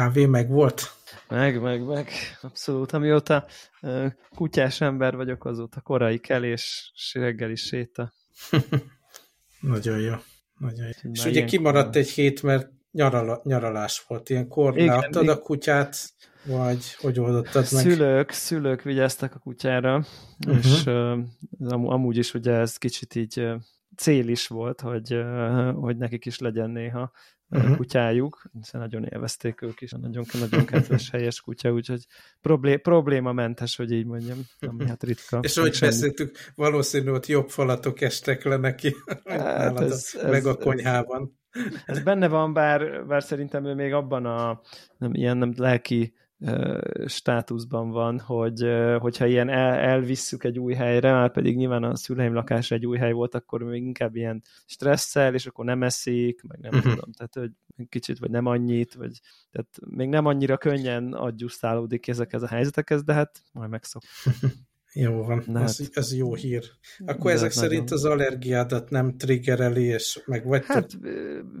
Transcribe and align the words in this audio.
kávé 0.00 0.26
meg 0.26 0.48
volt? 0.48 0.94
Meg, 1.28 1.60
meg, 1.60 1.84
meg. 1.84 2.08
Abszolút. 2.40 2.92
Amióta 2.92 3.46
kutyás 4.34 4.80
ember 4.80 5.16
vagyok, 5.16 5.44
azóta 5.44 5.80
korai 5.80 6.18
kelés, 6.18 6.92
reggeli 7.12 7.56
séta. 7.56 8.12
Nagyon 9.60 9.98
jó. 9.98 10.14
Nagyon 10.58 10.86
jó. 11.02 11.10
És 11.12 11.24
ugye 11.24 11.44
kimaradt 11.44 11.96
egy 11.96 12.08
hét, 12.08 12.42
mert 12.42 12.70
nyarala, 12.92 13.40
nyaralás 13.44 14.04
volt. 14.08 14.30
Ilyenkor 14.30 14.74
leadtad 14.74 15.28
a 15.28 15.38
kutyát, 15.40 15.96
vagy 16.44 16.94
hogy 16.94 17.20
oldottad 17.20 17.66
meg? 17.72 17.82
Szülők, 17.82 18.30
szülők 18.30 18.82
vigyáztak 18.82 19.34
a 19.34 19.38
kutyára, 19.38 19.96
uh 19.96 20.04
-huh. 20.38 20.56
és 20.56 20.86
uh, 20.86 21.92
amúgy 21.92 22.16
is 22.16 22.34
ugye 22.34 22.52
ez 22.52 22.76
kicsit 22.76 23.14
így 23.14 23.48
cél 23.96 24.28
is 24.28 24.46
volt, 24.46 24.80
hogy, 24.80 25.22
hogy 25.74 25.96
nekik 25.96 26.26
is 26.26 26.38
legyen 26.38 26.70
néha 26.70 27.12
uh-huh. 27.50 27.76
kutyájuk, 27.76 28.42
hiszen 28.52 28.80
nagyon 28.80 29.04
élvezték 29.04 29.62
ők 29.62 29.80
is, 29.80 29.90
nagyon, 29.90 30.24
nagyon 30.40 30.64
kedves, 30.64 31.10
helyes 31.12 31.40
kutya, 31.40 31.72
úgyhogy 31.72 32.06
problé, 32.40 32.76
problémamentes, 32.76 33.76
hogy 33.76 33.92
így 33.92 34.06
mondjam, 34.06 34.38
ami 34.60 34.86
hát 34.86 35.02
ritka. 35.02 35.38
És 35.42 35.56
ahogy 35.56 35.78
beszéltük, 35.80 36.36
valószínű 36.54 37.10
ott 37.10 37.26
jobb 37.26 37.48
falatok 37.48 38.00
estek 38.00 38.44
le 38.44 38.56
neki, 38.56 38.94
hát 39.24 39.80
ez, 39.80 40.14
ez, 40.20 40.30
meg 40.30 40.46
a 40.46 40.56
konyhában. 40.56 41.38
Ez 41.86 42.02
benne 42.02 42.28
van, 42.28 42.52
bár, 42.52 43.06
bár 43.06 43.22
szerintem 43.22 43.64
ő 43.64 43.74
még 43.74 43.92
abban 43.92 44.26
a 44.26 44.60
nem, 44.98 45.14
ilyen 45.14 45.36
nem 45.36 45.52
lelki 45.56 46.14
státuszban 47.06 47.90
van, 47.90 48.18
hogy 48.18 48.66
hogyha 48.98 49.26
ilyen 49.26 49.48
el, 49.48 49.74
elvisszük 49.74 50.44
egy 50.44 50.58
új 50.58 50.74
helyre, 50.74 51.12
már 51.12 51.30
pedig 51.30 51.56
nyilván 51.56 51.84
a 51.84 51.96
szüleim 51.96 52.34
lakása 52.34 52.74
egy 52.74 52.86
új 52.86 52.98
hely 52.98 53.12
volt, 53.12 53.34
akkor 53.34 53.62
még 53.62 53.82
inkább 53.82 54.16
ilyen 54.16 54.42
stresszel, 54.66 55.34
és 55.34 55.46
akkor 55.46 55.64
nem 55.64 55.82
eszik, 55.82 56.42
meg 56.42 56.58
nem 56.58 56.74
uh-huh. 56.74 56.92
tudom, 56.92 57.12
tehát 57.12 57.34
hogy 57.34 57.50
kicsit, 57.88 58.18
vagy 58.18 58.30
nem 58.30 58.46
annyit, 58.46 58.94
vagy 58.94 59.20
tehát 59.50 59.68
még 59.86 60.08
nem 60.08 60.26
annyira 60.26 60.56
könnyen 60.56 61.12
adjusztálódik 61.12 62.08
ezekhez 62.08 62.42
a 62.42 62.48
helyzetekhez, 62.48 63.04
de 63.04 63.12
hát 63.12 63.42
majd 63.52 63.70
megszok. 63.70 64.02
Jó 64.94 65.24
van, 65.24 65.42
Na 65.46 65.60
ez, 65.60 65.78
hát, 65.78 65.88
ez 65.92 66.14
jó 66.14 66.34
hír. 66.34 66.64
Akkor 67.06 67.30
ezek 67.30 67.54
nagyon... 67.54 67.70
szerint 67.70 67.90
az 67.90 68.04
allergiádat 68.04 68.90
nem 68.90 69.16
triggereli, 69.16 69.84
és 69.84 70.22
meg 70.26 70.46
vagy... 70.46 70.64
Hát 70.66 70.98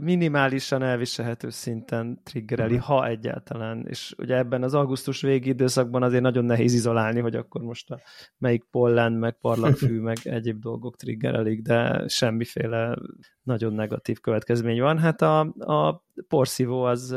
minimálisan 0.00 0.82
elviselhető 0.82 1.50
szinten 1.50 2.20
triggereli, 2.22 2.74
uh-huh. 2.74 2.88
ha 2.88 3.06
egyáltalán. 3.06 3.86
És 3.88 4.14
ugye 4.18 4.36
ebben 4.36 4.62
az 4.62 4.74
augusztus 4.74 5.20
végi 5.20 5.48
időszakban 5.48 6.02
azért 6.02 6.22
nagyon 6.22 6.44
nehéz 6.44 6.74
izolálni, 6.74 7.20
hogy 7.20 7.34
akkor 7.34 7.62
most 7.62 7.90
a 7.90 8.00
melyik 8.38 8.64
pollen, 8.70 9.12
meg 9.12 9.38
parlagfű, 9.40 10.00
meg 10.10 10.16
egyéb 10.22 10.60
dolgok 10.60 10.96
triggerelik, 10.96 11.62
de 11.62 12.08
semmiféle 12.08 12.98
nagyon 13.42 13.72
negatív 13.72 14.20
következmény 14.20 14.80
van. 14.80 14.98
Hát 14.98 15.22
a, 15.22 15.40
a 15.58 16.04
porszívó 16.28 16.82
az 16.82 17.16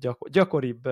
gyakor, 0.00 0.30
gyakoribb 0.30 0.88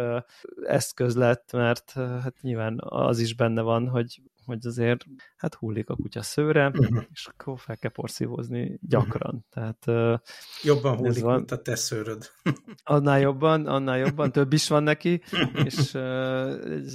eszköz 0.63 1.17
lett, 1.17 1.53
mert 1.53 1.93
hát 1.93 2.35
nyilván 2.41 2.77
az 2.85 3.19
is 3.19 3.35
benne 3.35 3.61
van, 3.61 3.89
hogy 3.89 4.23
hogy 4.45 4.67
azért 4.67 5.05
hát 5.37 5.55
hullik 5.55 5.89
a 5.89 5.97
kutya 5.97 6.23
szőre, 6.23 6.67
uh-huh. 6.67 7.05
és 7.13 7.27
akkor 7.27 7.61
fel 7.61 7.77
kell 7.77 7.91
porszívózni 7.91 8.79
gyakran. 8.81 9.35
Uh-huh. 9.35 9.75
Tehát, 9.87 10.19
jobban 10.63 10.97
hullik, 10.97 11.23
van, 11.23 11.37
mint 11.37 11.51
a 11.51 11.63
te 11.63 11.75
szőröd. 11.75 12.31
annál 12.83 13.21
jobban, 13.21 13.67
annál 13.67 13.99
jobban, 13.99 14.33
több 14.33 14.53
is 14.53 14.69
van 14.69 14.83
neki, 14.83 15.23
és 15.65 15.93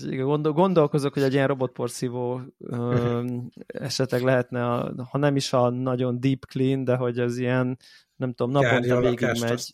gondol, 0.02 0.54
gondolkozok, 0.54 1.14
hogy 1.14 1.24
egy 1.24 1.34
ilyen 1.34 1.48
robotporszívó 1.48 2.42
uh, 2.58 3.26
esetleg 3.68 4.22
lehetne, 4.22 4.66
a, 4.74 5.06
ha 5.10 5.18
nem 5.18 5.36
is 5.36 5.54
a 5.54 5.70
nagyon 5.70 6.20
deep 6.20 6.46
clean, 6.46 6.84
de 6.84 6.96
hogy 6.96 7.20
az 7.20 7.38
ilyen, 7.38 7.78
nem 8.16 8.34
tudom, 8.34 8.52
naponta 8.52 9.00
végig 9.00 9.40
megy. 9.40 9.70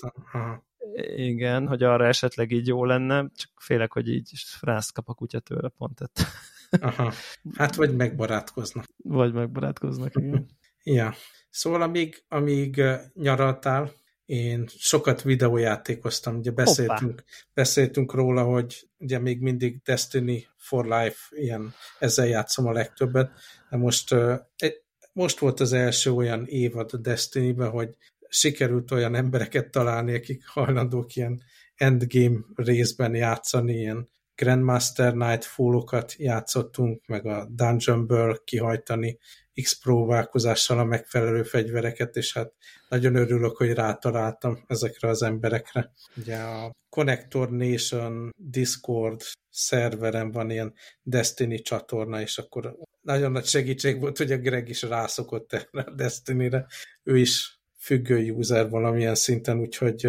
Igen, 1.15 1.67
hogy 1.67 1.83
arra 1.83 2.05
esetleg 2.07 2.51
így 2.51 2.67
jó 2.67 2.85
lenne, 2.85 3.29
csak 3.35 3.51
félek, 3.55 3.93
hogy 3.93 4.07
így 4.07 4.31
rász 4.59 4.89
kap 4.89 5.09
a 5.09 5.13
kutya 5.13 5.39
tőle 5.39 5.69
pont. 5.77 5.99
Aha. 6.81 7.13
Hát 7.57 7.75
vagy 7.75 7.95
megbarátkoznak. 7.95 8.85
Vagy 8.97 9.33
megbarátkoznak, 9.33 10.15
igen. 10.15 10.49
ja. 10.83 11.13
Szóval 11.49 11.81
amíg, 11.81 12.23
amíg 12.27 12.81
nyaraltál, 13.13 13.91
én 14.25 14.67
sokat 14.67 15.21
videójátékoztam, 15.21 16.37
ugye 16.37 16.51
beszéltünk, 16.51 17.23
beszéltünk 17.53 18.13
róla, 18.13 18.43
hogy 18.43 18.89
ugye 18.97 19.19
még 19.19 19.41
mindig 19.41 19.81
Destiny 19.81 20.47
for 20.57 20.85
Life, 20.85 21.17
ilyen, 21.29 21.73
ezzel 21.99 22.27
játszom 22.27 22.67
a 22.67 22.71
legtöbbet, 22.71 23.31
de 23.69 23.77
most, 23.77 24.15
most 25.13 25.39
volt 25.39 25.59
az 25.59 25.73
első 25.73 26.11
olyan 26.11 26.45
évad 26.45 26.89
a 26.93 26.97
Destiny-ben, 26.97 27.69
hogy 27.69 27.97
sikerült 28.27 28.91
olyan 28.91 29.15
embereket 29.15 29.71
találni, 29.71 30.13
akik 30.13 30.47
hajlandók 30.47 31.15
ilyen 31.15 31.41
endgame 31.75 32.39
részben 32.55 33.15
játszani, 33.15 33.73
ilyen 33.73 34.09
Grandmaster 34.35 35.13
Night 35.13 35.43
Fallokat 35.43 36.13
játszottunk, 36.17 37.05
meg 37.05 37.25
a 37.25 37.47
Dungeonből 37.49 38.43
kihajtani 38.43 39.19
X 39.61 39.79
próbálkozással 39.79 40.79
a 40.79 40.83
megfelelő 40.83 41.43
fegyvereket, 41.43 42.15
és 42.15 42.33
hát 42.33 42.53
nagyon 42.89 43.15
örülök, 43.15 43.57
hogy 43.57 43.73
rátaláltam 43.73 44.63
ezekre 44.67 45.07
az 45.07 45.21
emberekre. 45.23 45.91
Ugye 46.15 46.37
a 46.37 46.71
Connector 46.89 47.51
Nation 47.51 48.29
Discord 48.37 49.21
szerveren 49.49 50.31
van 50.31 50.49
ilyen 50.49 50.73
Destiny 51.03 51.61
csatorna, 51.61 52.21
és 52.21 52.37
akkor 52.37 52.77
nagyon 53.01 53.31
nagy 53.31 53.45
segítség 53.45 53.99
volt, 53.99 54.17
hogy 54.17 54.31
a 54.31 54.37
Greg 54.37 54.69
is 54.69 54.81
rászokott 54.81 55.53
erre 55.53 55.81
a 55.81 55.93
Destiny-re. 55.95 56.65
Ő 57.03 57.17
is 57.17 57.61
függő 57.77 58.31
user 58.31 58.69
valamilyen 58.69 59.15
szinten, 59.15 59.59
úgyhogy 59.59 60.07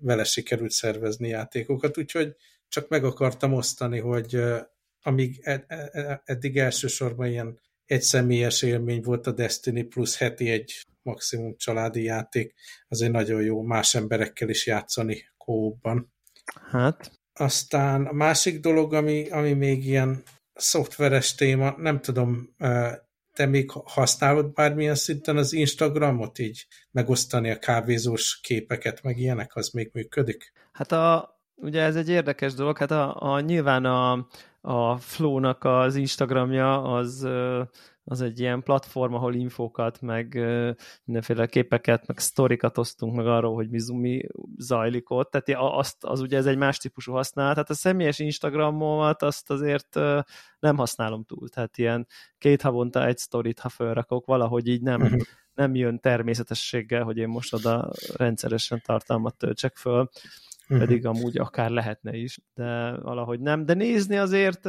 vele 0.00 0.24
sikerült 0.24 0.70
szervezni 0.70 1.28
játékokat, 1.28 1.98
úgyhogy 1.98 2.34
csak 2.68 2.88
meg 2.88 3.04
akartam 3.04 3.52
osztani, 3.52 3.98
hogy 3.98 4.40
amíg 5.02 5.40
ed, 5.42 5.64
e, 5.66 5.88
e, 5.92 6.22
eddig 6.24 6.58
elsősorban 6.58 7.26
ilyen 7.26 7.60
egyszemélyes 7.84 8.62
élmény 8.62 9.02
volt 9.02 9.26
a 9.26 9.32
Destiny 9.32 9.88
plusz 9.88 10.18
heti 10.18 10.50
egy 10.50 10.86
maximum 11.02 11.56
családi 11.56 12.02
játék, 12.02 12.54
azért 12.88 13.12
nagyon 13.12 13.42
jó 13.42 13.62
más 13.62 13.94
emberekkel 13.94 14.48
is 14.48 14.66
játszani 14.66 15.28
kóban. 15.36 16.12
Hát. 16.70 17.12
Aztán 17.32 18.06
a 18.06 18.12
másik 18.12 18.60
dolog, 18.60 18.94
ami, 18.94 19.28
ami 19.28 19.52
még 19.52 19.84
ilyen 19.84 20.22
szoftveres 20.54 21.34
téma, 21.34 21.74
nem 21.76 22.00
tudom, 22.00 22.54
te 23.32 23.46
még 23.46 23.70
használod 23.70 24.52
bármilyen 24.52 24.94
szinten 24.94 25.36
az 25.36 25.52
Instagramot 25.52 26.38
így 26.38 26.66
megosztani 26.90 27.50
a 27.50 27.58
kávézós 27.58 28.40
képeket, 28.42 29.02
meg 29.02 29.18
ilyenek, 29.18 29.56
az 29.56 29.68
még 29.70 29.90
működik? 29.92 30.52
Hát 30.72 30.92
a, 30.92 31.37
ugye 31.60 31.82
ez 31.82 31.96
egy 31.96 32.08
érdekes 32.08 32.54
dolog, 32.54 32.78
hát 32.78 32.90
a, 32.90 33.32
a 33.32 33.40
nyilván 33.40 33.84
a, 33.84 34.26
a 34.60 34.96
Flow-nak 34.96 35.64
az 35.64 35.96
Instagramja 35.96 36.82
az, 36.82 37.28
az 38.04 38.20
egy 38.20 38.40
ilyen 38.40 38.62
platform, 38.62 39.14
ahol 39.14 39.34
infókat, 39.34 40.00
meg 40.00 40.34
mindenféle 41.04 41.46
képeket, 41.46 42.06
meg 42.06 42.18
sztorikat 42.18 42.78
osztunk 42.78 43.16
meg 43.16 43.26
arról, 43.26 43.54
hogy 43.54 43.68
mi, 43.68 43.96
mi 43.96 44.20
zajlik 44.56 45.10
ott, 45.10 45.30
tehát 45.30 45.62
azt, 45.62 46.04
az 46.04 46.20
ugye 46.20 46.36
ez 46.36 46.46
egy 46.46 46.56
más 46.56 46.78
típusú 46.78 47.12
használat, 47.12 47.54
tehát 47.54 47.70
a 47.70 47.74
személyes 47.74 48.18
Instagramomat 48.18 49.22
azt 49.22 49.50
azért 49.50 49.94
nem 50.58 50.76
használom 50.76 51.24
túl, 51.24 51.48
tehát 51.48 51.78
ilyen 51.78 52.06
két 52.38 52.62
havonta 52.62 53.06
egy 53.06 53.18
sztorit, 53.18 53.58
ha 53.58 53.68
felrakok, 53.68 54.26
valahogy 54.26 54.66
így 54.66 54.82
nem, 54.82 55.00
mhm. 55.00 55.20
nem 55.54 55.74
jön 55.74 56.00
természetességgel, 56.00 57.02
hogy 57.02 57.16
én 57.16 57.28
most 57.28 57.54
oda 57.54 57.90
rendszeresen 58.16 58.82
tartalmat 58.84 59.36
töltsek 59.36 59.76
föl. 59.76 60.08
Pedig 60.68 61.06
amúgy 61.06 61.38
akár 61.38 61.70
lehetne 61.70 62.16
is, 62.16 62.38
de 62.54 62.96
valahogy 63.00 63.40
nem. 63.40 63.64
De 63.64 63.74
nézni 63.74 64.16
azért, 64.16 64.66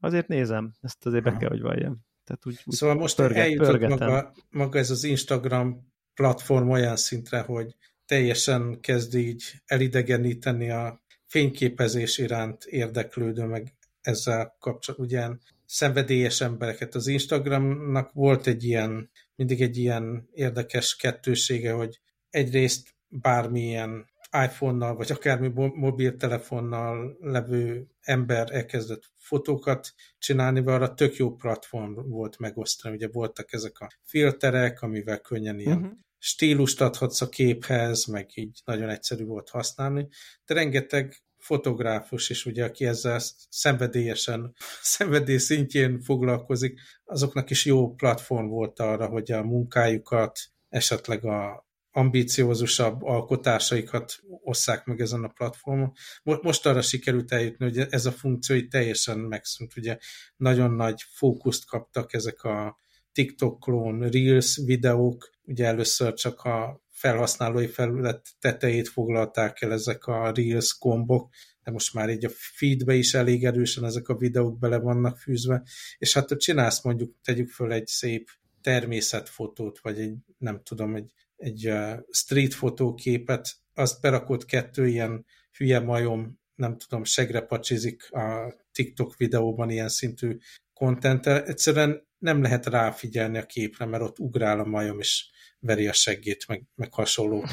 azért 0.00 0.28
nézem, 0.28 0.72
ezt 0.80 1.06
azért 1.06 1.24
be 1.24 1.36
kell, 1.36 1.48
hogy 1.48 1.60
valljam. 1.60 1.98
Tehát 2.24 2.46
úgy, 2.46 2.62
úgy 2.64 2.74
szóval 2.74 2.96
most 2.96 3.16
pörget, 3.16 3.42
eljutott 3.44 3.88
maga, 3.88 4.32
maga 4.50 4.78
ez 4.78 4.90
az 4.90 5.04
Instagram 5.04 5.92
platform 6.14 6.68
olyan 6.68 6.96
szintre, 6.96 7.40
hogy 7.40 7.76
teljesen 8.06 8.80
kezd 8.80 9.14
így 9.14 9.42
elidegeníteni 9.66 10.70
a 10.70 11.02
fényképezés 11.26 12.18
iránt 12.18 12.64
érdeklődő, 12.64 13.44
meg 13.44 13.74
ezzel 14.00 14.56
kapcsolatban, 14.58 15.06
ugye 15.06 15.28
szenvedélyes 15.66 16.40
embereket. 16.40 16.94
Az 16.94 17.06
Instagramnak 17.06 18.12
volt 18.12 18.46
egy 18.46 18.64
ilyen, 18.64 19.10
mindig 19.34 19.62
egy 19.62 19.76
ilyen 19.76 20.28
érdekes 20.32 20.96
kettősége, 20.96 21.72
hogy 21.72 22.00
egyrészt 22.30 22.94
bármilyen 23.08 24.09
iPhone-nal, 24.32 24.94
vagy 24.94 25.12
akármi 25.12 25.48
mobiltelefonnal 25.74 27.16
levő 27.20 27.86
ember 28.00 28.52
elkezdett 28.52 29.10
fotókat 29.16 29.94
csinálni, 30.18 30.60
mert 30.60 30.82
arra 30.82 30.94
tök 30.94 31.16
jó 31.16 31.34
platform 31.34 32.08
volt 32.08 32.38
megosztani. 32.38 32.94
Ugye 32.94 33.08
voltak 33.08 33.52
ezek 33.52 33.80
a 33.80 33.90
filterek, 34.04 34.82
amivel 34.82 35.20
könnyen 35.20 35.58
ilyen 35.58 35.76
uh-huh. 35.76 35.92
stílust 36.18 36.80
adhatsz 36.80 37.20
a 37.20 37.28
képhez, 37.28 38.04
meg 38.04 38.30
így 38.34 38.60
nagyon 38.64 38.88
egyszerű 38.88 39.24
volt 39.24 39.48
használni, 39.48 40.08
de 40.46 40.54
rengeteg 40.54 41.22
fotográfus 41.40 42.30
is, 42.30 42.46
ugye, 42.46 42.64
aki 42.64 42.86
ezzel 42.86 43.20
szenvedélyesen, 43.48 44.54
szenvedély 44.82 45.38
szintjén 45.38 46.00
foglalkozik, 46.00 46.80
azoknak 47.04 47.50
is 47.50 47.64
jó 47.64 47.94
platform 47.94 48.46
volt 48.46 48.80
arra, 48.80 49.06
hogy 49.06 49.32
a 49.32 49.42
munkájukat, 49.42 50.38
esetleg 50.68 51.24
a 51.24 51.68
ambíciózusabb 51.92 53.02
alkotásaikat 53.02 54.20
osszák 54.42 54.84
meg 54.84 55.00
ezen 55.00 55.24
a 55.24 55.28
platformon. 55.28 55.92
Most 56.22 56.66
arra 56.66 56.82
sikerült 56.82 57.32
eljutni, 57.32 57.64
hogy 57.64 57.86
ez 57.90 58.06
a 58.06 58.12
funkció 58.12 58.56
így 58.56 58.68
teljesen 58.68 59.18
megszűnt. 59.18 59.76
Ugye 59.76 59.98
nagyon 60.36 60.70
nagy 60.70 61.04
fókuszt 61.08 61.66
kaptak 61.66 62.12
ezek 62.12 62.42
a 62.42 62.78
TikTok 63.12 63.60
klón, 63.60 64.08
Reels 64.08 64.60
videók, 64.64 65.30
ugye 65.42 65.66
először 65.66 66.12
csak 66.14 66.42
a 66.42 66.82
felhasználói 66.90 67.66
felület 67.66 68.28
tetejét 68.38 68.88
foglalták 68.88 69.62
el 69.62 69.72
ezek 69.72 70.06
a 70.06 70.32
Reels 70.34 70.76
gombok, 70.78 71.28
de 71.62 71.70
most 71.70 71.94
már 71.94 72.10
így 72.10 72.24
a 72.24 72.30
feedbe 72.32 72.94
is 72.94 73.14
elég 73.14 73.44
erősen 73.44 73.84
ezek 73.84 74.08
a 74.08 74.16
videók 74.16 74.58
bele 74.58 74.78
vannak 74.78 75.18
fűzve, 75.18 75.62
és 75.98 76.12
hát 76.12 76.38
csinálsz 76.38 76.84
mondjuk, 76.84 77.14
tegyük 77.24 77.50
föl 77.50 77.72
egy 77.72 77.86
szép 77.86 78.28
természetfotót, 78.62 79.78
vagy 79.78 79.98
egy, 79.98 80.14
nem 80.38 80.60
tudom, 80.62 80.94
egy, 80.94 81.12
egy 81.40 81.72
street 82.10 82.54
fotóképet, 82.54 83.48
azt 83.74 84.00
berakott 84.00 84.44
kettő 84.44 84.86
ilyen 84.86 85.24
hülye 85.56 85.80
majom, 85.80 86.38
nem 86.54 86.76
tudom, 86.76 87.04
segre 87.04 87.40
pacsizik 87.40 88.12
a 88.12 88.54
TikTok 88.72 89.16
videóban 89.16 89.70
ilyen 89.70 89.88
szintű 89.88 90.36
kontenttel. 90.74 91.44
Egyszerűen 91.44 92.08
nem 92.18 92.42
lehet 92.42 92.66
ráfigyelni 92.66 93.38
a 93.38 93.46
képre, 93.46 93.84
mert 93.84 94.02
ott 94.02 94.18
ugrál 94.18 94.60
a 94.60 94.64
majom, 94.64 94.98
és 94.98 95.28
veri 95.58 95.88
a 95.88 95.92
seggét, 95.92 96.46
meg, 96.48 96.64
meg 96.74 96.92
hasonló. 96.92 97.44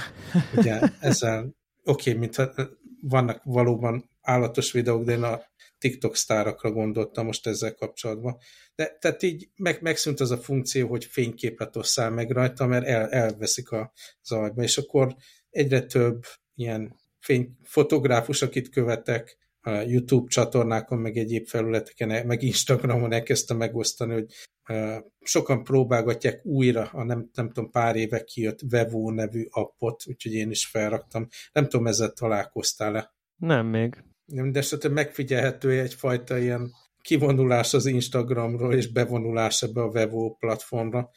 Ugye 0.56 0.80
ezzel, 1.00 1.56
oké, 1.84 2.10
okay, 2.10 2.14
mintha 2.22 2.52
vannak 3.02 3.44
valóban 3.44 4.10
állatos 4.22 4.72
videók, 4.72 5.04
de 5.04 5.12
én 5.12 5.24
a 5.24 5.42
TikTok 5.78 6.16
sztárakra 6.16 6.72
gondoltam 6.72 7.26
most 7.26 7.48
ezzel 7.48 7.74
kapcsolatban. 7.74 8.38
De 8.76 8.98
tehát 9.00 9.24
így 9.24 9.50
meg, 9.56 9.82
megszűnt 9.82 10.20
az 10.20 10.32
a 10.32 10.38
funkció, 10.38 10.88
hogy 10.88 11.06
fényképet 11.06 11.76
osszál 11.76 12.10
meg 12.10 12.32
rajta, 12.32 12.66
mert 12.66 12.86
el, 12.86 13.10
elveszik 13.10 13.72
a 13.72 13.92
zajba, 14.24 14.64
és 14.64 14.78
akkor 14.78 15.16
egyre 15.50 15.82
több 15.82 16.24
ilyen 16.56 16.96
fény, 17.20 17.58
fotográfus, 17.64 18.42
akit 18.42 18.70
követek, 18.70 19.38
a 19.62 19.72
YouTube 19.72 20.28
csatornákon, 20.28 20.98
meg 20.98 21.18
egyéb 21.18 21.48
felületeken, 21.48 22.26
meg 22.26 22.42
Instagramon 22.42 23.12
elkezdte 23.12 23.54
megosztani, 23.54 24.14
hogy 24.14 24.34
sokan 25.22 25.64
próbálgatják 25.64 26.46
újra 26.46 26.90
a 26.92 27.04
nem, 27.04 27.30
nem 27.34 27.52
tudom, 27.52 27.72
pár 27.72 27.96
éve 27.96 28.24
kijött 28.24 28.60
Vevo 28.70 29.12
nevű 29.12 29.46
appot, 29.50 30.04
úgyhogy 30.08 30.34
én 30.34 30.50
is 30.50 30.66
felraktam. 30.66 31.28
Nem 31.52 31.68
tudom, 31.68 31.88
ezzel 31.88 32.12
találkoztál-e? 32.12 33.14
Nem 33.36 33.66
még. 33.66 34.04
De 34.28 34.60
esetleg 34.60 34.92
megfigyelhető 34.92 35.80
egyfajta 35.80 36.38
ilyen 36.38 36.72
kivonulás 37.02 37.74
az 37.74 37.86
Instagramról 37.86 38.74
és 38.74 38.92
bevonulás 38.92 39.62
ebbe 39.62 39.82
a 39.82 39.92
Vevo 39.92 40.36
platformra. 40.36 41.10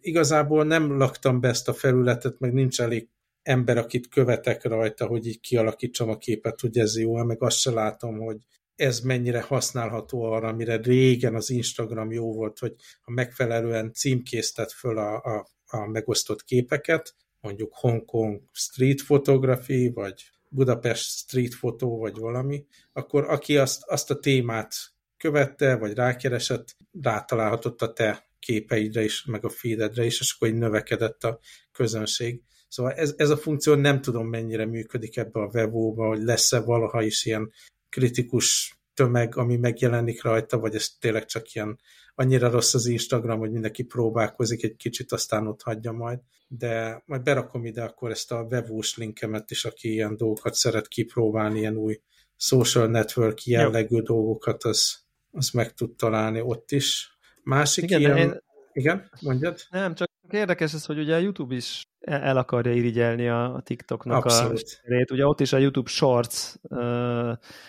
Igazából 0.00 0.64
nem 0.64 0.96
laktam 0.96 1.40
be 1.40 1.48
ezt 1.48 1.68
a 1.68 1.72
felületet, 1.72 2.38
meg 2.38 2.52
nincs 2.52 2.80
elég 2.80 3.08
ember, 3.42 3.78
akit 3.78 4.08
követek 4.08 4.64
rajta, 4.64 5.06
hogy 5.06 5.26
így 5.26 5.40
kialakítsam 5.40 6.08
a 6.08 6.16
képet, 6.16 6.60
hogy 6.60 6.78
ez 6.78 6.98
jó, 6.98 7.14
meg 7.14 7.42
azt 7.42 7.58
se 7.58 7.70
látom, 7.70 8.18
hogy 8.18 8.36
ez 8.76 9.00
mennyire 9.00 9.40
használható 9.40 10.22
arra, 10.22 10.48
amire 10.48 10.76
régen 10.76 11.34
az 11.34 11.50
Instagram 11.50 12.12
jó 12.12 12.34
volt, 12.34 12.58
hogy 12.58 12.74
ha 13.00 13.10
megfelelően 13.10 13.92
címkésztet 13.92 14.72
föl 14.72 14.98
a, 14.98 15.14
a, 15.22 15.48
a 15.66 15.86
megosztott 15.86 16.44
képeket, 16.44 17.14
mondjuk 17.40 17.74
Hongkong 17.74 18.40
street 18.52 19.02
photography, 19.02 19.90
vagy 19.94 20.30
Budapest 20.56 21.10
street 21.10 21.54
fotó, 21.54 21.98
vagy 21.98 22.16
valami, 22.16 22.64
akkor 22.92 23.24
aki 23.24 23.56
azt, 23.56 23.82
azt 23.86 24.10
a 24.10 24.18
témát 24.18 24.74
követte, 25.16 25.76
vagy 25.76 25.94
rákeresett, 25.94 26.76
rátalálhatott 27.02 27.82
a 27.82 27.92
te 27.92 28.28
képeidre 28.38 29.04
is, 29.04 29.24
meg 29.24 29.44
a 29.44 29.48
feededre 29.48 30.04
is, 30.04 30.20
és 30.20 30.34
akkor 30.34 30.48
így 30.48 30.58
növekedett 30.58 31.24
a 31.24 31.38
közönség. 31.72 32.42
Szóval 32.68 32.92
ez, 32.92 33.14
ez 33.16 33.30
a 33.30 33.36
funkció 33.36 33.74
nem 33.74 34.00
tudom 34.00 34.28
mennyire 34.28 34.66
működik 34.66 35.16
ebbe 35.16 35.40
a 35.40 35.50
webóba, 35.52 36.06
hogy 36.06 36.22
lesz-e 36.22 36.60
valaha 36.60 37.02
is 37.02 37.24
ilyen 37.24 37.52
kritikus 37.88 38.78
tömeg, 38.94 39.36
ami 39.36 39.56
megjelenik 39.56 40.22
rajta, 40.22 40.58
vagy 40.58 40.74
ez 40.74 40.88
tényleg 41.00 41.24
csak 41.24 41.52
ilyen 41.52 41.78
annyira 42.18 42.50
rossz 42.50 42.74
az 42.74 42.86
Instagram, 42.86 43.38
hogy 43.38 43.50
mindenki 43.50 43.82
próbálkozik 43.82 44.62
egy 44.62 44.76
kicsit, 44.76 45.12
aztán 45.12 45.46
ott 45.46 45.62
hagyja 45.62 45.92
majd. 45.92 46.18
De 46.48 47.02
majd 47.06 47.22
berakom 47.22 47.64
ide 47.64 47.82
akkor 47.82 48.10
ezt 48.10 48.32
a 48.32 48.46
webós 48.50 48.96
linkemet 48.96 49.50
is, 49.50 49.64
aki 49.64 49.92
ilyen 49.92 50.16
dolgokat 50.16 50.54
szeret 50.54 50.88
kipróbálni, 50.88 51.58
ilyen 51.58 51.76
új 51.76 52.00
social 52.36 52.86
network 52.86 53.44
jellegű 53.44 53.96
Jó. 53.96 54.02
dolgokat, 54.02 54.64
az, 54.64 54.96
az 55.32 55.50
meg 55.50 55.74
tud 55.74 55.96
találni 55.96 56.40
ott 56.40 56.70
is. 56.70 57.18
Másik 57.42 57.84
Igen, 57.84 58.00
ilyen... 58.00 58.16
Én... 58.16 58.44
Igen, 58.72 59.10
mondjad? 59.20 59.60
Nem, 59.70 59.94
csak 59.94 60.08
érdekes 60.30 60.74
ez, 60.74 60.84
hogy 60.84 60.98
ugye 60.98 61.14
a 61.14 61.18
YouTube 61.18 61.54
is 61.54 61.82
el 62.00 62.36
akarja 62.36 62.72
irigyelni 62.72 63.28
a 63.28 63.60
TikToknak 63.64 64.24
Abszolút. 64.24 64.62
a 64.62 64.66
serét. 64.66 65.10
Ugye 65.10 65.26
ott 65.26 65.40
is 65.40 65.52
a 65.52 65.58
YouTube 65.58 65.90
Shorts 65.90 66.54
uh, 66.62 66.78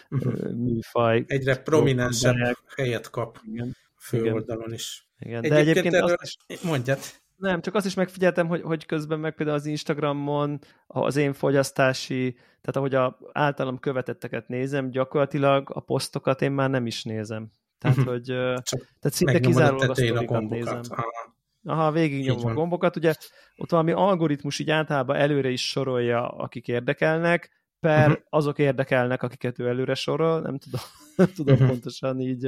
uh-huh. 0.10 0.52
műfaj. 0.52 1.24
Egyre 1.28 1.58
prominensebb 1.58 2.58
helyet 2.76 3.10
kap 3.10 3.40
Igen. 3.52 3.76
Főoldalon 4.08 4.74
is. 4.74 5.10
Igen, 5.20 5.42
de 5.42 5.56
egyébként, 5.56 5.68
egyébként 5.68 5.94
erről... 5.94 6.16
azt. 6.22 6.64
Mondjad. 6.64 7.00
Nem, 7.36 7.62
csak 7.62 7.76
azt 7.76 7.86
is 7.86 7.94
megfigyeltem, 7.94 8.48
hogy, 8.48 8.62
hogy 8.62 8.86
közben 8.86 9.20
meg 9.20 9.36
például 9.36 9.58
az 9.58 9.66
Instagramon 9.66 10.60
az 10.88 11.16
én 11.16 11.34
fogyasztási, 11.34 12.34
tehát 12.34 12.76
ahogy 12.76 12.96
a 12.96 13.20
általam 13.32 13.80
követetteket 13.80 14.48
nézem, 14.48 14.90
gyakorlatilag 14.90 15.70
a 15.74 15.80
posztokat 15.80 16.42
én 16.42 16.52
már 16.52 16.70
nem 16.70 16.86
is 16.86 17.04
nézem. 17.04 17.52
Tehát, 17.80 17.98
uh-huh. 17.98 18.14
hogy 18.14 18.24
Csak 18.24 18.80
tehát 19.00 19.18
szinte 19.18 19.40
kizárólag 19.40 19.90
a 19.90 19.96
sztorikat 19.96 20.50
nézem. 20.50 20.82
Aha. 20.90 21.36
Aha, 21.64 21.92
végignyomom 21.92 22.46
a 22.46 22.54
gombokat. 22.54 22.96
Ugye 22.96 23.14
ott 23.56 23.70
valami 23.70 23.92
algoritmus 23.92 24.60
így 24.60 24.70
általában 24.70 25.16
előre 25.16 25.50
is 25.50 25.70
sorolja, 25.70 26.28
akik 26.28 26.68
érdekelnek, 26.68 27.57
per 27.80 28.08
uh-huh. 28.08 28.24
azok 28.30 28.60
érdekelnek, 28.60 29.24
akiket 29.24 29.60
ő 29.60 29.68
előre 29.68 29.94
sorol, 29.94 30.42
nem 30.42 30.58
tudom, 30.58 30.82
nem 31.16 31.28
tudom 31.36 31.54
uh-huh. 31.54 31.70
pontosan 31.70 32.20
így, 32.20 32.42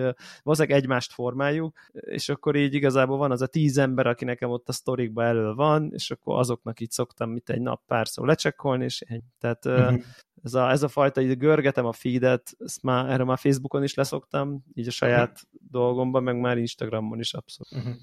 valószínűleg 0.44 0.78
egymást 0.78 1.14
formáljuk, 1.14 1.78
és 1.92 2.30
akkor 2.30 2.56
így 2.56 2.74
igazából 2.74 3.18
van 3.18 3.32
az 3.32 3.42
a 3.42 3.48
tíz 3.48 3.78
ember, 3.78 4.08
aki 4.08 4.26
nekem 4.26 4.50
ott 4.50 4.70
a 4.70 4.72
sztorikba 4.72 5.24
elő 5.24 5.54
van, 5.54 5.90
és 5.94 6.12
akkor 6.12 6.40
azoknak 6.40 6.80
így 6.80 6.92
szoktam 6.92 7.30
mit 7.30 7.50
egy 7.50 7.62
nap 7.62 7.82
pár 7.88 8.08
szó 8.08 8.26
lecsekkolni, 8.26 8.84
és 8.84 9.02
ennyi. 9.02 9.24
Tehát 9.40 9.66
uh-huh. 9.66 10.02
ez, 10.44 10.54
a, 10.54 10.70
ez 10.70 10.84
a 10.84 10.88
fajta, 10.88 11.22
így 11.22 11.38
görgetem 11.38 11.86
a 11.86 11.94
feedet, 11.94 12.52
ezt 12.60 12.84
már, 12.84 13.10
erre 13.10 13.24
már 13.24 13.38
Facebookon 13.38 13.84
is 13.84 13.94
leszoktam, 13.94 14.64
így 14.74 14.88
a 14.88 14.92
saját 14.92 15.32
uh-huh. 15.32 15.70
dolgomban, 15.72 16.24
meg 16.24 16.40
már 16.40 16.58
Instagramon 16.58 17.20
is 17.20 17.34
abszolút. 17.34 17.86
Uh-huh. 17.86 18.02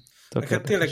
Hát 0.49 0.63
tényleg 0.63 0.89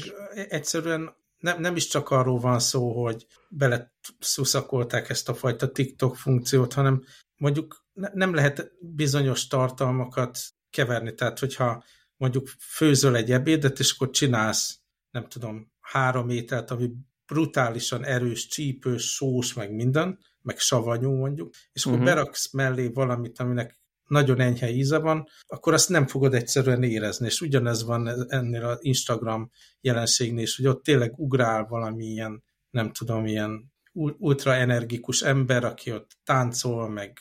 egyszerűen 0.49 1.15
nem, 1.45 1.61
nem 1.61 1.75
is 1.75 1.87
csak 1.87 2.09
arról 2.09 2.39
van 2.39 2.59
szó, 2.59 3.03
hogy 3.03 3.25
bele 3.49 3.93
szuszakolták 4.19 5.09
ezt 5.09 5.29
a 5.29 5.33
fajta 5.33 5.71
TikTok 5.71 6.15
funkciót, 6.15 6.73
hanem 6.73 7.03
mondjuk 7.37 7.85
nem 7.93 8.33
lehet 8.33 8.71
bizonyos 8.79 9.47
tartalmakat 9.47 10.39
keverni. 10.69 11.13
Tehát, 11.13 11.39
hogyha 11.39 11.83
mondjuk 12.17 12.47
főzöl 12.47 13.15
egy 13.15 13.31
ebédet, 13.31 13.79
és 13.79 13.91
akkor 13.91 14.09
csinálsz, 14.09 14.79
nem 15.11 15.27
tudom, 15.27 15.71
három 15.79 16.29
ételt, 16.29 16.71
ami 16.71 16.91
brutálisan 17.25 18.03
erős, 18.03 18.47
csípős, 18.47 19.13
sós, 19.13 19.53
meg 19.53 19.71
minden, 19.71 20.19
meg 20.41 20.57
savanyú 20.59 21.11
mondjuk, 21.11 21.53
és 21.71 21.85
akkor 21.85 21.99
uh-huh. 21.99 22.13
beraksz 22.13 22.53
mellé 22.53 22.87
valamit, 22.87 23.39
aminek 23.39 23.79
nagyon 24.07 24.39
enyhe 24.39 24.69
íze 24.69 24.97
van, 24.97 25.27
akkor 25.47 25.73
azt 25.73 25.89
nem 25.89 26.07
fogod 26.07 26.33
egyszerűen 26.33 26.83
érezni, 26.83 27.25
és 27.25 27.41
ugyanez 27.41 27.83
van 27.83 28.31
ennél 28.31 28.65
az 28.65 28.77
Instagram 28.81 29.51
jelenségnél 29.81 30.43
is, 30.43 30.55
hogy 30.55 30.67
ott 30.67 30.83
tényleg 30.83 31.19
ugrál 31.19 31.65
valami 31.65 32.05
ilyen, 32.05 32.43
nem 32.69 32.91
tudom, 32.91 33.25
ilyen 33.25 33.73
ultra 34.17 34.53
energikus 34.53 35.21
ember, 35.21 35.63
aki 35.63 35.91
ott 35.91 36.11
táncol, 36.23 36.89
meg 36.89 37.19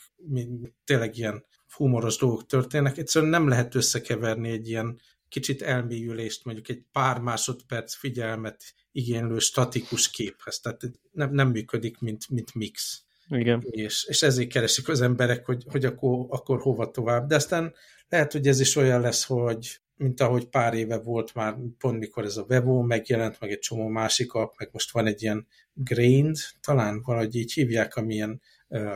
tényleg 0.83 1.17
ilyen 1.17 1.45
humoros 1.75 2.17
dolgok 2.17 2.45
történnek, 2.45 2.97
egyszerűen 2.97 3.31
nem 3.31 3.47
lehet 3.47 3.75
összekeverni 3.75 4.49
egy 4.49 4.67
ilyen 4.67 4.99
kicsit 5.29 5.61
elmélyülést, 5.61 6.45
mondjuk 6.45 6.69
egy 6.69 6.83
pár 6.91 7.19
másodperc 7.19 7.95
figyelmet 7.95 8.63
igénylő 8.91 9.39
statikus 9.39 10.09
képhez. 10.09 10.59
Tehát 10.59 10.81
nem, 11.11 11.33
nem 11.33 11.49
működik, 11.49 11.99
mint, 11.99 12.29
mint 12.29 12.53
mix. 12.53 13.04
Igen. 13.29 13.63
És, 13.69 14.05
és 14.09 14.21
ezért 14.21 14.49
keresik 14.49 14.87
az 14.87 15.01
emberek, 15.01 15.45
hogy, 15.45 15.63
hogy 15.67 15.85
akkor, 15.85 16.25
akkor 16.29 16.61
hova 16.61 16.91
tovább. 16.91 17.27
De 17.27 17.35
aztán 17.35 17.73
lehet, 18.09 18.31
hogy 18.31 18.47
ez 18.47 18.59
is 18.59 18.75
olyan 18.75 19.01
lesz, 19.01 19.25
hogy 19.25 19.79
mint 19.97 20.21
ahogy 20.21 20.47
pár 20.47 20.73
éve 20.73 20.97
volt 20.97 21.33
már, 21.33 21.55
pont 21.77 21.99
mikor 21.99 22.23
ez 22.23 22.37
a 22.37 22.45
Vevo 22.45 22.81
megjelent, 22.81 23.39
meg 23.39 23.51
egy 23.51 23.59
csomó 23.59 23.87
másik 23.87 24.33
app, 24.33 24.53
meg 24.57 24.69
most 24.71 24.91
van 24.91 25.07
egy 25.07 25.21
ilyen 25.21 25.47
Grained, 25.73 26.35
talán 26.61 27.01
valahogy 27.01 27.35
így 27.35 27.53
hívják, 27.53 27.95
amilyen 27.95 28.41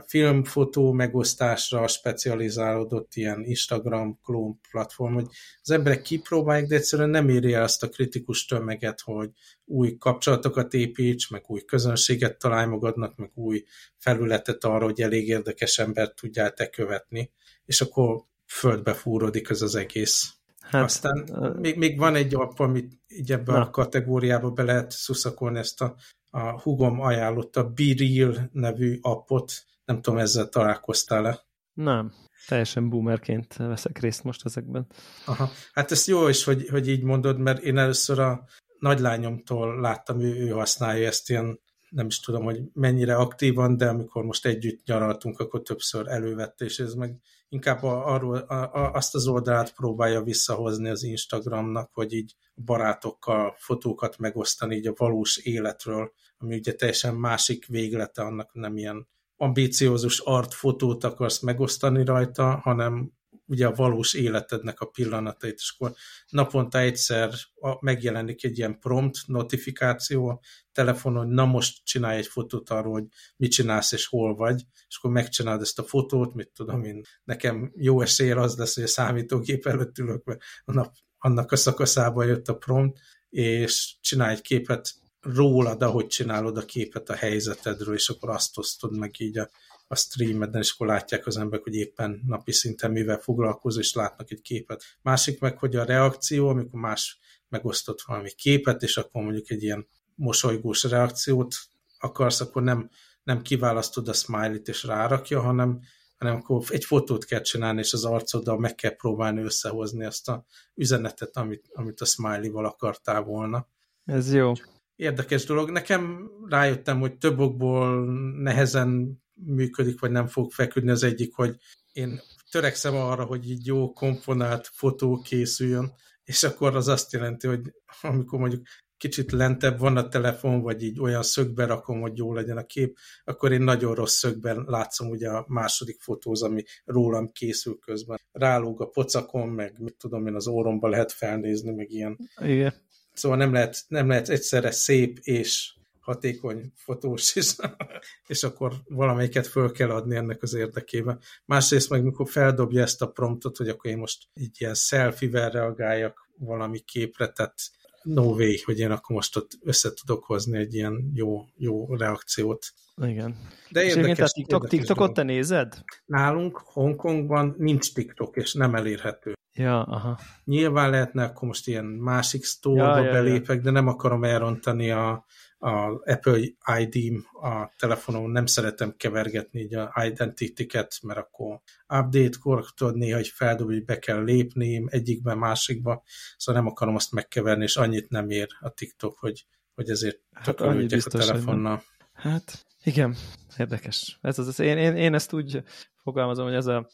filmfotó 0.07 0.91
megosztásra 0.91 1.87
specializálódott 1.87 3.15
ilyen 3.15 3.43
Instagram 3.43 4.19
klón 4.23 4.59
platform, 4.71 5.13
hogy 5.13 5.27
az 5.61 5.69
emberek 5.71 6.01
kipróbálják, 6.01 6.67
de 6.67 6.75
egyszerűen 6.75 7.09
nem 7.09 7.29
éri 7.29 7.53
el 7.53 7.63
azt 7.63 7.83
a 7.83 7.89
kritikus 7.89 8.45
tömeget, 8.45 9.01
hogy 9.01 9.29
új 9.65 9.97
kapcsolatokat 9.97 10.73
építs, 10.73 11.29
meg 11.29 11.43
új 11.47 11.61
közönséget 11.61 12.37
találj 12.37 12.67
magadnak, 12.67 13.15
meg 13.15 13.31
új 13.33 13.63
felületet 13.97 14.63
arra, 14.63 14.85
hogy 14.85 15.01
elég 15.01 15.27
érdekes 15.27 15.79
embert 15.79 16.15
tudjál 16.15 16.53
te 16.53 16.69
követni, 16.69 17.31
és 17.65 17.81
akkor 17.81 18.23
földbe 18.45 18.93
fúrodik 18.93 19.49
ez 19.49 19.61
az 19.61 19.75
egész. 19.75 20.33
Hát, 20.59 20.83
Aztán 20.83 21.29
még, 21.59 21.77
még 21.77 21.97
van 21.97 22.15
egy 22.15 22.35
app, 22.35 22.59
amit 22.59 22.99
így 23.07 23.31
ebbe 23.31 23.51
Na. 23.51 23.61
a 23.61 23.69
kategóriába 23.69 24.49
be 24.49 24.63
lehet 24.63 24.91
szuszakolni 24.91 25.59
ezt 25.59 25.81
a 25.81 25.95
a 26.29 26.61
hugom 26.61 26.99
ajánlotta 26.99 27.69
Be 27.69 27.93
Real 27.97 28.49
nevű 28.51 28.97
appot, 29.01 29.51
nem 29.85 30.01
tudom, 30.01 30.19
ezzel 30.19 30.49
találkoztál-e? 30.49 31.39
Nem, 31.73 32.13
teljesen 32.47 32.89
boomerként 32.89 33.55
veszek 33.55 33.99
részt 33.99 34.23
most 34.23 34.45
ezekben. 34.45 34.87
Aha. 35.25 35.49
Hát 35.71 35.91
ez 35.91 36.07
jó 36.07 36.27
is, 36.27 36.43
hogy, 36.43 36.67
hogy 36.69 36.87
így 36.87 37.03
mondod, 37.03 37.39
mert 37.39 37.63
én 37.63 37.77
először 37.77 38.19
a 38.19 38.43
nagylányomtól 38.79 39.79
láttam, 39.79 40.19
ő, 40.19 40.35
ő 40.35 40.49
használja 40.49 41.07
ezt 41.07 41.29
ilyen, 41.29 41.59
nem 41.89 42.07
is 42.07 42.19
tudom, 42.19 42.43
hogy 42.43 42.61
mennyire 42.73 43.15
aktívan, 43.15 43.77
de 43.77 43.87
amikor 43.87 44.23
most 44.23 44.45
együtt 44.45 44.85
nyaraltunk, 44.85 45.39
akkor 45.39 45.61
többször 45.61 46.07
elővette, 46.07 46.65
és 46.65 46.79
ez 46.79 46.93
meg 46.93 47.19
inkább 47.49 47.83
a, 47.83 48.05
arról, 48.05 48.37
a, 48.37 48.53
a, 48.53 48.91
azt 48.91 49.15
az 49.15 49.27
oldalát 49.27 49.73
próbálja 49.73 50.21
visszahozni 50.21 50.89
az 50.89 51.03
Instagramnak, 51.03 51.93
hogy 51.93 52.13
így 52.13 52.35
barátokkal 52.55 53.55
fotókat 53.57 54.17
megosztani 54.17 54.75
így 54.75 54.87
a 54.87 54.93
valós 54.97 55.37
életről, 55.37 56.11
ami 56.37 56.55
ugye 56.55 56.73
teljesen 56.73 57.15
másik 57.15 57.65
véglete, 57.65 58.21
annak 58.21 58.53
nem 58.53 58.77
ilyen 58.77 59.07
ambíciózus 59.35 60.19
artfotót 60.19 61.03
akarsz 61.03 61.39
megosztani 61.41 62.05
rajta, 62.05 62.59
hanem 62.63 63.11
ugye 63.49 63.67
a 63.67 63.73
valós 63.73 64.13
életednek 64.13 64.79
a 64.79 64.85
pillanatait, 64.85 65.55
és 65.55 65.73
akkor 65.77 65.93
naponta 66.29 66.79
egyszer 66.79 67.33
megjelenik 67.79 68.43
egy 68.43 68.57
ilyen 68.57 68.79
prompt 68.79 69.17
notifikáció 69.25 70.27
a 70.27 70.39
telefonon, 70.71 71.25
hogy 71.25 71.33
na 71.33 71.45
most 71.45 71.85
csinálj 71.85 72.17
egy 72.17 72.27
fotót 72.27 72.69
arról, 72.69 72.93
hogy 72.93 73.05
mit 73.37 73.51
csinálsz 73.51 73.91
és 73.91 74.05
hol 74.05 74.35
vagy, 74.35 74.63
és 74.87 74.97
akkor 74.97 75.11
megcsinálod 75.11 75.61
ezt 75.61 75.79
a 75.79 75.83
fotót, 75.83 76.33
mit 76.33 76.51
tudom 76.55 76.83
én, 76.83 77.01
nekem 77.23 77.71
jó 77.75 78.01
esélye 78.01 78.39
az 78.39 78.57
lesz, 78.57 78.75
hogy 78.75 78.83
a 78.83 78.87
számítógép 78.87 79.65
előtt 79.65 79.97
ülök, 79.97 80.23
mert 80.23 80.41
a 80.65 80.71
nap, 80.71 80.93
annak 81.17 81.51
a 81.51 81.55
szakaszában 81.55 82.25
jött 82.25 82.47
a 82.47 82.57
prompt, 82.57 82.99
és 83.29 83.95
csinálj 84.01 84.33
egy 84.33 84.41
képet 84.41 84.93
rólad, 85.21 85.81
ahogy 85.81 86.07
csinálod 86.07 86.57
a 86.57 86.65
képet 86.65 87.09
a 87.09 87.15
helyzetedről, 87.15 87.95
és 87.95 88.09
akkor 88.09 88.29
azt 88.29 88.57
osztod 88.57 88.97
meg 88.97 89.15
így 89.17 89.37
a, 89.37 89.49
a 89.91 89.95
streameden, 89.95 90.61
és 90.61 90.71
akkor 90.71 90.87
látják 90.87 91.27
az 91.27 91.37
emberek, 91.37 91.63
hogy 91.63 91.75
éppen 91.75 92.21
napi 92.25 92.51
szinten 92.51 92.91
mivel 92.91 93.17
foglalkozol, 93.17 93.81
és 93.81 93.93
látnak 93.93 94.31
egy 94.31 94.41
képet. 94.41 94.83
Másik 95.01 95.39
meg, 95.39 95.57
hogy 95.57 95.75
a 95.75 95.83
reakció, 95.83 96.47
amikor 96.47 96.79
más 96.79 97.19
megosztott 97.47 98.01
valami 98.01 98.29
képet, 98.31 98.81
és 98.81 98.97
akkor 98.97 99.23
mondjuk 99.23 99.49
egy 99.49 99.63
ilyen 99.63 99.87
mosolygós 100.15 100.83
reakciót 100.83 101.55
akarsz, 101.99 102.41
akkor 102.41 102.63
nem, 102.63 102.89
nem 103.23 103.41
kiválasztod 103.41 104.07
a 104.07 104.13
smiley-t 104.13 104.67
és 104.67 104.83
rárakja, 104.83 105.41
hanem, 105.41 105.79
hanem 106.17 106.35
akkor 106.35 106.63
egy 106.67 106.85
fotót 106.85 107.25
kell 107.25 107.41
csinálni, 107.41 107.79
és 107.79 107.93
az 107.93 108.05
arcoddal 108.05 108.59
meg 108.59 108.75
kell 108.75 108.95
próbálni 108.95 109.41
összehozni 109.41 110.05
azt 110.05 110.29
a 110.29 110.45
üzenetet, 110.75 111.37
amit, 111.37 111.69
amit 111.73 112.01
a 112.01 112.05
smiley-val 112.05 112.65
akartál 112.65 113.21
volna. 113.21 113.67
Ez 114.05 114.33
jó 114.33 114.53
érdekes 114.99 115.45
dolog. 115.45 115.69
Nekem 115.69 116.31
rájöttem, 116.49 116.99
hogy 116.99 117.17
több 117.17 117.39
okból 117.39 118.05
nehezen 118.41 119.21
működik, 119.45 119.99
vagy 119.99 120.11
nem 120.11 120.27
fog 120.27 120.51
feküdni 120.51 120.89
az 120.89 121.03
egyik, 121.03 121.33
hogy 121.33 121.55
én 121.91 122.21
törekszem 122.51 122.95
arra, 122.95 123.23
hogy 123.23 123.49
így 123.49 123.65
jó 123.65 123.93
komponált 123.93 124.69
fotó 124.73 125.21
készüljön, 125.21 125.93
és 126.23 126.43
akkor 126.43 126.75
az 126.75 126.87
azt 126.87 127.11
jelenti, 127.11 127.47
hogy 127.47 127.73
amikor 128.01 128.39
mondjuk 128.39 128.61
kicsit 128.99 129.31
lentebb 129.31 129.79
van 129.79 129.97
a 129.97 130.07
telefon, 130.07 130.61
vagy 130.61 130.83
így 130.83 130.99
olyan 130.99 131.23
szögbe 131.23 131.65
rakom, 131.65 132.01
hogy 132.01 132.17
jó 132.17 132.33
legyen 132.33 132.57
a 132.57 132.65
kép, 132.65 132.97
akkor 133.23 133.51
én 133.51 133.61
nagyon 133.61 133.95
rossz 133.95 134.17
szögben 134.17 134.63
látszom 134.67 135.09
ugye 135.09 135.29
a 135.29 135.45
második 135.47 136.01
fotóz, 136.01 136.41
ami 136.41 136.63
rólam 136.85 137.31
készül 137.31 137.77
közben. 137.79 138.19
Rálóg 138.31 138.81
a 138.81 138.85
pocakon, 138.85 139.47
meg 139.47 139.79
mit 139.79 139.95
tudom 139.95 140.27
én, 140.27 140.35
az 140.35 140.47
óromba 140.47 140.87
lehet 140.87 141.11
felnézni, 141.11 141.71
meg 141.71 141.91
ilyen. 141.91 142.17
Igen. 142.41 142.73
Szóval 143.13 143.37
nem 143.37 143.53
lehet, 143.53 143.83
nem 143.87 144.07
lehet 144.07 144.29
egyszerre 144.29 144.71
szép 144.71 145.19
és 145.21 145.73
hatékony 146.09 146.71
fotós, 146.75 147.35
és, 147.35 147.55
és 148.33 148.43
akkor 148.43 148.73
valamelyiket 148.87 149.47
föl 149.47 149.71
kell 149.71 149.89
adni 149.89 150.15
ennek 150.15 150.41
az 150.41 150.53
érdekében. 150.53 151.19
Másrészt 151.45 151.89
meg, 151.89 152.03
mikor 152.03 152.29
feldobja 152.29 152.81
ezt 152.81 153.01
a 153.01 153.07
promptot, 153.07 153.57
hogy 153.57 153.69
akkor 153.69 153.91
én 153.91 153.97
most 153.97 154.27
így 154.33 154.55
ilyen 154.59 154.73
selfie-vel 154.73 155.49
reagáljak 155.49 156.29
valami 156.37 156.79
képre, 156.79 157.27
tehát 157.27 157.55
no 158.03 158.23
way, 158.23 158.53
hogy 158.65 158.79
én 158.79 158.91
akkor 158.91 159.15
most 159.15 159.37
ott 159.37 159.51
össze 159.61 159.93
tudok 159.93 160.23
hozni 160.23 160.57
egy 160.57 160.73
ilyen 160.73 161.11
jó, 161.13 161.45
jó 161.57 161.95
reakciót. 161.95 162.65
Igen. 163.01 163.35
De 163.69 163.83
és 163.83 163.95
érdekes, 163.95 164.31
TikTok, 164.31 164.63
érdekes 164.63 164.79
TikTokot 164.79 165.13
te 165.13 165.23
nézed? 165.23 165.83
Nálunk 166.05 166.57
Hongkongban 166.57 167.55
nincs 167.57 167.93
TikTok, 167.93 168.35
és 168.35 168.53
nem 168.53 168.75
elérhető. 168.75 169.33
Ja, 169.53 169.83
aha. 169.83 170.19
Nyilván 170.43 170.89
lehetne 170.89 171.23
akkor 171.23 171.47
most 171.47 171.67
ilyen 171.67 171.85
másik 171.85 172.43
store-ba 172.43 172.99
ja, 172.99 173.11
belépek, 173.11 173.55
ja. 173.55 173.61
de 173.61 173.71
nem 173.71 173.87
akarom 173.87 174.23
elrontani 174.23 174.91
a, 174.91 175.25
a 175.59 176.01
Apple 176.11 176.39
ID-m 176.79 177.45
a 177.47 177.73
telefonon, 177.77 178.29
nem 178.29 178.45
szeretem 178.45 178.93
kevergetni 178.97 179.59
így 179.59 179.75
a 179.75 179.93
identity-ket, 180.05 180.99
mert 181.03 181.19
akkor 181.19 181.61
update-kor 181.87 182.73
tudod 182.73 182.95
néha, 182.95 183.15
hogy 183.15 183.27
feldobni, 183.27 183.73
hogy 183.73 183.85
be 183.85 183.99
kell 183.99 184.23
lépni 184.23 184.83
egyikbe, 184.87 185.33
másikba, 185.33 186.03
szóval 186.37 186.61
nem 186.61 186.71
akarom 186.71 186.95
azt 186.95 187.11
megkeverni, 187.11 187.63
és 187.63 187.75
annyit 187.75 188.09
nem 188.09 188.29
ér 188.29 188.47
a 188.59 188.69
TikTok, 188.69 189.17
hogy, 189.19 189.45
hogy 189.75 189.89
ezért 189.89 190.19
hát 190.33 190.61
a 190.61 190.75
telefonnal. 191.09 191.83
Hát 192.13 192.65
igen, 192.83 193.15
érdekes. 193.57 194.17
Ez 194.21 194.39
az, 194.39 194.59
én, 194.59 194.77
én, 194.77 194.95
én 194.95 195.13
ezt 195.13 195.33
úgy 195.33 195.63
fogalmazom, 196.09 196.45
hogy 196.45 196.55
ez, 196.55 196.65
a, 196.65 196.89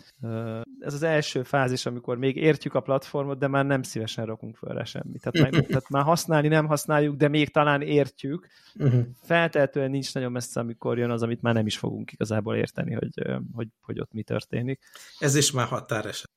ez 0.80 0.94
az 0.94 1.04
első 1.04 1.44
fázis, 1.44 1.86
amikor 1.86 2.18
még 2.18 2.36
értjük 2.36 2.74
a 2.74 2.80
platformot, 2.80 3.38
de 3.38 3.48
már 3.48 3.66
nem 3.66 3.84
szívesen 3.84 4.26
rakunk 4.26 4.56
föl 4.56 4.84
semmit. 4.84 5.22
Tehát, 5.22 5.52
meg, 5.52 5.66
tehát 5.66 5.90
már 5.90 6.04
használni 6.04 6.48
nem 6.48 6.68
használjuk, 6.68 7.16
de 7.16 7.28
még 7.28 7.52
talán 7.52 7.82
értjük. 7.82 8.48
Uh-huh. 8.76 9.04
Feltehetően 9.22 9.90
nincs 9.90 10.14
nagyon 10.14 10.32
messze, 10.32 10.60
amikor 10.60 10.98
jön 10.98 11.10
az, 11.10 11.24
amit 11.24 11.42
már 11.42 11.54
nem 11.54 11.66
is 11.66 11.78
fogunk 11.78 12.12
igazából 12.12 12.56
érteni, 12.56 12.94
hogy, 12.94 13.40
hogy, 13.54 13.68
hogy 13.82 14.00
ott 14.00 14.14
mi 14.14 14.24
történik. 14.24 14.80
Ez 15.20 15.36
is 15.36 15.52
már 15.52 15.68
határeset. 15.68 16.32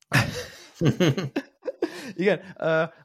Igen, 2.14 2.40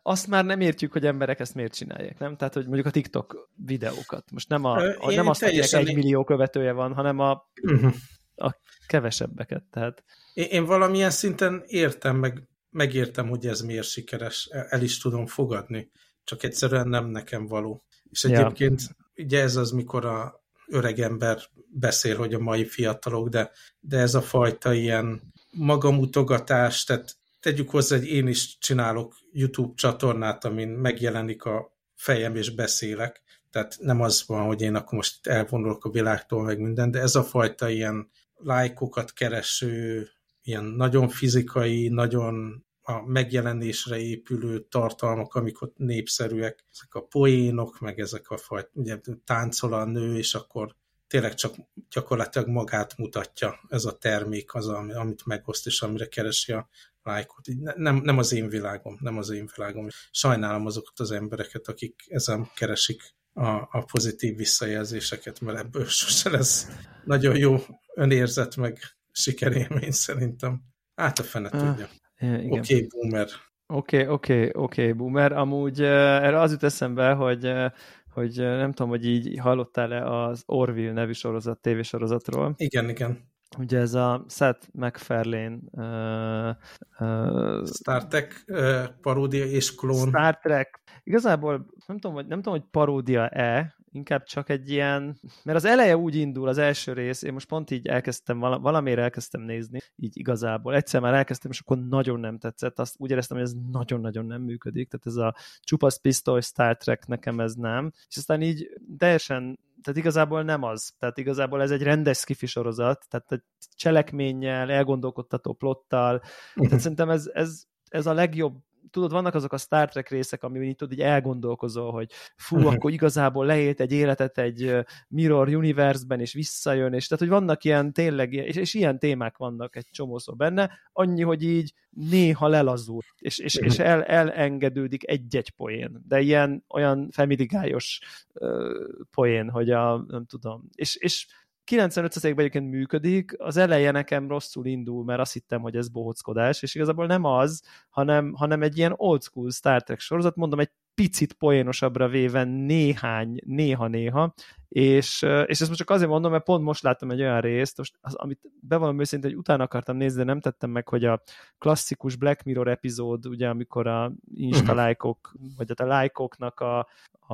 azt 0.02 0.28
már 0.28 0.46
nem 0.46 0.62
értjük, 0.62 0.92
hogy 0.92 1.06
emberek 1.06 1.40
ezt 1.40 1.56
miért 1.56 1.74
csinálják, 1.74 2.20
nem? 2.20 2.36
Tehát, 2.36 2.54
hogy 2.54 2.66
mondjuk 2.66 2.86
a 2.86 2.92
TikTok 2.92 3.50
videókat. 3.56 4.32
Most 4.32 4.50
nem, 4.50 4.64
a, 4.64 4.78
a 5.00 5.12
nem 5.12 5.28
azt 5.28 5.42
mondják, 5.42 5.74
egy 5.74 5.96
millió 5.96 6.24
követője 6.24 6.72
van, 6.72 6.94
hanem 6.94 7.20
a, 7.20 7.50
uh-huh. 7.62 7.94
A 8.36 8.56
kevesebbeket. 8.88 9.64
Tehát... 9.72 10.04
Én, 10.34 10.48
én 10.50 10.66
valamilyen 10.66 11.10
szinten 11.10 11.64
értem, 11.68 12.16
meg 12.16 12.48
megértem, 12.70 13.30
hogy 13.30 13.48
ez 13.48 13.62
miért 13.62 13.88
sikeres, 13.88 14.50
el 14.70 14.82
is 14.82 14.98
tudom 14.98 15.26
fogadni, 15.26 15.92
csak 16.24 16.44
egyszerűen 16.44 16.88
nem 16.88 17.06
nekem 17.06 17.48
való. 17.48 17.84
És 18.10 18.24
egyébként 18.24 18.82
ja. 18.82 19.24
ugye 19.24 19.42
ez 19.42 19.56
az, 19.56 19.72
mikor 19.72 20.06
a 20.06 20.44
öreg 20.68 21.00
ember 21.00 21.42
beszél, 21.68 22.18
hogy 22.18 22.34
a 22.34 22.40
mai 22.40 22.66
fiatalok, 22.66 23.30
de, 23.30 23.52
de 23.80 23.98
ez 23.98 24.16
a 24.16 24.22
fajta 24.22 24.74
ilyen 24.74 25.34
magamutogatás, 25.52 26.84
tehát 26.84 27.16
tegyük 27.40 27.70
hozzá, 27.70 27.98
hogy 27.98 28.08
én 28.08 28.28
is 28.28 28.58
csinálok 28.58 29.16
YouTube 29.32 29.74
csatornát, 29.76 30.46
amin 30.46 30.68
megjelenik 30.70 31.46
a 31.46 31.72
fejem 31.96 32.36
és 32.36 32.50
beszélek, 32.50 33.22
tehát 33.52 33.76
nem 33.80 34.02
az 34.02 34.24
van, 34.28 34.46
hogy 34.46 34.62
én 34.62 34.76
akkor 34.76 34.94
most 34.94 35.28
elvonulok 35.28 35.86
a 35.86 35.90
világtól, 35.90 36.44
meg 36.44 36.60
minden, 36.60 36.92
de 36.92 37.00
ez 37.00 37.16
a 37.16 37.24
fajta 37.24 37.70
ilyen 37.70 38.10
lájkokat 38.44 39.14
kereső, 39.14 40.08
ilyen 40.42 40.64
nagyon 40.64 41.10
fizikai, 41.10 41.88
nagyon 41.88 42.66
a 42.82 43.02
megjelenésre 43.02 43.98
épülő 43.98 44.60
tartalmak, 44.60 45.36
amik 45.36 45.62
ott 45.62 45.78
népszerűek, 45.78 46.66
ezek 46.72 46.94
a 46.94 47.02
poénok, 47.02 47.80
meg 47.80 48.00
ezek 48.00 48.30
a 48.30 48.38
fajta, 48.38 48.70
ugye 48.74 49.00
táncol 49.26 49.74
a 49.74 49.86
nő, 49.86 50.18
és 50.18 50.34
akkor 50.34 50.76
tényleg 51.08 51.34
csak 51.34 51.56
gyakorlatilag 51.90 52.48
magát 52.48 52.98
mutatja 52.98 53.60
ez 53.68 53.86
a 53.86 53.98
termék, 53.98 54.54
az, 54.54 54.68
amit 54.68 55.26
megoszt, 55.26 55.66
és 55.66 55.82
amire 55.82 56.08
keresi 56.08 56.52
a 56.52 56.70
lájkot. 57.04 57.46
Nem, 57.76 57.96
nem 57.96 58.18
az 58.18 58.32
én 58.32 58.50
világom, 58.50 58.98
nem 59.02 59.18
az 59.18 59.30
én 59.30 59.50
világom. 59.56 59.88
Sajnálom 60.12 60.66
azokat 60.66 61.00
az 61.00 61.12
embereket, 61.12 61.68
akik 61.68 62.06
ezen 62.08 62.50
keresik 62.56 63.02
a, 63.34 63.48
a 63.48 63.86
pozitív 63.92 64.36
visszajelzéseket, 64.36 65.40
mert 65.40 65.60
ebből 65.60 65.86
sose 65.86 66.30
lesz 66.30 66.68
nagyon 67.06 67.38
jó 67.38 67.56
önérzet, 67.96 68.56
meg 68.56 68.80
sikerélmény 69.12 69.92
szerintem. 69.92 70.62
Hát 70.96 71.20
a 71.20 71.24
fene 71.24 71.50
ah, 71.50 71.60
tudja. 71.60 71.90
Oké, 72.20 72.58
okay, 72.60 72.88
boomer. 72.88 73.28
Oké, 73.68 73.98
okay, 73.98 74.14
oké, 74.14 74.34
okay, 74.34 74.50
oké, 74.54 74.82
okay, 74.82 74.92
boomer. 74.92 75.32
Amúgy 75.32 75.82
uh, 75.82 75.88
erre 76.26 76.40
az 76.40 76.52
jut 76.52 76.64
eszembe, 76.64 77.12
hogy 77.12 77.46
uh, 77.46 77.72
hogy 78.14 78.36
nem 78.36 78.72
tudom, 78.72 78.90
hogy 78.92 79.06
így 79.06 79.40
hallottál-e 79.40 80.06
az 80.06 80.44
Orville 80.46 80.92
nevű 80.92 81.12
sorozat, 81.12 81.60
tévésorozatról. 81.60 82.54
Igen, 82.58 82.90
igen. 82.90 83.33
Ugye 83.58 83.80
ez 83.80 83.94
a 83.94 84.26
Seth 84.30 84.68
MacFarlane 84.72 85.58
uh, 85.72 86.56
uh, 87.00 87.68
Star 87.68 88.08
Trek 88.08 88.44
uh, 88.48 88.84
paródia 89.02 89.46
és 89.46 89.76
klón. 89.76 90.08
Star 90.08 90.38
Trek. 90.38 90.82
Igazából 91.04 91.66
nem 91.88 91.98
tudom, 91.98 92.16
hogy, 92.16 92.28
nem 92.28 92.42
tudom, 92.42 92.60
hogy 92.60 92.68
paródia-e, 92.72 93.76
inkább 93.92 94.24
csak 94.24 94.50
egy 94.50 94.70
ilyen, 94.70 95.20
mert 95.44 95.58
az 95.58 95.66
eleje 95.66 95.98
úgy 95.98 96.16
indul, 96.16 96.48
az 96.48 96.58
első 96.58 96.94
rész, 96.94 97.22
én 97.22 97.34
most 97.34 97.48
pont 97.48 97.72
így 97.72 97.88
elkezdtem, 97.88 98.40
valamire 98.40 99.02
elkezdtem 99.02 99.42
nézni, 99.42 99.80
így 99.96 100.18
igazából. 100.18 100.76
Egyszer 100.76 101.02
már 101.02 101.14
elkezdtem, 101.14 101.52
és 101.52 101.60
akkor 101.60 101.78
nagyon 101.78 102.20
nem 102.20 102.38
tetszett. 102.38 102.80
Azt 102.80 102.96
úgy 102.98 103.12
éreztem, 103.12 103.38
hogy 103.38 103.46
ez 103.46 103.54
nagyon-nagyon 103.72 104.26
nem 104.26 104.42
működik. 104.42 104.90
Tehát 104.90 105.06
ez 105.06 105.16
a 105.16 105.36
csupasz 105.60 105.98
pisztoly 105.98 106.42
Star 106.42 106.78
Trek 106.78 107.08
nekem 107.08 107.40
ez 107.40 107.54
nem. 107.54 107.92
És 108.08 108.18
aztán 108.18 108.42
így 108.42 108.70
teljesen 108.98 109.60
tehát 109.84 110.00
igazából 110.00 110.44
nem 110.44 110.64
az. 110.64 110.94
Tehát 111.00 111.18
igazából 111.18 111.62
ez 111.62 111.72
egy 111.72 111.84
rendes 111.84 112.18
skifi 112.18 112.46
sorozat, 112.46 113.06
tehát 113.10 113.32
egy 113.32 113.44
cselekménnyel, 113.76 114.72
elgondolkodtató 114.72 115.54
plottal. 115.54 116.20
Tehát 116.20 116.72
mhm. 116.72 116.78
szerintem 116.78 117.10
ez, 117.10 117.30
ez, 117.34 117.64
ez 117.90 118.06
a 118.06 118.14
legjobb 118.14 118.56
tudod, 118.94 119.12
vannak 119.12 119.36
azok 119.36 119.54
a 119.54 119.58
Star 119.58 119.90
Trek 119.90 120.10
részek, 120.10 120.44
ami 120.44 120.68
így 120.68 120.76
tudod, 120.76 120.94
így 120.94 121.04
elgondolkozol, 121.04 121.92
hogy 121.92 122.12
fú, 122.36 122.68
akkor 122.68 122.92
igazából 122.92 123.46
leélt 123.46 123.80
egy 123.80 123.92
életet 123.92 124.38
egy 124.38 124.76
Mirror 125.08 125.48
Universe-ben, 125.48 126.20
és 126.20 126.34
visszajön, 126.34 126.94
és 126.94 127.08
tehát, 127.08 127.24
hogy 127.24 127.34
vannak 127.34 127.64
ilyen 127.64 127.94
tényleg, 127.94 128.34
és, 128.34 128.56
és 128.56 128.74
ilyen 128.74 129.00
témák 129.00 129.38
vannak 129.38 129.76
egy 129.76 129.88
csomószor 129.92 130.36
benne, 130.36 130.72
annyi, 130.92 131.22
hogy 131.22 131.44
így 131.44 131.74
néha 131.90 132.48
lelazul, 132.48 133.02
és, 133.20 133.40
és, 133.40 133.56
és 133.56 133.80
el, 133.80 134.04
elengedődik 134.04 135.10
egy-egy 135.10 135.50
poén, 135.50 136.04
de 136.08 136.20
ilyen 136.20 136.64
olyan 136.70 137.10
familigályos 137.12 138.00
uh, 138.34 138.72
poén, 139.12 139.50
hogy 139.50 139.70
a, 139.70 140.06
nem 140.08 140.26
tudom, 140.26 140.70
és, 140.76 140.96
és 140.96 141.28
95%-ban 141.72 142.40
egyébként 142.40 142.70
működik, 142.70 143.36
az 143.38 143.58
eleje 143.58 143.92
nekem 143.92 144.28
rosszul 144.28 144.66
indul, 144.66 145.04
mert 145.04 145.20
azt 145.20 145.34
hittem, 145.34 145.62
hogy 145.62 145.76
ez 145.76 145.90
bohockodás, 145.90 146.62
és 146.62 146.76
igazából 146.76 147.06
nem 147.06 147.24
az, 147.24 147.64
hanem, 147.90 148.34
hanem 148.34 148.62
egy 148.62 148.78
ilyen 148.78 148.94
old 148.96 149.24
school 149.24 149.52
Star 149.52 149.84
Trek 149.84 150.00
sorozat, 150.00 150.36
mondom, 150.36 150.60
egy 150.60 150.72
picit 150.96 151.34
poénosabbra 151.34 152.08
véve 152.08 152.44
néhány, 152.44 153.40
néha-néha, 153.46 154.34
és, 154.68 155.22
és 155.22 155.62
ezt 155.62 155.68
most 155.68 155.76
csak 155.76 155.90
azért 155.90 156.10
mondom, 156.10 156.32
mert 156.32 156.44
pont 156.44 156.64
most 156.64 156.84
láttam 156.84 157.12
egy 157.12 157.22
olyan 157.22 157.42
részt, 157.42 157.78
most 157.78 157.98
az, 158.02 158.14
amit 158.14 158.40
bevallom 158.60 159.00
őszintén, 159.00 159.30
hogy 159.30 159.40
utána 159.40 159.64
akartam 159.64 159.98
nézni, 159.98 160.18
de 160.18 160.24
nem 160.24 160.40
tettem 160.40 160.70
meg, 160.70 160.88
hogy 160.88 161.06
a 161.06 161.24
klasszikus 161.58 162.16
Black 162.16 162.44
Mirror 162.44 162.68
epizód, 162.68 163.26
ugye 163.26 163.50
amikor 163.50 163.88
a 163.88 164.12
Insta 164.34 164.64
mhm. 164.64 164.76
lájkok, 164.76 165.36
vagy 165.58 165.68
hát 165.68 165.80
a 165.80 165.86
lájkoknak 165.86 166.60
a, 166.60 166.80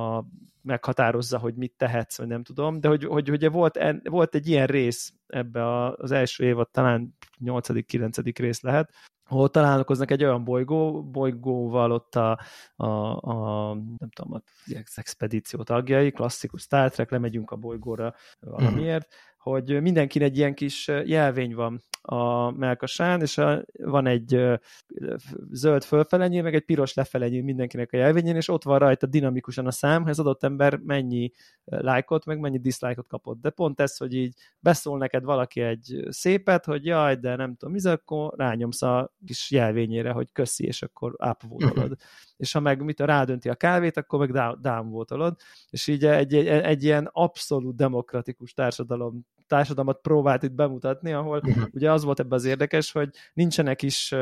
a 0.00 0.24
meghatározza, 0.62 1.38
hogy 1.38 1.54
mit 1.54 1.74
tehetsz, 1.76 2.18
vagy 2.18 2.26
nem 2.26 2.42
tudom, 2.42 2.80
de 2.80 2.88
hogy, 2.88 3.04
hogy, 3.04 3.28
hogy 3.28 3.50
volt, 3.50 3.76
en, 3.76 4.00
volt 4.04 4.34
egy 4.34 4.48
ilyen 4.48 4.66
rész 4.66 5.12
ebbe 5.26 5.66
a, 5.66 5.94
az 5.96 6.10
első 6.10 6.44
évad, 6.44 6.70
talán 6.70 7.16
8.-9. 7.44 8.32
rész 8.36 8.60
lehet, 8.60 8.92
ahol 9.30 9.50
találkoznak 9.50 10.10
egy 10.10 10.24
olyan 10.24 10.44
bolygó, 10.44 11.02
bolygóval 11.02 11.92
ott 11.92 12.14
a, 12.14 12.40
a, 12.76 12.86
a 13.16 13.74
nem 13.74 14.10
tudom, 14.12 14.42
az 14.84 14.98
expedíció 14.98 15.62
tagjai, 15.62 16.10
klasszikus 16.10 16.62
Star 16.62 16.90
Trek, 16.90 17.10
lemegyünk 17.10 17.50
a 17.50 17.56
bolygóra 17.56 18.14
valamiért, 18.40 19.06
mm 19.06 19.28
hogy 19.40 19.82
mindenkinek 19.82 20.28
egy 20.28 20.36
ilyen 20.36 20.54
kis 20.54 20.88
jelvény 21.04 21.54
van 21.54 21.80
a 22.02 22.50
melkasán, 22.50 23.20
és 23.20 23.38
a, 23.38 23.64
van 23.72 24.06
egy 24.06 24.42
zöld 25.50 25.84
fölfelenyé, 25.84 26.40
meg 26.40 26.54
egy 26.54 26.64
piros 26.64 26.94
lefelenyé 26.94 27.40
mindenkinek 27.40 27.92
a 27.92 27.96
jelvényén, 27.96 28.36
és 28.36 28.48
ott 28.48 28.62
van 28.62 28.78
rajta 28.78 29.06
dinamikusan 29.06 29.66
a 29.66 29.70
szám, 29.70 30.02
hogy 30.02 30.10
az 30.10 30.18
adott 30.18 30.44
ember 30.44 30.76
mennyi 30.76 31.30
lájkot, 31.64 32.24
meg 32.24 32.38
mennyi 32.38 32.58
diszlájkot 32.58 33.08
kapott. 33.08 33.40
De 33.40 33.50
pont 33.50 33.80
ez, 33.80 33.96
hogy 33.96 34.14
így 34.14 34.34
beszól 34.58 34.98
neked 34.98 35.24
valaki 35.24 35.60
egy 35.60 36.06
szépet, 36.08 36.64
hogy 36.64 36.84
jaj, 36.84 37.16
de 37.16 37.36
nem 37.36 37.56
tudom, 37.56 37.74
mi 37.74 37.88
akkor 37.88 38.32
rányomsz 38.36 38.82
a 38.82 39.14
kis 39.26 39.50
jelvényére, 39.50 40.10
hogy 40.10 40.32
köszi, 40.32 40.64
és 40.66 40.82
akkor 40.82 41.14
upvote 41.18 41.96
és 42.40 42.52
ha 42.52 42.60
meg 42.60 42.82
mit 42.82 43.00
rádönti 43.00 43.48
a 43.48 43.54
kávét, 43.54 43.96
akkor 43.96 44.18
meg 44.18 44.58
downvote 44.60 45.36
és 45.70 45.86
így 45.86 46.04
egy, 46.04 46.34
egy, 46.34 46.46
egy 46.46 46.84
ilyen 46.84 47.08
abszolút 47.12 47.76
demokratikus 47.76 48.52
társadalom 48.52 49.26
társadalmat 49.50 50.00
próbált 50.00 50.42
itt 50.42 50.52
bemutatni, 50.52 51.12
ahol 51.12 51.42
ugye 51.70 51.92
az 51.92 52.04
volt 52.04 52.20
ebben 52.20 52.38
az 52.38 52.44
érdekes, 52.44 52.92
hogy 52.92 53.08
nincsenek 53.34 53.82
is 53.82 54.14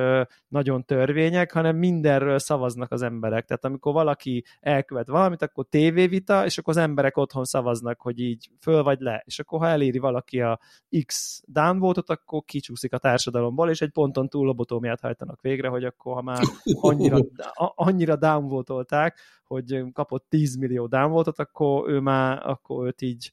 nagyon 0.48 0.84
törvények, 0.84 1.52
hanem 1.52 1.76
mindenről 1.76 2.38
szavaznak 2.38 2.92
az 2.92 3.02
emberek. 3.02 3.44
Tehát 3.44 3.64
amikor 3.64 3.92
valaki 3.92 4.44
elkövet 4.60 5.08
valamit, 5.08 5.42
akkor 5.42 5.66
tévévita, 5.68 6.44
és 6.44 6.58
akkor 6.58 6.76
az 6.76 6.82
emberek 6.82 7.16
otthon 7.16 7.44
szavaznak, 7.44 8.00
hogy 8.00 8.20
így 8.20 8.48
föl 8.60 8.82
vagy 8.82 9.00
le. 9.00 9.22
És 9.24 9.38
akkor 9.38 9.58
ha 9.58 9.68
eléri 9.68 9.98
valaki 9.98 10.40
a 10.40 10.58
X 11.06 11.42
downvote 11.46 12.02
akkor 12.06 12.42
kicsúszik 12.44 12.92
a 12.92 12.98
társadalomból, 12.98 13.70
és 13.70 13.80
egy 13.80 13.90
ponton 13.90 14.28
túl 14.28 14.46
lobotómiát 14.46 15.00
hajtanak 15.00 15.40
végre, 15.40 15.68
hogy 15.68 15.84
akkor 15.84 16.14
ha 16.14 16.22
már 16.22 16.42
annyira, 16.80 17.18
annyira 17.74 18.16
downvotolták, 18.16 19.18
hogy 19.48 19.82
kapott 19.92 20.26
10 20.28 20.56
millió 20.56 20.86
downvotot, 20.86 21.38
akkor 21.38 21.90
ő 21.90 22.00
már, 22.00 22.46
akkor 22.46 22.86
őt 22.86 23.02
így 23.02 23.32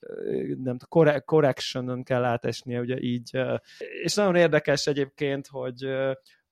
nem 0.64 0.78
tudom, 0.78 1.20
correction 1.26 2.04
kell 2.04 2.24
átesnie, 2.24 2.80
ugye 2.80 3.00
így. 3.00 3.40
És 4.04 4.14
nagyon 4.16 4.36
érdekes 4.36 4.88
egyébként, 4.88 5.48
hogy 5.48 5.88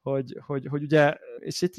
hogy, 0.04 0.38
hogy, 0.46 0.66
hogy 0.70 0.84
ugye, 0.84 1.18
és 1.44 1.62
itt 1.62 1.76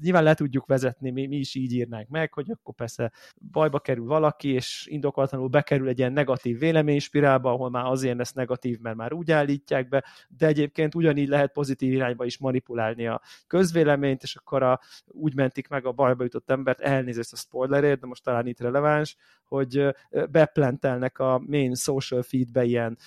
nyilván 0.00 0.22
le 0.22 0.34
tudjuk 0.34 0.66
vezetni, 0.66 1.10
mi, 1.10 1.26
mi 1.26 1.36
is 1.36 1.54
így 1.54 1.72
írnánk 1.72 2.08
meg, 2.08 2.32
hogy 2.32 2.50
akkor 2.50 2.74
persze 2.74 3.12
bajba 3.50 3.78
kerül 3.78 4.06
valaki, 4.06 4.48
és 4.48 4.86
indokolatlanul 4.90 5.48
bekerül 5.48 5.88
egy 5.88 5.98
ilyen 5.98 6.12
negatív 6.12 6.58
véleményspirálba, 6.58 7.50
ahol 7.50 7.70
már 7.70 7.84
azért 7.84 8.16
lesz 8.16 8.32
negatív, 8.32 8.78
mert 8.80 8.96
már 8.96 9.12
úgy 9.12 9.30
állítják 9.30 9.88
be, 9.88 10.04
de 10.28 10.46
egyébként 10.46 10.94
ugyanígy 10.94 11.28
lehet 11.28 11.52
pozitív 11.52 11.92
irányba 11.92 12.24
is 12.24 12.38
manipulálni 12.38 13.06
a 13.06 13.20
közvéleményt, 13.46 14.22
és 14.22 14.36
akkor 14.36 14.62
a, 14.62 14.80
úgy 15.06 15.34
mentik 15.34 15.68
meg 15.68 15.86
a 15.86 15.92
bajba 15.92 16.22
jutott 16.22 16.50
embert, 16.50 16.80
elnézést 16.80 17.32
a 17.32 17.36
spoilerért, 17.36 18.00
de 18.00 18.06
most 18.06 18.22
talán 18.22 18.46
itt 18.46 18.60
releváns, 18.60 19.16
hogy 19.44 19.94
beplentelnek 20.30 21.18
a 21.18 21.42
main 21.46 21.74
social 21.74 22.22
feedbe 22.22 22.64
ilyen, 22.64 22.98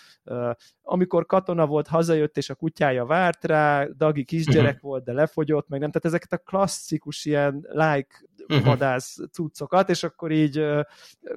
amikor 0.91 1.25
katona 1.25 1.65
volt, 1.65 1.87
hazajött, 1.87 2.37
és 2.37 2.49
a 2.49 2.55
kutyája 2.55 3.05
várt 3.05 3.43
rá, 3.43 3.85
Dagi 3.85 4.23
kisgyerek 4.23 4.75
uh-huh. 4.75 4.89
volt, 4.89 5.03
de 5.03 5.13
lefogyott, 5.13 5.67
meg 5.67 5.79
nem, 5.79 5.91
tehát 5.91 6.07
ezeket 6.07 6.33
a 6.33 6.43
klasszikus 6.43 7.25
ilyen 7.25 7.67
like 7.69 8.21
uh-huh. 8.47 8.65
vadász 8.65 9.17
cuccokat, 9.31 9.89
és 9.89 10.03
akkor 10.03 10.31
így 10.31 10.65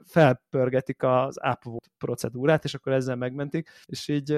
felpörgetik 0.04 1.02
az 1.02 1.38
upvote 1.52 1.88
procedúrát, 1.98 2.64
és 2.64 2.74
akkor 2.74 2.92
ezzel 2.92 3.16
megmentik, 3.16 3.68
és 3.86 4.08
így, 4.08 4.30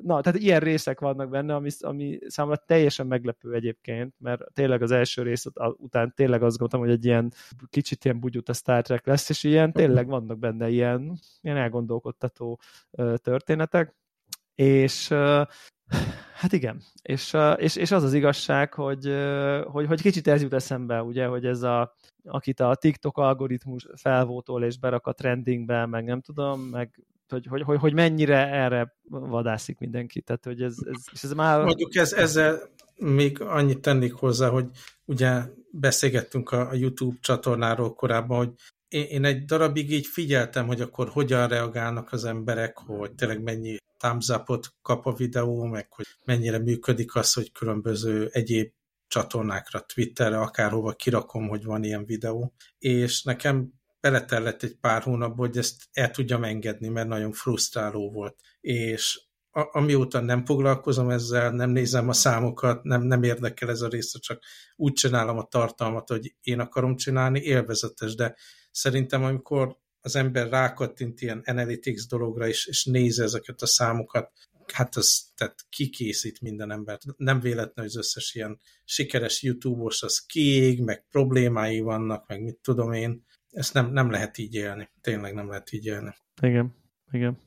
na, 0.00 0.20
tehát 0.20 0.38
ilyen 0.38 0.60
részek 0.60 1.00
vannak 1.00 1.28
benne, 1.30 1.54
ami, 1.54 1.70
ami 1.80 2.18
számomra 2.26 2.62
teljesen 2.66 3.06
meglepő 3.06 3.54
egyébként, 3.54 4.14
mert 4.18 4.42
tényleg 4.52 4.82
az 4.82 4.90
első 4.90 5.22
rész 5.22 5.46
után 5.76 6.12
tényleg 6.16 6.42
azt 6.42 6.58
gondoltam, 6.58 6.80
hogy 6.80 6.96
egy 6.96 7.04
ilyen 7.04 7.32
kicsit 7.70 8.04
ilyen 8.04 8.20
bugyut 8.20 8.48
a 8.48 8.52
Star 8.52 8.82
Trek 8.82 9.06
lesz, 9.06 9.28
és 9.28 9.44
ilyen 9.44 9.72
tényleg 9.72 10.06
vannak 10.06 10.38
benne 10.38 10.68
ilyen, 10.68 11.18
ilyen 11.40 11.56
elgondolkodtató 11.56 12.60
történetek, 13.16 13.94
és 14.60 15.14
Hát 16.34 16.52
igen, 16.52 16.82
és, 17.02 17.36
és, 17.56 17.76
és 17.76 17.90
az 17.90 18.02
az 18.02 18.12
igazság, 18.12 18.74
hogy, 18.74 19.14
hogy, 19.64 19.86
hogy 19.86 20.00
kicsit 20.00 20.28
ez 20.28 20.42
jut 20.42 20.52
eszembe, 20.52 21.02
ugye, 21.02 21.26
hogy 21.26 21.44
ez 21.44 21.62
a, 21.62 21.94
akit 22.24 22.60
a 22.60 22.74
TikTok 22.74 23.18
algoritmus 23.18 23.86
felvótol 23.94 24.64
és 24.64 24.78
berak 24.78 25.06
a 25.06 25.12
trendingbe, 25.12 25.86
meg 25.86 26.04
nem 26.04 26.20
tudom, 26.20 26.60
meg 26.60 27.04
hogy, 27.28 27.46
hogy, 27.46 27.62
hogy, 27.62 27.78
hogy 27.78 27.94
mennyire 27.94 28.48
erre 28.48 28.96
vadászik 29.08 29.78
mindenki, 29.78 30.20
tehát 30.20 30.44
hogy 30.44 30.62
ez, 30.62 30.76
ez, 30.92 31.02
és 31.12 31.22
ez 31.22 31.32
már... 31.32 31.64
Mondjuk 31.64 31.94
ez, 31.94 32.12
ezzel 32.12 32.60
még 32.96 33.40
annyit 33.40 33.80
tennék 33.80 34.12
hozzá, 34.12 34.48
hogy 34.48 34.66
ugye 35.04 35.42
beszélgettünk 35.70 36.50
a 36.50 36.70
YouTube 36.72 37.16
csatornáról 37.20 37.94
korábban, 37.94 38.36
hogy 38.36 38.52
én, 38.90 39.24
egy 39.24 39.44
darabig 39.44 39.90
így 39.90 40.06
figyeltem, 40.06 40.66
hogy 40.66 40.80
akkor 40.80 41.08
hogyan 41.08 41.48
reagálnak 41.48 42.12
az 42.12 42.24
emberek, 42.24 42.78
hogy 42.78 43.12
tényleg 43.12 43.42
mennyi 43.42 43.76
up 44.48 44.66
kap 44.82 45.06
a 45.06 45.12
videó, 45.12 45.64
meg 45.64 45.92
hogy 45.92 46.06
mennyire 46.24 46.58
működik 46.58 47.14
az, 47.14 47.32
hogy 47.32 47.52
különböző 47.52 48.28
egyéb 48.32 48.72
csatornákra, 49.08 49.80
Twitterre, 49.80 50.40
akárhova 50.40 50.92
kirakom, 50.92 51.48
hogy 51.48 51.64
van 51.64 51.84
ilyen 51.84 52.04
videó, 52.04 52.52
és 52.78 53.22
nekem 53.22 53.72
beletellett 54.00 54.62
egy 54.62 54.76
pár 54.80 55.02
hónapból, 55.02 55.46
hogy 55.46 55.56
ezt 55.56 55.88
el 55.92 56.10
tudjam 56.10 56.44
engedni, 56.44 56.88
mert 56.88 57.08
nagyon 57.08 57.32
frusztráló 57.32 58.10
volt. 58.10 58.40
És 58.60 59.20
a, 59.50 59.78
amióta 59.78 60.20
nem 60.20 60.44
foglalkozom 60.44 61.10
ezzel, 61.10 61.50
nem 61.50 61.70
nézem 61.70 62.08
a 62.08 62.12
számokat, 62.12 62.82
nem, 62.82 63.02
nem 63.02 63.22
érdekel 63.22 63.70
ez 63.70 63.80
a 63.80 63.88
része, 63.88 64.18
csak 64.18 64.42
úgy 64.76 64.92
csinálom 64.92 65.38
a 65.38 65.44
tartalmat, 65.44 66.08
hogy 66.08 66.34
én 66.42 66.60
akarom 66.60 66.96
csinálni, 66.96 67.40
élvezetes, 67.40 68.14
de 68.14 68.34
szerintem 68.70 69.24
amikor 69.24 69.78
az 70.00 70.16
ember 70.16 70.48
rákattint 70.48 71.20
ilyen 71.20 71.42
analytics 71.46 72.08
dologra, 72.08 72.48
és, 72.48 72.66
és 72.66 72.84
nézi 72.84 73.22
ezeket 73.22 73.62
a 73.62 73.66
számokat, 73.66 74.32
hát 74.72 74.96
az 74.96 75.32
tehát 75.34 75.64
kikészít 75.68 76.40
minden 76.40 76.70
embert. 76.70 77.02
Nem 77.16 77.40
véletlen, 77.40 77.72
hogy 77.74 77.84
az 77.84 77.96
összes 77.96 78.34
ilyen 78.34 78.60
sikeres 78.84 79.42
YouTube-os 79.42 80.02
az 80.02 80.18
kiég, 80.26 80.82
meg 80.82 81.04
problémái 81.08 81.80
vannak, 81.80 82.28
meg 82.28 82.42
mit 82.42 82.58
tudom 82.62 82.92
én. 82.92 83.24
Ezt 83.50 83.74
nem, 83.74 83.92
nem 83.92 84.10
lehet 84.10 84.38
így 84.38 84.54
élni. 84.54 84.90
Tényleg 85.00 85.34
nem 85.34 85.48
lehet 85.48 85.72
így 85.72 85.86
élni. 85.86 86.14
Igen, 86.42 86.74
igen. 87.10 87.38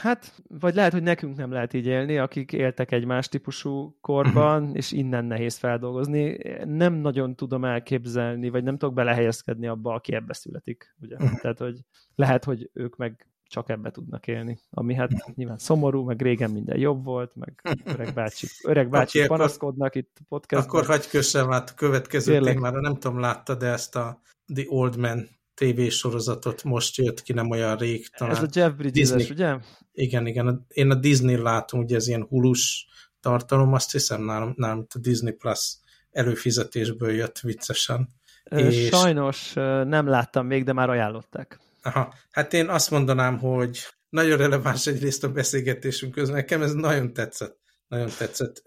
Hát, 0.00 0.42
vagy 0.48 0.74
lehet, 0.74 0.92
hogy 0.92 1.02
nekünk 1.02 1.36
nem 1.36 1.52
lehet 1.52 1.72
így 1.72 1.86
élni, 1.86 2.18
akik 2.18 2.52
éltek 2.52 2.92
egy 2.92 3.04
más 3.04 3.28
típusú 3.28 3.96
korban, 4.00 4.62
uh-huh. 4.62 4.76
és 4.76 4.92
innen 4.92 5.24
nehéz 5.24 5.56
feldolgozni. 5.56 6.38
Nem 6.64 6.94
nagyon 6.94 7.34
tudom 7.34 7.64
elképzelni, 7.64 8.48
vagy 8.48 8.64
nem 8.64 8.78
tudok 8.78 8.94
belehelyezkedni 8.94 9.66
abba, 9.66 9.94
aki 9.94 10.14
ebbe 10.14 10.32
születik. 10.32 10.94
Ugye? 11.00 11.14
Uh-huh. 11.14 11.40
Tehát, 11.40 11.58
hogy 11.58 11.80
lehet, 12.14 12.44
hogy 12.44 12.70
ők 12.72 12.96
meg 12.96 13.28
csak 13.48 13.68
ebbe 13.68 13.90
tudnak 13.90 14.26
élni. 14.26 14.58
Ami 14.70 14.94
hát 14.94 15.34
nyilván 15.34 15.58
szomorú, 15.58 16.04
meg 16.04 16.22
régen 16.22 16.50
minden 16.50 16.78
jobb 16.78 17.04
volt, 17.04 17.34
meg 17.34 17.62
öreg 17.84 18.14
bácsik, 18.14 18.50
öreg 18.62 18.88
bácsik 18.88 19.24
okay, 19.24 19.36
panaszkodnak 19.36 19.88
akkor, 19.88 20.00
itt 20.00 20.18
podcastban. 20.28 20.76
Akkor 20.76 20.86
hagyj 20.86 21.08
kössem 21.08 21.52
át 21.52 21.70
a 21.70 21.74
következő 21.74 22.32
Kérlek. 22.32 22.54
témára, 22.54 22.80
nem 22.80 22.94
tudom, 22.94 23.20
látta, 23.20 23.54
de 23.54 23.66
ezt 23.66 23.96
a 23.96 24.20
The 24.54 24.64
Old 24.68 24.96
Man 24.98 25.28
tévésorozatot, 25.56 26.62
most 26.62 26.96
jött 26.96 27.22
ki, 27.22 27.32
nem 27.32 27.50
olyan 27.50 27.76
rég 27.76 28.08
talán. 28.08 28.36
Ez 28.36 28.42
a 28.42 28.48
Jeff 28.52 28.72
Bridges, 28.72 29.30
ugye? 29.30 29.56
Igen, 29.92 30.26
igen. 30.26 30.66
Én 30.68 30.90
a 30.90 30.94
Disney 30.94 31.36
látom, 31.36 31.80
ugye 31.80 31.96
ez 31.96 32.08
ilyen 32.08 32.26
hulus 32.28 32.86
tartalom, 33.20 33.72
azt 33.72 33.92
hiszem 33.92 34.22
nálam, 34.22 34.54
nálam 34.56 34.86
a 34.94 34.98
Disney 34.98 35.32
Plus 35.32 35.76
előfizetésből 36.10 37.10
jött 37.10 37.38
viccesen. 37.38 38.08
És... 38.44 38.86
Sajnos 38.86 39.52
nem 39.84 40.06
láttam 40.06 40.46
még, 40.46 40.64
de 40.64 40.72
már 40.72 40.90
ajánlották. 40.90 41.60
Aha, 41.82 42.14
hát 42.30 42.52
én 42.52 42.68
azt 42.68 42.90
mondanám, 42.90 43.38
hogy 43.38 43.78
nagyon 44.08 44.36
releváns 44.36 44.86
egyrészt 44.86 45.24
a 45.24 45.32
beszélgetésünk 45.32 46.12
közben. 46.12 46.36
Nekem 46.36 46.62
ez 46.62 46.72
nagyon 46.72 47.12
tetszett. 47.12 47.58
Nagyon 47.88 48.08
tetszett. 48.18 48.62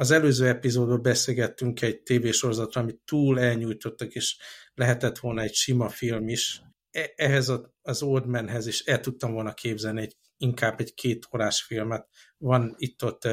Az 0.00 0.10
előző 0.10 0.46
epizódban 0.48 1.02
beszélgettünk 1.02 1.82
egy 1.82 2.02
tévésorozatra, 2.02 2.80
amit 2.80 3.00
túl 3.04 3.40
elnyújtottak, 3.40 4.12
és 4.12 4.36
lehetett 4.74 5.18
volna 5.18 5.40
egy 5.40 5.54
sima 5.54 5.88
film 5.88 6.28
is. 6.28 6.62
E, 6.90 7.12
ehhez 7.16 7.52
az 7.82 8.02
Old 8.02 8.26
Manhez 8.26 8.66
is 8.66 8.80
el 8.80 9.00
tudtam 9.00 9.32
volna 9.32 9.54
képzelni 9.54 10.00
egy, 10.00 10.16
inkább 10.36 10.80
egy 10.80 10.94
két 10.94 11.28
órás 11.34 11.62
filmet. 11.62 12.08
Van 12.38 12.74
itt-ott 12.76 13.28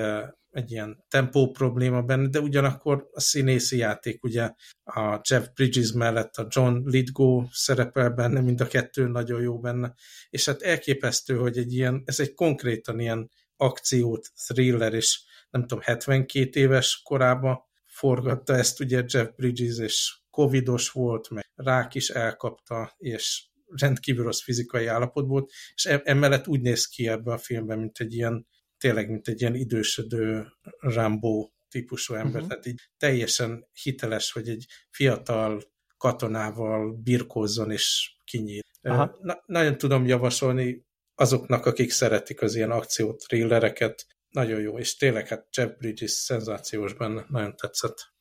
egy 0.49 0.71
ilyen 0.71 1.05
tempó 1.07 1.51
probléma 1.51 2.01
benne, 2.01 2.27
de 2.27 2.39
ugyanakkor 2.39 3.09
a 3.11 3.19
színészi 3.19 3.77
játék, 3.77 4.23
ugye 4.23 4.51
a 4.83 5.19
Jeff 5.29 5.47
Bridges 5.53 5.91
mellett 5.91 6.35
a 6.35 6.47
John 6.49 6.89
Lithgow 6.89 7.45
szerepel 7.51 8.09
benne, 8.09 8.41
mind 8.41 8.61
a 8.61 8.67
kettő 8.67 9.07
nagyon 9.07 9.41
jó 9.41 9.59
benne, 9.59 9.93
és 10.29 10.45
hát 10.45 10.61
elképesztő, 10.61 11.37
hogy 11.37 11.57
egy 11.57 11.73
ilyen, 11.73 12.01
ez 12.05 12.19
egy 12.19 12.33
konkrétan 12.33 12.99
ilyen 12.99 13.29
akciót, 13.55 14.31
thriller, 14.47 14.93
és 14.93 15.25
nem 15.49 15.61
tudom, 15.61 15.79
72 15.83 16.59
éves 16.59 17.01
korában 17.03 17.59
forgatta 17.85 18.55
ezt 18.55 18.79
ugye 18.79 19.03
Jeff 19.07 19.29
Bridges, 19.35 19.77
és 19.77 20.17
covidos 20.29 20.89
volt, 20.89 21.29
meg 21.29 21.45
rák 21.55 21.95
is 21.95 22.09
elkapta, 22.09 22.93
és 22.97 23.45
rendkívül 23.65 24.23
rossz 24.23 24.41
fizikai 24.41 24.85
állapot 24.85 25.27
volt, 25.27 25.51
és 25.73 25.85
emellett 25.85 26.47
úgy 26.47 26.61
néz 26.61 26.87
ki 26.87 27.07
ebben 27.07 27.33
a 27.33 27.37
filmben, 27.37 27.79
mint 27.79 27.97
egy 27.99 28.13
ilyen 28.13 28.47
tényleg, 28.77 29.09
mint 29.09 29.27
egy 29.27 29.41
ilyen 29.41 29.55
idősödő 29.55 30.47
Rambo 30.79 31.49
típusú 31.69 32.13
ember, 32.13 32.33
uh-huh. 32.33 32.47
tehát 32.47 32.65
így 32.65 32.79
teljesen 32.97 33.67
hiteles, 33.81 34.31
hogy 34.31 34.49
egy 34.49 34.65
fiatal 34.89 35.63
katonával 35.97 36.93
birkózzon 36.93 37.71
és 37.71 38.15
kinyíl. 38.23 38.61
Na, 38.81 39.43
nagyon 39.45 39.77
tudom 39.77 40.05
javasolni 40.05 40.85
azoknak, 41.15 41.65
akik 41.65 41.91
szeretik 41.91 42.41
az 42.41 42.55
ilyen 42.55 42.71
akciótrillereket, 42.71 44.05
nagyon 44.29 44.59
jó, 44.59 44.77
és 44.77 44.95
tényleg 44.95 45.27
hát 45.27 45.47
Jeff 45.57 45.77
Bridges 45.77 46.11
szenzációs 46.11 46.93
benne, 46.93 47.25
nagyon 47.29 47.55
tetszett. 47.55 48.13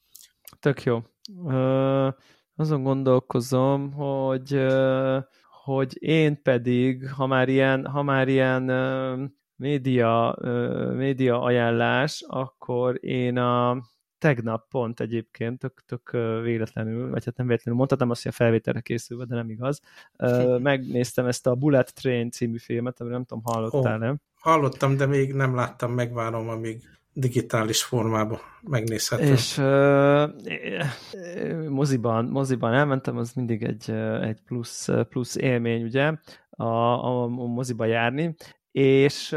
Tök 0.60 0.82
jó. 0.82 1.02
Azon 2.56 2.82
gondolkozom, 2.82 3.92
hogy 3.92 4.66
hogy 5.66 6.02
én 6.02 6.42
pedig, 6.42 7.10
ha 7.10 7.26
már 7.26 7.48
ilyen, 7.48 7.86
ha 7.86 8.02
már 8.02 8.28
ilyen 8.28 8.62
média, 9.56 10.38
média 10.94 11.40
ajánlás, 11.42 12.24
akkor 12.26 13.04
én 13.04 13.38
a 13.38 13.82
tegnap 14.18 14.68
pont 14.68 15.00
egyébként, 15.00 15.58
tök, 15.58 15.82
tök 15.86 16.10
véletlenül, 16.42 17.10
vagy 17.10 17.24
hát 17.24 17.36
nem 17.36 17.46
véletlenül, 17.46 17.78
mondhatom 17.78 18.10
azt, 18.10 18.22
hogy 18.22 18.32
a 18.32 18.34
felvételre 18.34 18.80
készülve, 18.80 19.24
de 19.24 19.34
nem 19.34 19.50
igaz. 19.50 19.80
Megnéztem 20.58 21.26
ezt 21.26 21.46
a 21.46 21.54
Bullet 21.54 21.94
Train 21.94 22.30
című 22.30 22.58
filmet, 22.58 23.00
amiről 23.00 23.18
nem 23.18 23.26
tudom, 23.26 23.42
hallottál, 23.44 23.98
nem? 23.98 24.20
Hallottam, 24.46 24.96
de 24.96 25.06
még 25.06 25.32
nem 25.32 25.54
láttam, 25.54 25.92
megvárom, 25.92 26.48
amíg 26.48 26.82
digitális 27.12 27.82
formában 27.82 28.38
megnézhető. 28.62 29.32
És 29.32 29.58
uh, 29.58 30.32
moziban, 31.68 32.24
moziban 32.24 32.72
elmentem, 32.72 33.16
az 33.16 33.32
mindig 33.32 33.62
egy, 33.62 33.90
egy 34.22 34.40
plusz, 34.44 34.88
plusz 35.08 35.36
élmény, 35.36 35.82
ugye, 35.82 36.12
a, 36.50 36.64
a, 36.64 37.22
a 37.22 37.26
moziba 37.26 37.84
járni, 37.84 38.34
és, 38.70 39.36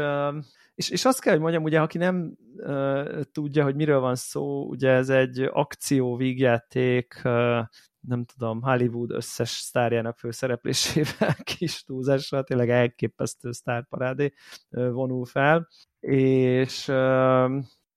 és, 0.74 0.90
és 0.90 1.04
azt 1.04 1.20
kell, 1.20 1.32
hogy 1.32 1.42
mondjam, 1.42 1.62
ugye, 1.62 1.80
aki 1.80 1.98
nem 1.98 2.36
uh, 2.56 3.20
tudja, 3.32 3.64
hogy 3.64 3.74
miről 3.74 4.00
van 4.00 4.14
szó, 4.14 4.68
ugye 4.68 4.90
ez 4.90 5.08
egy 5.08 5.48
akció 5.52 6.16
vígjáték, 6.16 7.20
uh, 7.24 7.60
nem 8.00 8.24
tudom, 8.24 8.62
Hollywood 8.62 9.10
összes 9.10 9.50
sztárjának 9.50 10.18
főszereplésével 10.18 11.34
kis 11.56 11.82
túlzással, 11.82 12.44
tényleg 12.44 12.70
elképesztő 12.70 13.52
sztárparádé 13.52 14.32
vonul 14.68 15.24
fel, 15.24 15.68
és, 16.00 16.92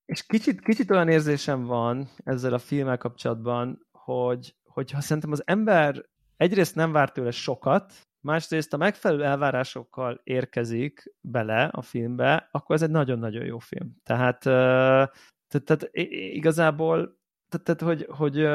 és 0.06 0.26
kicsit, 0.26 0.62
kicsit 0.62 0.92
olyan 0.92 1.10
érzésem 1.10 1.66
van 1.66 2.10
ezzel 2.24 2.54
a 2.54 2.60
filmmel 2.60 2.98
kapcsolatban, 2.98 3.88
hogy, 3.92 4.56
hogy 4.64 4.92
ha 4.92 5.02
szerintem 5.02 5.32
az 5.32 5.44
ember 5.46 6.06
egyrészt 6.38 6.76
nem 6.76 6.92
vár 6.92 7.12
tőle 7.12 7.32
sokat, 7.32 7.94
másrészt 8.24 8.74
a 8.74 8.78
megfelelő 8.78 9.24
elvárásokkal 9.24 10.22
érkezik 10.24 11.14
bele 11.22 11.64
a 11.64 11.82
filmbe, 11.82 12.48
akkor 12.52 12.76
ez 12.76 12.82
egy 12.82 12.90
nagyon-nagyon 12.90 13.46
jó 13.46 13.60
film. 13.60 13.96
Tehát, 14.04 14.40
tehát, 14.40 15.66
tehát 15.66 15.90
igazából, 16.34 17.20
tehát, 17.50 17.66
tehát 17.66 17.82
hogy, 17.82 18.08
hogy, 18.10 18.48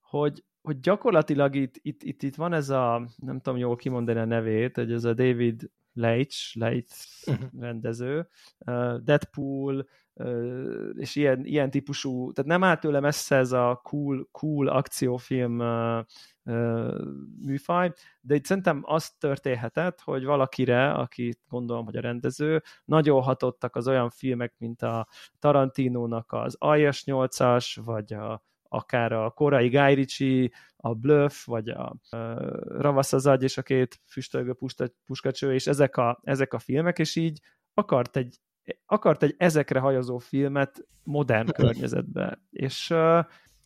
hogy, 0.00 0.44
hogy 0.64 0.80
gyakorlatilag 0.80 1.54
itt, 1.54 1.78
itt, 1.82 2.02
itt, 2.02 2.22
itt 2.22 2.34
van 2.34 2.52
ez 2.52 2.68
a, 2.70 3.08
nem 3.16 3.40
tudom 3.40 3.58
jól 3.58 3.76
kimondani 3.76 4.18
a 4.18 4.24
nevét, 4.24 4.76
hogy 4.76 4.92
ez 4.92 5.04
a 5.04 5.14
David 5.14 5.70
Leitch, 5.92 6.56
Leitch 6.56 7.28
uh-huh. 7.28 7.48
rendező, 7.60 8.28
Deadpool, 9.02 9.88
és 10.94 11.16
ilyen, 11.16 11.44
ilyen 11.44 11.70
típusú, 11.70 12.32
tehát 12.32 12.50
nem 12.50 12.64
áll 12.64 12.76
tőle 12.76 13.00
messze 13.00 13.36
ez 13.36 13.52
a 13.52 13.80
cool, 13.82 14.28
cool 14.30 14.68
akciófilm 14.68 15.62
műfaj, 17.40 17.92
de 18.20 18.34
itt 18.34 18.44
szerintem 18.44 18.82
az 18.84 19.10
történhetett, 19.10 20.00
hogy 20.00 20.24
valakire, 20.24 20.92
aki 20.92 21.34
gondolom, 21.48 21.84
hogy 21.84 21.96
a 21.96 22.00
rendező, 22.00 22.62
nagyon 22.84 23.22
hatottak 23.22 23.76
az 23.76 23.88
olyan 23.88 24.10
filmek, 24.10 24.54
mint 24.58 24.82
a 24.82 25.08
Tarantinónak 25.38 26.32
az 26.32 26.56
Aljas 26.58 27.02
8-as, 27.06 27.80
vagy 27.84 28.12
a, 28.12 28.42
akár 28.74 29.12
a 29.12 29.30
korai 29.30 29.68
Guy 29.68 29.94
Ritchie, 29.94 30.50
a 30.76 30.94
Bluff, 30.94 31.44
vagy 31.44 31.68
a, 31.68 31.96
a 32.10 32.16
Ravasz 32.80 33.12
az 33.12 33.26
agy 33.26 33.42
és 33.42 33.58
a 33.58 33.62
két 33.62 34.00
füstölgő 34.06 34.56
puskacső, 35.04 35.54
és 35.54 35.66
ezek 35.66 35.96
a, 35.96 36.20
ezek 36.22 36.52
a 36.52 36.58
filmek, 36.58 36.98
és 36.98 37.16
így 37.16 37.40
akart 37.74 38.16
egy, 38.16 38.40
akart 38.86 39.22
egy 39.22 39.34
ezekre 39.38 39.78
hajazó 39.78 40.18
filmet 40.18 40.86
modern 41.02 41.52
környezetbe. 41.52 42.40
És 42.50 42.94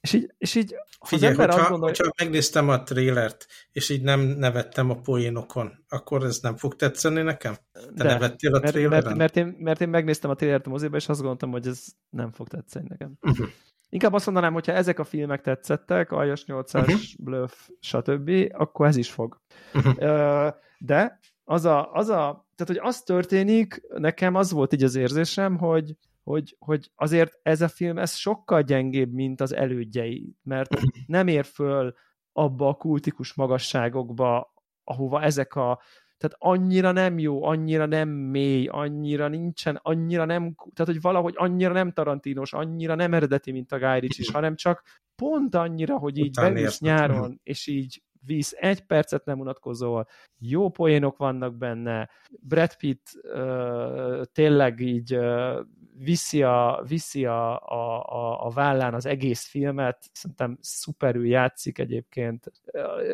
és 0.01 0.12
így, 0.12 0.35
és 0.38 0.55
így 0.55 0.75
Figyelj, 1.01 1.33
az 1.33 1.38
hogyha, 1.38 1.68
gondol... 1.68 1.88
hogyha 1.88 2.12
megnéztem 2.16 2.68
a 2.68 2.83
trélert, 2.83 3.47
és 3.73 3.88
így 3.88 4.03
nem 4.03 4.21
nevettem 4.21 4.90
a 4.90 4.94
poénokon, 4.94 5.85
akkor 5.88 6.25
ez 6.25 6.38
nem 6.40 6.57
fog 6.57 6.77
tetszeni 6.77 7.23
nekem? 7.23 7.57
Te 7.73 7.81
De, 7.94 8.05
nevettél 8.05 8.55
a 8.55 8.61
mert, 8.61 8.88
mert, 8.88 9.14
mert, 9.14 9.37
én, 9.37 9.57
mert 9.59 9.81
én 9.81 9.88
megnéztem 9.88 10.31
a 10.31 10.35
trélert 10.35 10.66
a 10.66 10.71
moziba, 10.71 10.97
és 10.97 11.09
azt 11.09 11.18
gondoltam, 11.18 11.51
hogy 11.51 11.66
ez 11.66 11.85
nem 12.11 12.31
fog 12.31 12.49
tetszeni 12.49 12.87
nekem. 12.88 13.16
Uh-huh. 13.21 13.47
Inkább 13.88 14.12
azt 14.12 14.27
mondanám, 14.27 14.53
hogyha 14.53 14.72
ezek 14.72 14.98
a 14.98 15.05
filmek 15.05 15.40
tetszettek, 15.40 16.12
Aljas 16.12 16.44
8-as, 16.46 16.74
uh-huh. 16.74 17.01
Bluff, 17.18 17.68
stb., 17.81 18.31
akkor 18.53 18.87
ez 18.87 18.96
is 18.96 19.11
fog. 19.11 19.40
Uh-huh. 19.74 20.55
De 20.79 21.20
az 21.44 21.64
a, 21.64 21.92
az 21.92 22.09
a, 22.09 22.46
tehát 22.57 22.66
hogy 22.66 22.79
az 22.83 23.03
történik, 23.03 23.83
nekem 23.88 24.35
az 24.35 24.53
volt 24.53 24.72
így 24.72 24.83
az 24.83 24.94
érzésem, 24.94 25.57
hogy 25.57 25.96
hogy, 26.29 26.57
hogy 26.59 26.90
azért 26.94 27.38
ez 27.42 27.61
a 27.61 27.68
film 27.68 27.98
ez 27.98 28.14
sokkal 28.14 28.62
gyengébb, 28.62 29.12
mint 29.12 29.40
az 29.40 29.55
elődjei, 29.55 30.37
mert 30.42 30.68
nem 31.07 31.27
ér 31.27 31.44
föl 31.44 31.94
abba 32.33 32.68
a 32.68 32.74
kultikus 32.74 33.35
magasságokba, 33.35 34.55
ahova 34.85 35.22
ezek 35.22 35.55
a 35.55 35.81
tehát 36.18 36.37
annyira 36.38 36.92
nem 36.92 37.18
jó, 37.18 37.44
annyira 37.44 37.87
nem 37.87 38.09
mély, 38.09 38.66
annyira 38.66 39.28
nincsen, 39.28 39.78
annyira 39.83 40.24
nem, 40.24 40.54
tehát 40.74 40.92
hogy 40.92 41.00
valahogy 41.00 41.35
annyira 41.37 41.72
nem 41.72 41.92
tarantinos, 41.92 42.52
annyira 42.52 42.94
nem 42.94 43.14
eredeti, 43.14 43.52
mint 43.52 43.72
a 43.72 43.78
Guy 43.78 43.98
Ritchie, 43.98 44.33
hanem 44.33 44.57
csak 44.57 44.83
pont 45.16 45.54
annyira, 45.54 45.98
hogy 45.98 46.18
így 46.18 46.35
beülsz 46.35 46.81
nyáron, 46.81 47.40
és 47.42 47.66
így 47.66 48.02
víz, 48.26 48.57
egy 48.61 48.81
percet 48.87 49.24
nem 49.24 49.40
unatkozol, 49.40 50.07
jó 50.38 50.68
poénok 50.68 51.16
vannak 51.16 51.57
benne, 51.57 52.11
Brad 52.40 52.76
Pitt 52.76 53.07
uh, 53.22 54.22
tényleg 54.33 54.81
így 54.81 55.16
uh, 55.16 55.59
viszi, 55.98 56.42
a, 56.42 56.85
viszi 56.88 57.24
a, 57.24 57.61
a, 57.61 58.02
a, 58.02 58.46
a 58.46 58.50
vállán 58.50 58.94
az 58.94 59.07
egész 59.07 59.46
filmet, 59.46 60.11
szerintem 60.12 60.59
szuperül 60.61 61.26
játszik 61.26 61.78
egyébként, 61.78 62.52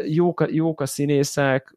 jók, 0.06 0.44
jók 0.50 0.80
a 0.80 0.86
színészek, 0.86 1.76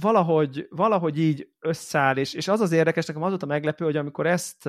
Valahogy, 0.00 0.66
valahogy 0.70 1.18
így 1.18 1.48
összeáll, 1.60 2.16
és, 2.16 2.34
és 2.34 2.48
az 2.48 2.60
az 2.60 2.72
érdekes, 2.72 3.06
nekem 3.06 3.22
az 3.22 3.28
volt 3.28 3.42
a 3.42 3.46
meglepő, 3.46 3.84
hogy 3.84 3.96
amikor 3.96 4.26
ezt 4.26 4.68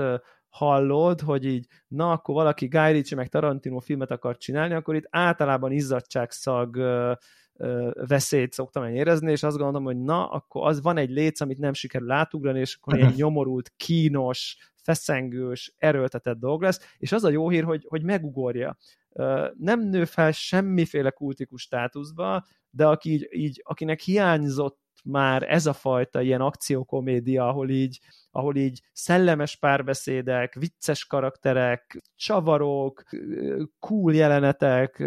hallod, 0.50 1.22
hogy 1.22 1.46
így, 1.46 1.68
na, 1.88 2.12
akkor 2.12 2.36
valaki 2.36 2.68
Guy 2.68 2.92
Ritchie 2.92 3.18
meg 3.18 3.28
Tarantino 3.28 3.80
filmet 3.80 4.12
akar 4.12 4.38
csinálni, 4.38 4.74
akkor 4.74 4.96
itt 4.96 5.08
általában 5.10 5.72
izzadságszag 5.72 6.76
uh, 6.76 7.12
veszélyt 8.08 8.54
szoktam 8.54 8.84
én 8.84 8.96
érezni, 8.96 9.32
és 9.32 9.44
azt 9.44 9.58
gondolom, 9.58 9.84
hogy 9.84 9.98
na, 9.98 10.30
akkor 10.30 10.68
az 10.68 10.82
van 10.82 10.98
egy 10.98 11.10
léc, 11.10 11.42
amit 11.42 11.58
nem 11.58 11.74
sikerül 11.74 12.12
átugrani, 12.12 12.60
és 12.60 12.78
akkor 12.82 12.98
ilyen 12.98 13.14
nyomorult, 13.18 13.74
kínos, 13.78 14.58
feszengős, 14.76 15.74
erőltetett 15.78 16.38
dolog 16.38 16.62
lesz, 16.62 16.80
és 16.98 17.12
az 17.12 17.24
a 17.24 17.30
jó 17.30 17.50
hír, 17.50 17.64
hogy, 17.64 17.86
hogy 17.88 18.04
megugorja. 18.04 18.78
Nem 19.58 19.90
nő 19.90 20.06
fel 20.06 20.32
semmiféle 20.32 21.10
kultikus 21.10 21.62
státuszba, 21.62 22.46
de 22.70 22.88
aki 22.88 23.12
így, 23.12 23.28
így, 23.32 23.62
akinek 23.66 24.00
hiányzott 24.00 24.80
már 25.04 25.52
ez 25.52 25.66
a 25.66 25.74
fajta 25.74 26.22
ilyen 26.22 26.42
akciókomédia, 26.42 27.48
ahol 27.48 27.70
így, 27.70 28.00
ahol 28.32 28.56
így 28.56 28.82
szellemes 28.94 29.56
párbeszédek, 29.56 30.54
vicces 30.54 31.06
karakterek, 31.06 32.02
csavarok, 32.16 33.04
cool 33.80 34.14
jelenetek, 34.14 35.04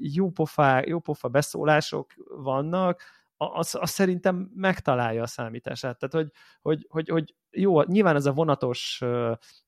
jópofa, 0.00 0.82
jópofa 0.88 1.28
beszólások 1.28 2.14
vannak, 2.42 3.02
az, 3.36 3.74
az 3.80 3.90
szerintem 3.90 4.50
megtalálja 4.54 5.22
a 5.22 5.26
számítását. 5.26 5.98
Tehát, 5.98 6.14
hogy, 6.14 6.32
hogy, 6.60 6.86
hogy, 6.88 7.08
hogy 7.08 7.34
jó, 7.50 7.82
nyilván 7.82 8.16
ez 8.16 8.26
a 8.26 8.32
vonatos, 8.32 9.02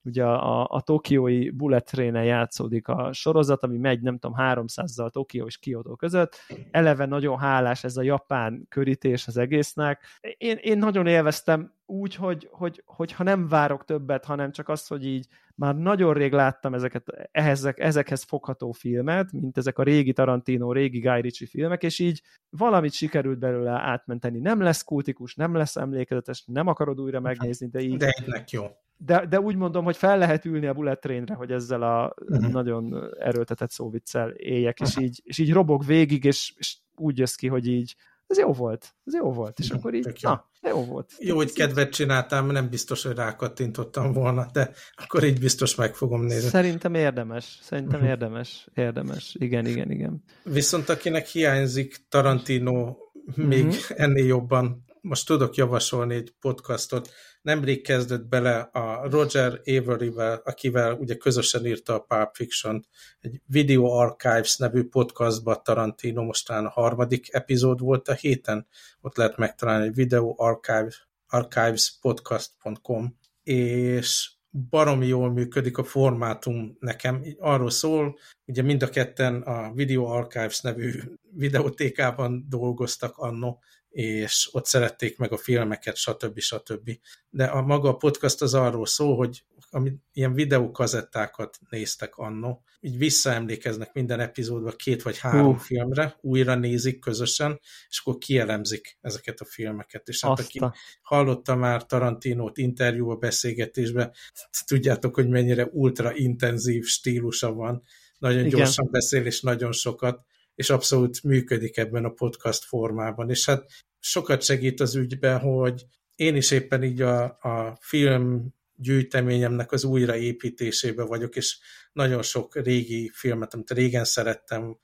ugye 0.01 0.23
a, 0.25 0.67
a 0.67 0.81
tokiói 0.81 1.49
bullet 1.49 1.85
train 1.85 2.13
játszódik 2.13 2.87
a 2.87 3.13
sorozat, 3.13 3.63
ami 3.63 3.77
megy, 3.77 4.01
nem 4.01 4.17
tudom, 4.17 4.37
300-zal 4.39 5.09
Tokió 5.09 5.45
és 5.45 5.57
Kyoto 5.57 5.95
között. 5.95 6.35
Eleve 6.71 7.05
nagyon 7.05 7.37
hálás 7.37 7.83
ez 7.83 7.97
a 7.97 8.01
japán 8.01 8.65
körítés 8.69 9.27
az 9.27 9.37
egésznek. 9.37 10.05
Én, 10.37 10.57
én 10.61 10.77
nagyon 10.77 11.07
élveztem 11.07 11.73
úgy, 11.91 12.15
hogy, 12.15 12.47
hogy, 12.51 12.83
hogy 12.85 13.11
ha 13.11 13.23
nem 13.23 13.47
várok 13.47 13.85
többet, 13.85 14.25
hanem 14.25 14.51
csak 14.51 14.69
azt, 14.69 14.87
hogy 14.87 15.05
így 15.05 15.27
már 15.55 15.75
nagyon 15.75 16.13
rég 16.13 16.31
láttam 16.31 16.73
ezeket, 16.73 17.29
ehhez, 17.31 17.65
ezekhez 17.75 18.23
fogható 18.23 18.71
filmet, 18.71 19.31
mint 19.31 19.57
ezek 19.57 19.77
a 19.77 19.83
régi 19.83 20.13
Tarantino, 20.13 20.71
régi 20.71 20.99
Guy 20.99 21.21
Ritchie 21.21 21.47
filmek, 21.47 21.83
és 21.83 21.99
így 21.99 22.21
valamit 22.49 22.93
sikerült 22.93 23.39
belőle 23.39 23.71
átmenteni. 23.71 24.39
Nem 24.39 24.61
lesz 24.61 24.83
kultikus, 24.83 25.35
nem 25.35 25.55
lesz 25.55 25.75
emlékezetes, 25.75 26.43
nem 26.45 26.67
akarod 26.67 26.99
újra 26.99 27.19
megnézni, 27.19 27.67
de 27.67 27.79
így... 27.79 27.97
De 27.97 28.43
jó. 28.51 28.65
De, 28.97 29.25
de 29.25 29.39
úgy 29.39 29.55
mondom, 29.55 29.83
hogy 29.83 29.97
fel 29.97 30.17
lehet 30.17 30.45
ülni 30.45 30.65
a 30.65 30.73
bullet 30.73 30.99
trainre, 30.99 31.33
hogy 31.33 31.51
ezzel 31.51 31.81
a 31.81 32.13
uh-huh. 32.29 32.51
nagyon 32.51 33.09
erőltetett 33.19 33.71
szóviccel 33.71 34.29
éljek, 34.29 34.79
és 34.79 34.97
így, 34.97 35.21
és 35.23 35.37
így 35.37 35.53
robog 35.53 35.85
végig, 35.85 36.23
és, 36.23 36.53
és 36.57 36.77
úgy 36.95 37.17
jössz 37.17 37.35
ki, 37.35 37.47
hogy 37.47 37.67
így 37.67 37.95
ez 38.31 38.37
jó 38.37 38.53
volt, 38.53 38.93
ez 39.05 39.13
jó 39.13 39.33
volt, 39.33 39.59
és 39.59 39.69
akkor 39.69 39.93
így, 39.93 40.05
jó. 40.19 40.29
na, 40.29 40.49
jó 40.61 40.85
volt. 40.85 41.11
Jó, 41.19 41.35
hogy 41.35 41.53
kedvet 41.53 41.93
csináltam, 41.93 42.47
nem 42.47 42.69
biztos, 42.69 43.03
hogy 43.03 43.15
rákattintottam 43.15 44.11
volna, 44.11 44.47
de 44.53 44.71
akkor 44.95 45.23
így 45.23 45.39
biztos 45.39 45.75
meg 45.75 45.95
fogom 45.95 46.21
nézni. 46.21 46.49
Szerintem 46.49 46.93
érdemes, 46.93 47.59
szerintem 47.61 47.99
mhm. 47.99 48.09
érdemes, 48.09 48.67
érdemes, 48.73 49.35
igen, 49.39 49.65
igen, 49.65 49.91
igen. 49.91 50.23
Viszont 50.43 50.89
akinek 50.89 51.27
hiányzik 51.27 52.05
Tarantino 52.09 52.95
még 53.35 53.65
uh-huh. 53.65 54.01
ennél 54.01 54.25
jobban, 54.25 54.85
most 55.01 55.27
tudok 55.27 55.55
javasolni 55.55 56.15
egy 56.15 56.33
podcastot, 56.39 57.09
nemrég 57.41 57.83
kezdett 57.83 58.25
bele 58.25 58.59
a 58.59 59.09
Roger 59.09 59.61
Avery-vel, 59.65 60.41
akivel 60.45 60.93
ugye 60.93 61.15
közösen 61.15 61.65
írta 61.65 61.93
a 61.93 61.99
Pulp 61.99 62.35
fiction 62.35 62.85
egy 63.19 63.41
Video 63.45 63.85
Archives 63.85 64.57
nevű 64.57 64.83
podcastba 64.83 65.61
Tarantino, 65.61 66.23
mostán 66.23 66.65
a 66.65 66.69
harmadik 66.69 67.33
epizód 67.33 67.79
volt 67.79 68.07
a 68.07 68.13
héten, 68.13 68.67
ott 69.01 69.15
lehet 69.15 69.37
megtalálni 69.37 69.85
egy 69.85 69.95
Video 69.95 70.33
Archives, 70.37 71.09
archivespodcast.com, 71.27 73.17
és 73.43 74.31
baromi 74.69 75.07
jól 75.07 75.31
működik 75.31 75.77
a 75.77 75.83
formátum 75.83 76.77
nekem. 76.79 77.23
Arról 77.39 77.69
szól, 77.69 78.19
ugye 78.45 78.61
mind 78.61 78.83
a 78.83 78.89
ketten 78.89 79.41
a 79.41 79.71
Video 79.73 80.05
Archives 80.05 80.61
nevű 80.61 80.91
videótékában 81.33 82.45
dolgoztak 82.49 83.17
anno, 83.17 83.57
és 83.91 84.49
ott 84.51 84.65
szerették 84.65 85.17
meg 85.17 85.31
a 85.31 85.37
filmeket, 85.37 85.95
stb. 85.95 86.39
stb. 86.39 86.91
De 87.29 87.45
a 87.45 87.61
maga 87.61 87.89
a 87.89 87.95
podcast 87.95 88.41
az 88.41 88.53
arról 88.53 88.85
szól, 88.85 89.15
hogy 89.15 89.43
ami, 89.69 89.93
ilyen 90.13 90.33
videókazettákat 90.33 91.57
néztek 91.69 92.15
anno, 92.15 92.59
így 92.79 92.97
visszaemlékeznek 92.97 93.93
minden 93.93 94.19
epizódban 94.19 94.73
két 94.75 95.01
vagy 95.01 95.17
három 95.17 95.53
uh. 95.53 95.59
filmre, 95.59 96.17
újra 96.21 96.55
nézik 96.55 96.99
közösen, 96.99 97.59
és 97.89 97.99
akkor 97.99 98.17
kielemzik 98.17 98.97
ezeket 99.01 99.39
a 99.39 99.45
filmeket. 99.45 100.07
És 100.07 100.21
hát 100.21 100.39
aki 100.39 100.59
hallotta 101.01 101.55
már 101.55 101.85
Tarantinót 101.85 102.57
interjúba, 102.57 103.15
beszélgetésbe, 103.15 104.13
tudjátok, 104.65 105.15
hogy 105.15 105.29
mennyire 105.29 105.65
ultra 105.71 106.15
intenzív 106.15 106.85
stílusa 106.85 107.53
van, 107.53 107.83
nagyon 108.17 108.45
Igen. 108.45 108.49
gyorsan 108.49 108.87
beszél, 108.91 109.25
és 109.25 109.41
nagyon 109.41 109.71
sokat, 109.71 110.25
és 110.55 110.69
abszolút 110.69 111.23
működik 111.23 111.77
ebben 111.77 112.05
a 112.05 112.09
podcast 112.09 112.63
formában. 112.63 113.29
És 113.29 113.45
hát 113.45 113.65
sokat 113.99 114.43
segít 114.43 114.79
az 114.79 114.95
ügyben, 114.95 115.39
hogy 115.39 115.85
én 116.15 116.35
is 116.35 116.51
éppen 116.51 116.83
így 116.83 117.01
a, 117.01 117.23
a 117.23 117.77
film 117.79 118.53
gyűjteményemnek 118.75 119.71
az 119.71 119.83
újraépítésébe 119.83 121.03
vagyok, 121.03 121.35
és 121.35 121.57
nagyon 121.93 122.21
sok 122.21 122.55
régi 122.55 123.11
filmet, 123.13 123.53
amit 123.53 123.71
régen 123.71 124.05
szerettem, 124.05 124.77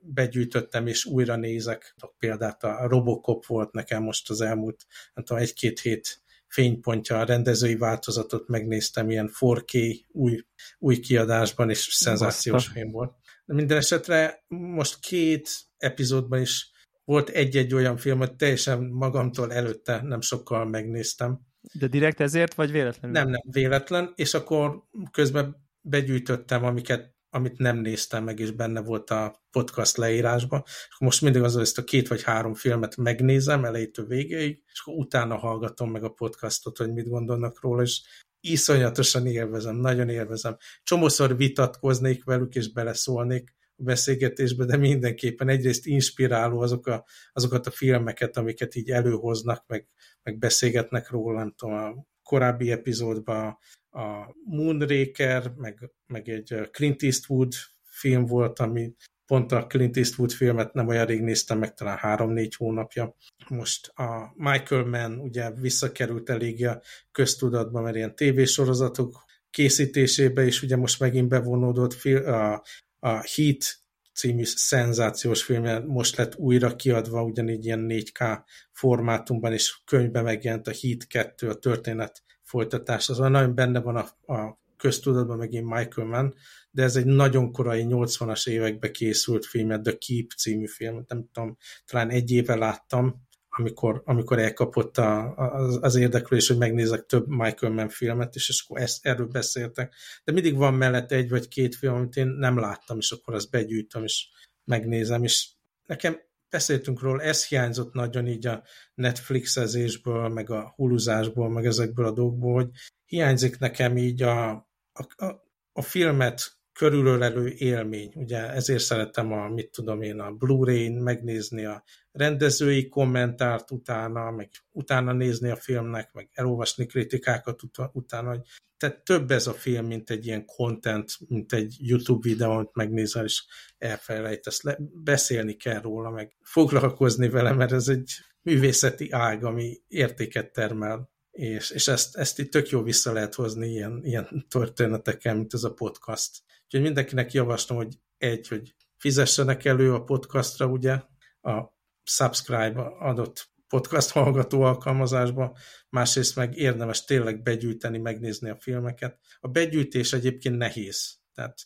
begyűjtöttem, 0.00 0.86
és 0.86 1.04
újra 1.04 1.36
nézek. 1.36 1.94
Példát 2.18 2.64
a 2.64 2.86
Robocop 2.88 3.46
volt 3.46 3.72
nekem 3.72 4.02
most 4.02 4.30
az 4.30 4.40
elmúlt, 4.40 4.86
nem 5.14 5.24
tudom, 5.24 5.42
egy-két 5.42 5.80
hét 5.80 6.22
fénypontja, 6.46 7.18
a 7.18 7.24
rendezői 7.24 7.76
változatot 7.76 8.48
megnéztem 8.48 9.10
ilyen 9.10 9.30
4K 9.40 10.00
új, 10.08 10.40
új 10.78 11.00
kiadásban, 11.00 11.70
és 11.70 11.78
szenzációs 11.78 12.66
film 12.66 12.90
volt. 12.90 13.14
De 13.44 13.54
minden 13.54 13.76
esetre 13.76 14.44
most 14.48 15.00
két 15.00 15.48
epizódban 15.76 16.40
is 16.40 16.72
volt 17.04 17.28
egy-egy 17.28 17.74
olyan 17.74 17.96
film, 17.96 18.18
hogy 18.18 18.36
teljesen 18.36 18.82
magamtól 18.82 19.52
előtte 19.52 20.02
nem 20.02 20.20
sokkal 20.20 20.64
megnéztem. 20.64 21.40
De 21.72 21.86
direkt 21.86 22.20
ezért, 22.20 22.54
vagy 22.54 22.70
véletlenül? 22.70 23.16
Nem, 23.16 23.28
nem, 23.28 23.40
véletlen, 23.50 24.12
és 24.14 24.34
akkor 24.34 24.82
közben 25.10 25.56
begyűjtöttem, 25.80 26.64
amiket 26.64 27.14
amit 27.34 27.58
nem 27.58 27.76
néztem 27.76 28.24
meg, 28.24 28.38
és 28.38 28.50
benne 28.50 28.80
volt 28.80 29.10
a 29.10 29.44
podcast 29.50 29.96
leírásban. 29.96 30.62
És 30.64 30.96
most 30.98 31.20
mindig 31.20 31.42
az, 31.42 31.56
ezt 31.56 31.78
a 31.78 31.84
két 31.84 32.08
vagy 32.08 32.22
három 32.22 32.54
filmet 32.54 32.96
megnézem 32.96 33.64
elejétől 33.64 34.06
végéig, 34.06 34.62
és 34.72 34.82
akkor 34.84 34.98
utána 34.98 35.36
hallgatom 35.36 35.90
meg 35.90 36.04
a 36.04 36.08
podcastot, 36.08 36.76
hogy 36.76 36.92
mit 36.92 37.08
gondolnak 37.08 37.60
róla, 37.60 37.82
és 37.82 38.02
iszonyatosan 38.44 39.26
élvezem, 39.26 39.76
nagyon 39.76 40.08
élvezem. 40.08 40.56
Csomószor 40.82 41.36
vitatkoznék 41.36 42.24
velük, 42.24 42.54
és 42.54 42.72
beleszólnék 42.72 43.54
a 43.76 43.82
beszélgetésbe, 43.82 44.64
de 44.64 44.76
mindenképpen 44.76 45.48
egyrészt 45.48 45.86
inspiráló 45.86 46.60
azok 46.60 46.86
a, 46.86 47.04
azokat 47.32 47.66
a 47.66 47.70
filmeket, 47.70 48.36
amiket 48.36 48.74
így 48.74 48.90
előhoznak, 48.90 49.64
meg, 49.66 49.88
meg 50.22 50.38
beszélgetnek 50.38 51.10
róla, 51.10 51.38
nem 51.38 51.54
tudom, 51.56 51.74
a 51.74 52.06
korábbi 52.22 52.70
epizódban 52.70 53.58
a 53.90 54.34
Moonraker, 54.44 55.52
meg, 55.56 55.90
meg 56.06 56.28
egy 56.28 56.68
Clint 56.70 57.02
Eastwood 57.02 57.52
film 57.82 58.26
volt, 58.26 58.58
ami 58.58 58.94
pont 59.26 59.52
a 59.52 59.66
Clint 59.66 59.96
Eastwood 59.96 60.32
filmet 60.32 60.72
nem 60.72 60.88
olyan 60.88 61.06
rég 61.06 61.20
néztem 61.20 61.58
meg, 61.58 61.74
talán 61.74 61.96
három-négy 61.96 62.54
hónapja. 62.54 63.16
Most 63.48 63.86
a 63.86 64.32
Michael 64.34 64.84
Mann 64.84 65.18
ugye 65.18 65.50
visszakerült 65.50 66.30
elég 66.30 66.66
a 66.66 66.80
köztudatba, 67.12 67.80
mert 67.80 67.96
ilyen 67.96 68.16
tévésorozatok 68.16 69.24
készítésébe 69.50 70.46
is 70.46 70.62
ugye 70.62 70.76
most 70.76 71.00
megint 71.00 71.28
bevonódott 71.28 72.04
a, 72.04 72.62
a 72.98 73.08
Heat 73.08 73.82
című 74.14 74.44
szenzációs 74.44 75.42
filmje 75.42 75.78
most 75.78 76.16
lett 76.16 76.36
újra 76.36 76.76
kiadva, 76.76 77.22
ugyanígy 77.22 77.64
ilyen 77.64 77.86
4K 77.88 78.42
formátumban, 78.72 79.52
és 79.52 79.76
könyvben 79.84 80.24
megjelent 80.24 80.66
a 80.66 80.72
Heat 80.80 81.06
2, 81.06 81.48
a 81.48 81.54
történet 81.54 82.22
folytatás, 82.42 83.08
az 83.08 83.18
nagyon 83.18 83.54
benne 83.54 83.80
van 83.80 83.96
a, 83.96 84.32
a 84.32 84.58
köztudatban 84.84 85.36
megint 85.36 85.64
Michael 85.64 86.06
Mann, 86.06 86.34
de 86.70 86.82
ez 86.82 86.96
egy 86.96 87.04
nagyon 87.04 87.52
korai 87.52 87.86
80-as 87.88 88.48
évekbe 88.48 88.90
készült 88.90 89.46
film, 89.46 89.82
The 89.82 89.98
Keep 90.06 90.30
című 90.38 90.66
film, 90.66 91.04
nem 91.08 91.28
tudom, 91.32 91.56
talán 91.84 92.10
egy 92.10 92.30
éve 92.30 92.54
láttam, 92.54 93.22
amikor, 93.48 94.02
amikor 94.04 94.38
elkapott 94.38 94.98
a, 94.98 95.34
az, 95.36 95.78
az 95.80 95.94
érdeklődés, 95.94 96.48
hogy 96.48 96.58
megnézek 96.58 97.06
több 97.06 97.28
Michael 97.28 97.72
Mann 97.72 97.88
filmet, 97.88 98.34
és, 98.34 98.48
és 98.48 98.64
akkor 98.66 98.80
ezt, 98.80 99.06
erről 99.06 99.26
beszéltek. 99.26 99.94
De 100.24 100.32
mindig 100.32 100.56
van 100.56 100.74
mellett 100.74 101.12
egy 101.12 101.28
vagy 101.28 101.48
két 101.48 101.74
film, 101.74 101.94
amit 101.94 102.16
én 102.16 102.26
nem 102.26 102.58
láttam, 102.58 102.98
és 102.98 103.10
akkor 103.10 103.34
azt 103.34 103.50
begyűjtöm, 103.50 104.02
és 104.04 104.28
megnézem, 104.64 105.24
és 105.24 105.48
nekem 105.86 106.18
beszéltünk 106.50 107.00
róla, 107.00 107.22
ez 107.22 107.46
hiányzott 107.46 107.92
nagyon 107.92 108.26
így 108.26 108.46
a 108.46 108.62
Netflixezésből, 108.94 110.28
meg 110.28 110.50
a 110.50 110.72
huluzásból, 110.76 111.50
meg 111.50 111.66
ezekből 111.66 112.06
a 112.06 112.12
dolgokból, 112.12 112.54
hogy 112.54 112.70
hiányzik 113.04 113.58
nekem 113.58 113.96
így 113.96 114.22
a, 114.22 114.68
a, 114.94 115.24
a, 115.24 115.42
a 115.72 115.82
filmet 115.82 116.62
körülölelő 116.72 117.48
élmény. 117.48 118.12
Ugye 118.14 118.50
ezért 118.50 118.82
szeretem 118.82 119.32
a, 119.32 119.48
mit 119.48 119.70
tudom 119.70 120.02
én, 120.02 120.20
a 120.20 120.30
Blu-ray-n 120.30 120.92
megnézni 120.92 121.64
a 121.64 121.84
rendezői 122.12 122.88
kommentárt 122.88 123.70
utána, 123.70 124.30
meg 124.30 124.50
utána 124.70 125.12
nézni 125.12 125.50
a 125.50 125.56
filmnek, 125.56 126.12
meg 126.12 126.28
elolvasni 126.32 126.86
kritikákat 126.86 127.60
utána, 127.92 128.28
hogy 128.28 128.40
tehát 128.76 129.04
több 129.04 129.30
ez 129.30 129.46
a 129.46 129.52
film, 129.52 129.86
mint 129.86 130.10
egy 130.10 130.26
ilyen 130.26 130.44
content, 130.44 131.12
mint 131.28 131.52
egy 131.52 131.76
YouTube 131.78 132.28
videó, 132.28 132.50
amit 132.50 132.74
megnézel, 132.74 133.24
és 133.24 133.44
elfelejtesz. 133.78 134.62
Le, 134.62 134.78
beszélni 135.04 135.54
kell 135.54 135.80
róla, 135.80 136.10
meg 136.10 136.36
foglalkozni 136.42 137.28
vele, 137.28 137.52
mert 137.52 137.72
ez 137.72 137.88
egy 137.88 138.10
művészeti 138.42 139.10
ág, 139.10 139.44
ami 139.44 139.80
értéket 139.88 140.52
termel, 140.52 141.13
és, 141.34 141.70
és 141.70 141.88
ezt, 141.88 142.16
ezt 142.16 142.38
itt 142.38 142.50
tök 142.50 142.68
jó 142.68 142.82
vissza 142.82 143.12
lehet 143.12 143.34
hozni 143.34 143.68
ilyen, 143.68 144.00
ilyen 144.02 144.46
történetekkel, 144.48 145.34
mint 145.34 145.54
ez 145.54 145.64
a 145.64 145.72
podcast. 145.72 146.42
Úgyhogy 146.64 146.82
mindenkinek 146.82 147.32
javaslom, 147.32 147.78
hogy 147.78 147.98
egy, 148.18 148.48
hogy 148.48 148.74
fizessenek 148.96 149.64
elő 149.64 149.94
a 149.94 150.04
podcastra, 150.04 150.66
ugye, 150.66 150.92
a 151.40 151.72
subscribe 152.02 152.80
adott 152.98 153.52
podcast 153.68 154.10
hallgató 154.10 154.62
alkalmazásba, 154.62 155.56
másrészt 155.88 156.36
meg 156.36 156.56
érdemes 156.56 157.04
tényleg 157.04 157.42
begyűjteni, 157.42 157.98
megnézni 157.98 158.50
a 158.50 158.56
filmeket. 158.56 159.18
A 159.40 159.48
begyűjtés 159.48 160.12
egyébként 160.12 160.56
nehéz, 160.56 161.18
tehát 161.32 161.62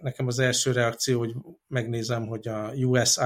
nekem 0.00 0.26
az 0.26 0.38
első 0.38 0.72
reakció, 0.72 1.18
hogy 1.18 1.34
megnézem, 1.66 2.26
hogy 2.26 2.48
a 2.48 2.72
US 2.72 3.18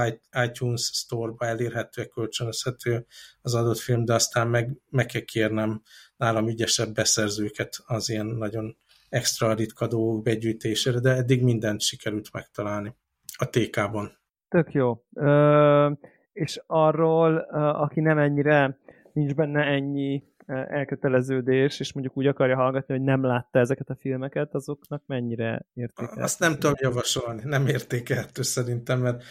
iTunes 0.45 0.81
Store-ba 0.81 1.45
elérhető, 1.45 2.05
kölcsönözhető 2.05 3.05
az 3.41 3.55
adott 3.55 3.77
film, 3.77 4.05
de 4.05 4.13
aztán 4.13 4.47
meg, 4.47 4.77
meg 4.89 5.05
kell 5.05 5.21
kérnem 5.21 5.81
nálam 6.17 6.47
ügyesebb 6.47 6.93
beszerzőket 6.93 7.75
az 7.85 8.09
ilyen 8.09 8.25
nagyon 8.25 8.77
extra 9.09 9.53
ritka 9.53 9.87
dolgok 9.87 10.23
begyűjtésére, 10.23 10.99
de 10.99 11.09
eddig 11.09 11.43
mindent 11.43 11.81
sikerült 11.81 12.33
megtalálni 12.33 12.95
a 13.37 13.49
TK-ban. 13.49 14.21
Tök 14.49 14.71
jó. 14.71 15.03
Ö, 15.13 15.91
és 16.33 16.61
arról, 16.67 17.37
aki 17.71 17.99
nem 17.99 18.17
ennyire, 18.17 18.77
nincs 19.13 19.33
benne 19.33 19.61
ennyi 19.61 20.23
elköteleződés, 20.47 21.79
és 21.79 21.93
mondjuk 21.93 22.17
úgy 22.17 22.27
akarja 22.27 22.55
hallgatni, 22.55 22.93
hogy 22.93 23.03
nem 23.03 23.23
látta 23.23 23.59
ezeket 23.59 23.89
a 23.89 23.97
filmeket, 23.99 24.53
azoknak 24.53 25.03
mennyire 25.05 25.65
értékelhető? 25.73 26.21
Azt 26.21 26.39
nem 26.39 26.53
tudom 26.53 26.73
javasolni, 26.79 27.41
nem 27.45 27.67
értékelhető 27.67 28.41
szerintem, 28.41 28.99
mert 28.99 29.23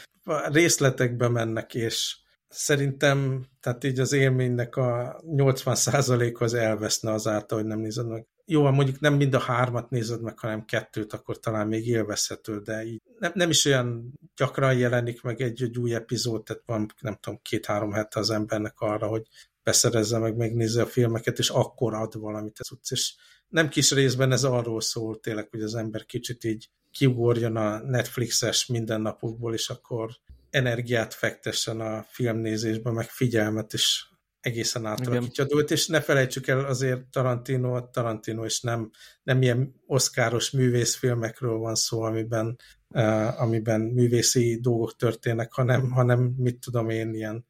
részletekbe 0.52 1.28
mennek, 1.28 1.74
és 1.74 2.16
szerintem, 2.48 3.44
tehát 3.60 3.84
így 3.84 3.98
az 3.98 4.12
élménynek 4.12 4.76
a 4.76 5.20
80% 5.26 6.38
az 6.38 6.54
elveszne 6.54 7.12
azáltal, 7.12 7.58
hogy 7.58 7.66
nem 7.66 7.78
nézed 7.78 8.08
meg. 8.08 8.26
Jó, 8.44 8.70
mondjuk 8.70 9.00
nem 9.00 9.14
mind 9.14 9.34
a 9.34 9.38
hármat 9.38 9.90
nézed 9.90 10.22
meg, 10.22 10.38
hanem 10.38 10.64
kettőt, 10.64 11.12
akkor 11.12 11.38
talán 11.38 11.66
még 11.66 11.86
élvezhető, 11.86 12.58
de 12.58 12.84
így 12.84 13.02
nem, 13.18 13.32
nem 13.34 13.50
is 13.50 13.64
olyan 13.64 14.12
gyakran 14.36 14.78
jelenik 14.78 15.22
meg 15.22 15.40
egy, 15.40 15.62
egy 15.62 15.78
új 15.78 15.94
epizód, 15.94 16.42
tehát 16.42 16.62
van, 16.66 16.86
nem 17.00 17.16
tudom, 17.20 17.38
két-három 17.42 17.92
hete 17.92 18.18
az 18.18 18.30
embernek 18.30 18.80
arra, 18.80 19.06
hogy 19.06 19.26
beszerezze 19.62 20.18
meg, 20.18 20.36
megnézze 20.36 20.82
a 20.82 20.86
filmeket, 20.86 21.38
és 21.38 21.50
akkor 21.50 21.94
ad 21.94 22.20
valamit 22.20 22.56
ez 22.58 22.70
utc. 22.70 22.90
És 22.90 23.14
nem 23.48 23.68
kis 23.68 23.92
részben 23.92 24.32
ez 24.32 24.44
arról 24.44 24.80
szól 24.80 25.20
tényleg, 25.20 25.48
hogy 25.50 25.62
az 25.62 25.74
ember 25.74 26.04
kicsit 26.04 26.44
így 26.44 26.68
kiugorjon 26.90 27.56
a 27.56 27.78
Netflixes 27.78 28.66
mindennapokból, 28.66 29.54
és 29.54 29.68
akkor 29.68 30.10
energiát 30.50 31.14
fektessen 31.14 31.80
a 31.80 32.04
filmnézésbe, 32.08 32.90
meg 32.90 33.08
figyelmet, 33.08 33.72
és 33.72 34.04
egészen 34.40 34.86
átalakítja 34.86 35.44
dolgot, 35.44 35.70
és 35.70 35.86
ne 35.86 36.00
felejtsük 36.00 36.46
el 36.46 36.64
azért 36.64 37.06
Tarantino, 37.06 37.90
Tarantino, 37.90 38.44
és 38.44 38.60
nem, 38.60 38.90
nem 39.22 39.42
ilyen 39.42 39.74
oszkáros 39.86 40.50
művészfilmekről 40.50 41.58
van 41.58 41.74
szó, 41.74 42.02
amiben, 42.02 42.58
uh, 42.88 43.40
amiben 43.40 43.80
művészi 43.80 44.58
dolgok 44.60 44.96
történnek, 44.96 45.52
hanem, 45.52 45.90
hanem 45.90 46.34
mit 46.36 46.58
tudom 46.58 46.88
én, 46.88 47.14
ilyen 47.14 47.46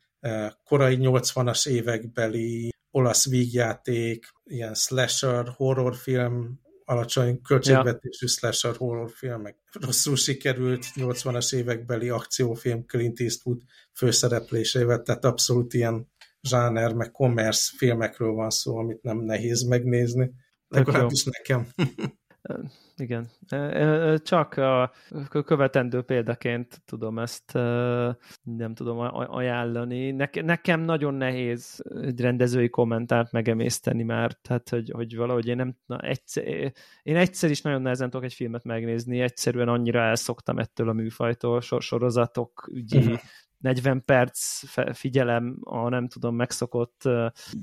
korai 0.65 0.97
80-as 1.01 1.69
évekbeli 1.69 2.71
olasz 2.91 3.29
vígjáték, 3.29 4.27
ilyen 4.45 4.75
slasher, 4.75 5.49
horrorfilm, 5.57 6.61
alacsony 6.85 7.41
költségvetésű 7.43 8.27
ja. 8.27 8.33
slasher 8.33 8.77
horrorfilmek. 8.77 9.57
Rosszul 9.73 10.17
sikerült 10.17 10.87
80-as 10.95 11.55
évekbeli 11.55 12.09
akciófilm 12.09 12.85
Clint 12.87 13.21
Eastwood 13.21 13.61
főszereplésével, 13.93 15.03
tehát 15.03 15.25
abszolút 15.25 15.75
ilyen 15.75 16.11
zsáner, 16.43 16.93
meg 16.95 17.11
commerce 17.11 17.73
filmekről 17.77 18.33
van 18.33 18.51
szó, 18.51 18.77
amit 18.77 19.03
nem 19.03 19.19
nehéz 19.19 19.63
megnézni. 19.63 20.31
Legalábbis 20.69 21.25
nekem. 21.25 21.67
Igen. 22.97 23.29
Csak 24.23 24.57
a 24.57 24.93
követendő 25.45 26.03
példaként 26.03 26.83
tudom 26.85 27.19
ezt 27.19 27.53
nem 28.43 28.75
tudom 28.75 28.99
ajánlani. 29.29 30.11
Nekem 30.35 30.81
nagyon 30.81 31.15
nehéz 31.15 31.85
egy 32.03 32.21
rendezői 32.21 32.69
kommentárt 32.69 33.33
megemészteni 33.33 34.03
már, 34.03 34.33
tehát 34.33 34.69
hogy, 34.69 34.91
hogy 34.91 35.17
valahogy 35.17 35.47
én 35.47 35.57
nem, 35.57 35.77
na, 35.87 35.99
egyszer, 35.99 36.45
én 37.03 37.17
egyszer 37.17 37.51
is 37.51 37.63
nagyon 37.63 37.83
nehezen 37.83 38.11
tudok 38.11 38.25
egy 38.25 38.35
filmet 38.35 38.65
megnézni, 38.65 39.21
egyszerűen 39.21 39.69
annyira 39.69 40.01
elszoktam 40.01 40.59
ettől 40.59 40.89
a 40.89 40.93
műfajtól, 40.93 41.61
sorozatok, 41.61 42.69
ügyi, 42.73 42.99
uh-huh 42.99 43.21
40 43.63 44.05
perc 44.05 44.63
figyelem 44.97 45.59
a 45.61 45.89
nem 45.89 46.09
tudom 46.09 46.37
megszokott 46.37 47.09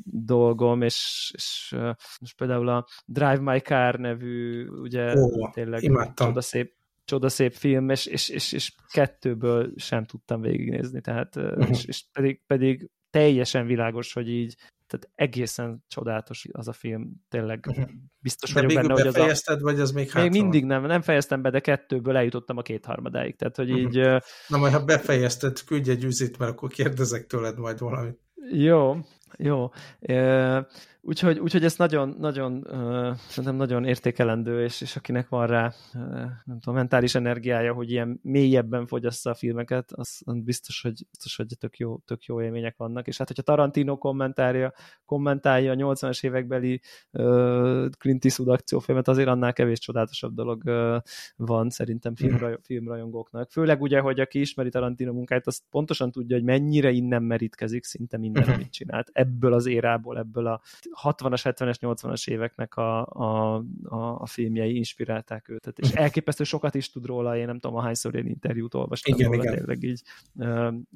dolgom, 0.03 0.81
és, 0.81 1.31
és 1.35 1.75
most 2.19 2.35
például 2.38 2.69
a 2.69 2.88
Drive 3.05 3.39
My 3.39 3.59
Car 3.59 3.95
nevű, 3.95 4.67
ugye 4.67 5.17
Ó, 5.17 5.49
tényleg 5.49 6.12
csodaszép, 6.13 6.73
csodaszép 7.05 7.53
film, 7.53 7.89
és, 7.89 8.05
és, 8.05 8.29
és, 8.29 8.51
és 8.51 8.75
kettőből 8.91 9.71
sem 9.75 10.05
tudtam 10.05 10.41
végignézni, 10.41 11.01
tehát 11.01 11.35
uh-huh. 11.35 11.69
és, 11.69 11.85
és 11.85 12.03
pedig, 12.13 12.41
pedig 12.47 12.89
teljesen 13.09 13.65
világos, 13.65 14.13
hogy 14.13 14.29
így 14.29 14.55
tehát 14.89 15.10
egészen 15.15 15.84
csodálatos 15.88 16.47
az 16.52 16.67
a 16.67 16.73
film, 16.73 17.12
tényleg 17.30 17.65
uh-huh. 17.69 17.89
biztos 18.19 18.54
de 18.54 18.62
vagyok 18.62 18.82
benne, 18.82 18.93
hogy 18.93 19.08
az 19.08 19.43
a... 19.45 19.60
vagy 19.60 19.80
az 19.80 19.91
még 19.91 20.12
Még 20.13 20.32
mindig 20.32 20.65
nem, 20.65 20.86
nem 20.86 21.02
fejeztem 21.02 21.41
be, 21.41 21.49
de 21.49 21.60
kettőből 21.60 22.17
eljutottam 22.17 22.58
a 22.58 22.62
kétharmadáig, 22.62 23.36
tehát 23.36 23.56
hogy 23.56 23.71
uh-huh. 23.71 23.95
így... 23.95 24.23
Na 24.47 24.58
majd, 24.58 24.73
ha 24.73 24.84
befejezted, 24.84 25.63
küldj 25.63 25.89
egy 25.89 26.04
üzit, 26.04 26.38
mert 26.38 26.52
akkor 26.52 26.69
kérdezek 26.69 27.28
tőled 27.28 27.58
majd 27.58 27.80
valamit. 27.80 28.19
Jó, 28.52 28.97
jó. 29.38 29.71
Úgyhogy, 31.09 31.39
úgyhogy 31.39 31.63
ez 31.63 31.75
nagyon, 31.75 32.15
nagyon, 32.19 32.65
szerintem 33.27 33.55
nagyon 33.55 33.85
értékelendő, 33.85 34.63
és, 34.63 34.81
és 34.81 34.95
akinek 34.95 35.29
van 35.29 35.47
rá, 35.47 35.73
nem 36.43 36.59
tudom, 36.59 36.75
mentális 36.75 37.15
energiája, 37.15 37.73
hogy 37.73 37.91
ilyen 37.91 38.19
mélyebben 38.23 38.85
fogyassza 38.85 39.29
a 39.29 39.33
filmeket, 39.33 39.91
az, 39.91 40.21
az 40.25 40.41
biztos, 40.43 40.81
hogy, 40.81 41.05
biztos, 41.09 41.35
hogy 41.35 41.47
tök 41.59 41.77
jó, 41.77 41.97
tök 41.97 42.23
jó 42.23 42.41
élmények 42.41 42.77
vannak. 42.77 43.07
És 43.07 43.17
hát, 43.17 43.27
hogyha 43.27 43.43
Tarantino 43.43 43.97
kommentálja, 43.97 44.73
kommentálja 45.05 45.71
a 45.71 45.75
80-as 45.75 46.23
évekbeli 46.23 46.81
uh, 47.11 47.89
Clint 47.89 48.25
Eastwood 48.25 48.51
akciófilmet, 48.51 49.07
azért 49.07 49.27
annál 49.27 49.53
kevés 49.53 49.79
csodálatosabb 49.79 50.33
dolog 50.33 50.63
uh, 50.65 50.97
van 51.35 51.69
szerintem 51.69 52.15
filmraj, 52.15 52.57
filmrajongóknak. 52.61 53.51
Főleg 53.51 53.81
ugye, 53.81 53.99
hogy 53.99 54.19
aki 54.19 54.39
ismeri 54.39 54.69
Tarantino 54.69 55.13
munkáját, 55.13 55.47
az 55.47 55.61
pontosan 55.69 56.11
tudja, 56.11 56.35
hogy 56.35 56.45
mennyire 56.45 56.91
innen 56.91 57.23
merítkezik 57.23 57.83
szinte 57.83 58.17
minden, 58.17 58.49
amit 58.49 58.71
csinált. 58.71 59.09
Ebből 59.11 59.53
az 59.53 59.65
érából, 59.65 60.17
ebből 60.17 60.47
a 60.47 60.61
60-as, 61.03 61.41
70-es, 61.43 61.75
80-as 61.81 62.29
éveknek 62.29 62.75
a, 62.75 63.05
a, 63.05 63.55
a, 63.83 64.21
a 64.21 64.25
filmjei 64.25 64.75
inspirálták 64.75 65.49
őt. 65.49 65.73
És 65.75 65.91
elképesztő 65.91 66.43
sokat 66.43 66.75
is 66.75 66.91
tud 66.91 67.05
róla, 67.05 67.38
én 67.38 67.45
nem 67.45 67.59
tudom, 67.59 67.77
ahányszor 67.77 68.15
én 68.15 68.25
interjút 68.25 68.73
olvastam 68.73 69.15
igen, 69.15 69.31
róla, 69.31 69.43
igen. 69.43 69.55
tényleg 69.55 69.83
így. 69.83 70.01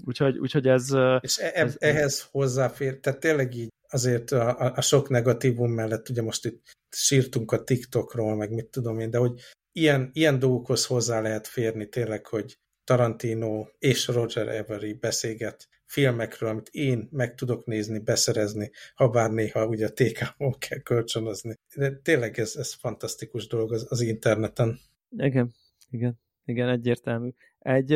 Úgyhogy, 0.05 0.37
úgyhogy 0.37 0.67
ez... 0.67 0.89
És 1.19 1.37
e, 1.37 1.51
ez, 1.53 1.75
ehhez 1.79 2.27
hozzáfér, 2.31 2.99
tehát 2.99 3.19
tényleg 3.19 3.55
így 3.55 3.71
azért 3.89 4.31
a, 4.31 4.59
a, 4.59 4.73
a 4.75 4.81
sok 4.81 5.09
negatívum 5.09 5.71
mellett, 5.71 6.09
ugye 6.09 6.21
most 6.21 6.45
itt 6.45 6.71
sírtunk 6.89 7.51
a 7.51 7.63
TikTokról, 7.63 8.35
meg 8.35 8.51
mit 8.51 8.65
tudom 8.65 8.99
én, 8.99 9.09
de 9.09 9.17
hogy 9.17 9.39
ilyen, 9.71 10.09
ilyen 10.13 10.39
dolgokhoz 10.39 10.85
hozzá 10.85 11.21
lehet 11.21 11.47
férni 11.47 11.89
tényleg, 11.89 12.25
hogy 12.25 12.57
Tarantino 12.83 13.67
és 13.79 14.07
Roger 14.07 14.47
Avery 14.47 14.93
beszélget 14.93 15.67
filmekről, 15.93 16.49
amit 16.49 16.69
én 16.71 17.07
meg 17.11 17.35
tudok 17.35 17.65
nézni, 17.65 17.99
beszerezni, 17.99 18.71
ha 18.95 19.09
bár 19.09 19.31
néha 19.31 19.67
ugye 19.67 19.85
a 19.85 19.93
TK-ból 19.93 20.55
kell 20.57 20.79
kölcsönözni. 20.79 21.59
De 21.75 21.91
tényleg 21.91 22.39
ez, 22.39 22.55
ez 22.55 22.73
fantasztikus 22.73 23.47
dolog 23.47 23.73
az, 23.73 23.85
az 23.89 24.01
interneten. 24.01 24.79
Igen, 25.17 25.53
igen, 25.89 26.19
igen, 26.45 26.69
egyértelmű. 26.69 27.29
Egy, 27.59 27.91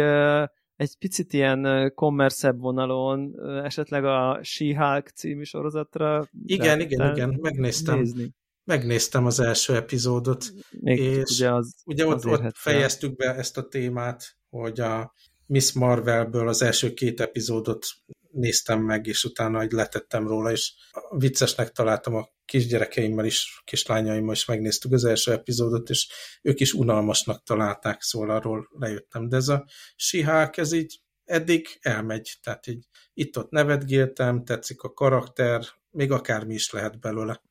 egy 0.75 0.97
picit 0.99 1.33
ilyen 1.33 1.91
kommerszebb 1.95 2.59
vonalon, 2.59 3.39
esetleg 3.63 4.05
a 4.05 4.39
She-Hulk 4.43 5.07
című 5.09 5.43
sorozatra. 5.43 6.27
Igen, 6.45 6.79
igen, 6.79 7.11
igen, 7.15 7.37
megnéztem. 7.41 7.97
Nézni. 7.97 8.33
Megnéztem 8.63 9.25
az 9.25 9.39
első 9.39 9.75
epizódot, 9.75 10.45
Még 10.79 10.99
és 10.99 11.31
ugye, 11.31 11.53
az, 11.53 11.75
ugye 11.85 12.05
ott, 12.05 12.25
ott 12.25 12.55
fejeztük 12.55 13.15
be 13.15 13.35
ezt 13.35 13.57
a 13.57 13.67
témát, 13.67 14.37
hogy 14.49 14.79
a 14.79 15.13
Miss 15.47 15.71
Marvelből 15.71 16.47
az 16.47 16.61
első 16.61 16.93
két 16.93 17.19
epizódot 17.19 17.85
néztem 18.31 18.81
meg, 18.81 19.07
és 19.07 19.23
utána 19.23 19.61
egy 19.61 19.71
letettem 19.71 20.27
róla, 20.27 20.51
és 20.51 20.73
viccesnek 21.09 21.71
találtam 21.71 22.15
a 22.15 22.27
kisgyerekeimmel 22.45 23.25
is, 23.25 23.61
kislányaimmal 23.65 24.33
is 24.33 24.45
megnéztük 24.45 24.91
az 24.91 25.05
első 25.05 25.31
epizódot, 25.31 25.89
és 25.89 26.07
ők 26.41 26.59
is 26.59 26.73
unalmasnak 26.73 27.43
találták, 27.43 28.01
szóval 28.01 28.29
arról 28.29 28.67
lejöttem. 28.71 29.29
De 29.29 29.35
ez 29.35 29.47
a 29.47 29.65
sihák, 29.95 30.57
ez 30.57 30.71
így 30.71 30.99
eddig 31.25 31.67
elmegy, 31.81 32.37
tehát 32.43 32.67
így 32.67 32.85
itt-ott 33.13 33.49
nevetgéltem, 33.49 34.43
tetszik 34.43 34.81
a 34.81 34.93
karakter, 34.93 35.61
még 35.91 36.11
akármi 36.11 36.53
is 36.53 36.71
lehet 36.71 36.99
belőle. 36.99 37.41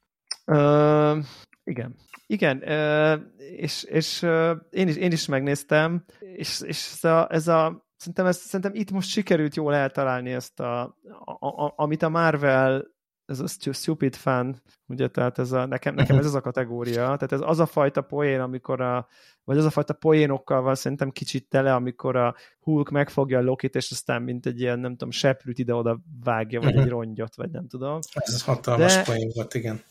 Uh, 0.47 1.25
igen. 1.65 1.97
Igen, 2.27 2.57
uh, 2.57 3.21
és, 3.39 3.83
és 3.83 4.23
uh, 4.23 4.57
én, 4.71 4.89
is, 4.89 4.97
én 4.97 5.13
is 5.13 5.27
megnéztem, 5.27 6.05
és, 6.19 6.61
és 6.61 6.91
ez 6.93 7.05
a, 7.05 7.29
ez 7.31 7.49
a 7.49 7.86
szerintem, 7.97 8.27
ez, 8.27 8.37
szerintem 8.37 8.75
itt 8.75 8.91
most 8.91 9.09
sikerült 9.09 9.55
jól 9.55 9.75
eltalálni 9.75 10.33
ezt 10.33 10.61
a, 10.61 10.83
a, 11.25 11.47
a 11.47 11.73
amit 11.77 12.03
a 12.03 12.09
Marvel 12.09 12.95
ez 13.27 13.41
a 13.41 13.73
stupid 13.73 14.15
fan, 14.15 14.63
ugye, 14.87 15.09
tehát 15.09 15.39
ez 15.39 15.53
a, 15.53 15.67
nekem, 15.67 15.95
nekem 15.95 16.19
ez 16.19 16.25
az 16.25 16.35
a 16.35 16.41
kategória, 16.41 16.95
tehát 16.95 17.33
ez 17.33 17.41
az 17.43 17.59
a 17.59 17.67
fajta 17.67 18.03
poén, 18.03 18.41
amikor 18.41 18.81
a, 18.81 19.09
vagy 19.45 19.59
az 19.59 19.65
a 19.65 19.71
fajta 19.71 19.93
poénokkal 19.93 20.63
van 20.63 20.75
szerintem 20.75 21.11
kicsit 21.11 21.49
tele, 21.49 21.75
amikor 21.75 22.17
a 22.17 22.35
Hulk 22.61 22.91
megfogja 22.91 23.39
a 23.39 23.43
Lokit, 23.43 23.75
és 23.75 23.91
aztán 23.91 24.23
mint 24.23 24.47
egy 24.47 24.61
ilyen, 24.61 24.79
nem 24.79 24.91
tudom, 24.91 25.11
seprűt 25.11 25.59
ide-oda 25.59 26.01
vágja, 26.25 26.61
vagy 26.61 26.77
egy 26.77 26.89
rongyot, 26.89 27.37
vagy 27.37 27.51
nem 27.51 27.69
tudom. 27.69 27.99
Ez 28.13 28.43
hatalmas 28.43 28.95
de, 28.95 29.03
poén 29.03 29.31
volt, 29.35 29.55
igen. 29.55 29.83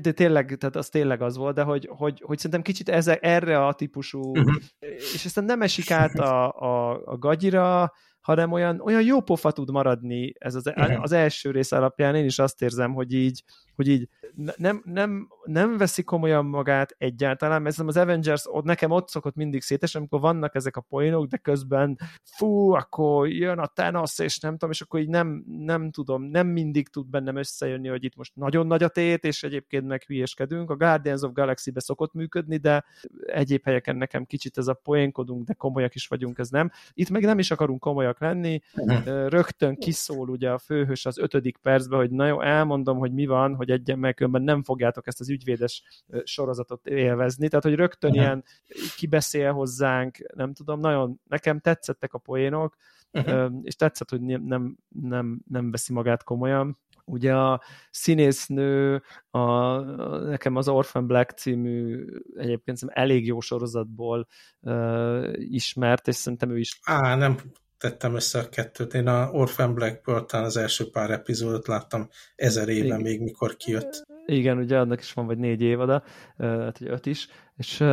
De 0.00 0.12
tényleg, 0.12 0.56
tehát 0.58 0.76
az 0.76 0.88
tényleg 0.88 1.22
az 1.22 1.36
volt, 1.36 1.54
de 1.54 1.62
hogy, 1.62 1.88
hogy, 1.90 2.22
hogy 2.24 2.36
szerintem 2.36 2.62
kicsit 2.62 2.88
ez, 2.88 3.08
erre 3.08 3.66
a 3.66 3.72
típusú, 3.72 4.20
uh-huh. 4.20 4.54
és 5.14 5.24
aztán 5.24 5.44
nem 5.44 5.62
esik 5.62 5.90
át 5.90 6.14
a, 6.14 6.52
a, 6.52 7.02
a 7.04 7.18
gagyira, 7.18 7.92
hanem 8.20 8.52
olyan, 8.52 8.80
olyan 8.80 9.02
jó 9.02 9.20
pofa 9.20 9.52
tud 9.52 9.70
maradni 9.70 10.32
ez 10.38 10.54
az, 10.54 10.72
az 11.00 11.12
első 11.12 11.50
rész 11.50 11.72
alapján. 11.72 12.14
Én 12.14 12.24
is 12.24 12.38
azt 12.38 12.62
érzem, 12.62 12.92
hogy 12.92 13.12
így, 13.12 13.42
hogy 13.76 13.88
így 13.88 14.08
nem, 14.56 14.82
nem, 14.84 15.28
nem 15.44 15.76
veszi 15.76 16.02
komolyan 16.02 16.46
magát 16.46 16.94
egyáltalán, 16.98 17.62
mert 17.62 17.78
az 17.78 17.96
Avengers 17.96 18.42
ott, 18.46 18.64
nekem 18.64 18.90
ott 18.90 19.08
szokott 19.08 19.34
mindig 19.34 19.62
szétes, 19.62 19.94
amikor 19.94 20.20
vannak 20.20 20.54
ezek 20.54 20.76
a 20.76 20.80
poénok, 20.80 21.26
de 21.26 21.36
közben 21.36 21.98
fú, 22.22 22.70
akkor 22.70 23.28
jön 23.28 23.58
a 23.58 23.66
Thanos, 23.66 24.18
és 24.18 24.38
nem 24.38 24.52
tudom, 24.52 24.70
és 24.70 24.80
akkor 24.80 25.00
így 25.00 25.08
nem, 25.08 25.44
nem 25.46 25.90
tudom, 25.90 26.22
nem 26.22 26.46
mindig 26.46 26.88
tud 26.88 27.06
bennem 27.06 27.36
összejönni, 27.36 27.88
hogy 27.88 28.04
itt 28.04 28.16
most 28.16 28.36
nagyon 28.36 28.66
nagy 28.66 28.82
a 28.82 28.88
tét, 28.88 29.24
és 29.24 29.42
egyébként 29.42 29.86
meg 29.86 30.02
hülyeskedünk. 30.02 30.70
A 30.70 30.76
Guardians 30.76 31.22
of 31.22 31.32
Galaxy-be 31.32 31.80
szokott 31.80 32.12
működni, 32.12 32.56
de 32.56 32.84
egyéb 33.26 33.64
helyeken 33.64 33.96
nekem 33.96 34.24
kicsit 34.24 34.58
ez 34.58 34.66
a 34.66 34.74
poénkodunk, 34.74 35.46
de 35.46 35.52
komolyak 35.52 35.94
is 35.94 36.06
vagyunk, 36.06 36.38
ez 36.38 36.48
nem. 36.48 36.70
Itt 36.92 37.10
meg 37.10 37.22
nem 37.22 37.38
is 37.38 37.50
akarunk 37.50 37.80
komolyak 37.80 38.20
lenni, 38.20 38.60
mhm. 38.74 39.08
rögtön 39.08 39.76
kiszól 39.76 40.28
ugye 40.28 40.50
a 40.50 40.58
főhős 40.58 41.06
az 41.06 41.18
ötödik 41.18 41.56
percben, 41.56 41.98
hogy 41.98 42.10
na 42.10 42.26
jó, 42.26 42.40
elmondom, 42.40 42.98
hogy 42.98 43.12
mi 43.12 43.26
van, 43.26 43.54
hogy 43.54 43.65
egyen 43.70 43.98
meg 43.98 44.28
nem 44.28 44.62
fogjátok 44.62 45.06
ezt 45.06 45.20
az 45.20 45.30
ügyvédes 45.30 45.82
sorozatot 46.24 46.86
élvezni, 46.86 47.48
tehát 47.48 47.64
hogy 47.64 47.74
rögtön 47.74 48.10
uh-huh. 48.10 48.24
ilyen 48.24 48.44
kibeszél 48.96 49.52
hozzánk, 49.52 50.18
nem 50.34 50.52
tudom, 50.52 50.80
nagyon 50.80 51.20
nekem 51.24 51.60
tetszettek 51.60 52.14
a 52.14 52.18
poénok, 52.18 52.76
uh-huh. 53.12 53.52
és 53.62 53.76
tetszett, 53.76 54.10
hogy 54.10 54.20
nem, 54.20 54.76
nem, 54.88 55.40
nem 55.48 55.70
veszi 55.70 55.92
magát 55.92 56.22
komolyan. 56.22 56.78
Ugye 57.08 57.34
a 57.34 57.62
színésznő, 57.90 59.02
a, 59.30 59.78
nekem 60.20 60.56
az 60.56 60.68
Orphan 60.68 61.06
Black 61.06 61.30
című 61.30 62.04
egyébként 62.36 62.78
elég 62.86 63.26
jó 63.26 63.40
sorozatból 63.40 64.26
uh, 64.60 65.32
ismert, 65.36 66.08
és 66.08 66.14
szerintem 66.14 66.50
ő 66.50 66.58
is... 66.58 66.78
Á, 66.82 67.16
nem 67.16 67.36
tettem 67.78 68.14
össze 68.14 68.38
a 68.38 68.48
kettőt. 68.48 68.94
Én 68.94 69.06
a 69.06 69.30
Orphan 69.30 69.78
talán 70.04 70.46
az 70.46 70.56
első 70.56 70.90
pár 70.90 71.10
epizódot 71.10 71.66
láttam 71.66 72.08
ezer 72.34 72.68
éve 72.68 72.84
Igen. 72.84 73.00
még, 73.00 73.20
mikor 73.20 73.56
kijött. 73.56 74.06
Igen, 74.26 74.58
ugye 74.58 74.78
annak 74.78 75.00
is 75.00 75.12
van 75.12 75.26
vagy 75.26 75.38
négy 75.38 75.60
évada, 75.60 76.02
hát 76.38 76.78
hogy 76.78 76.88
öt 76.88 77.06
is, 77.06 77.28
és, 77.56 77.84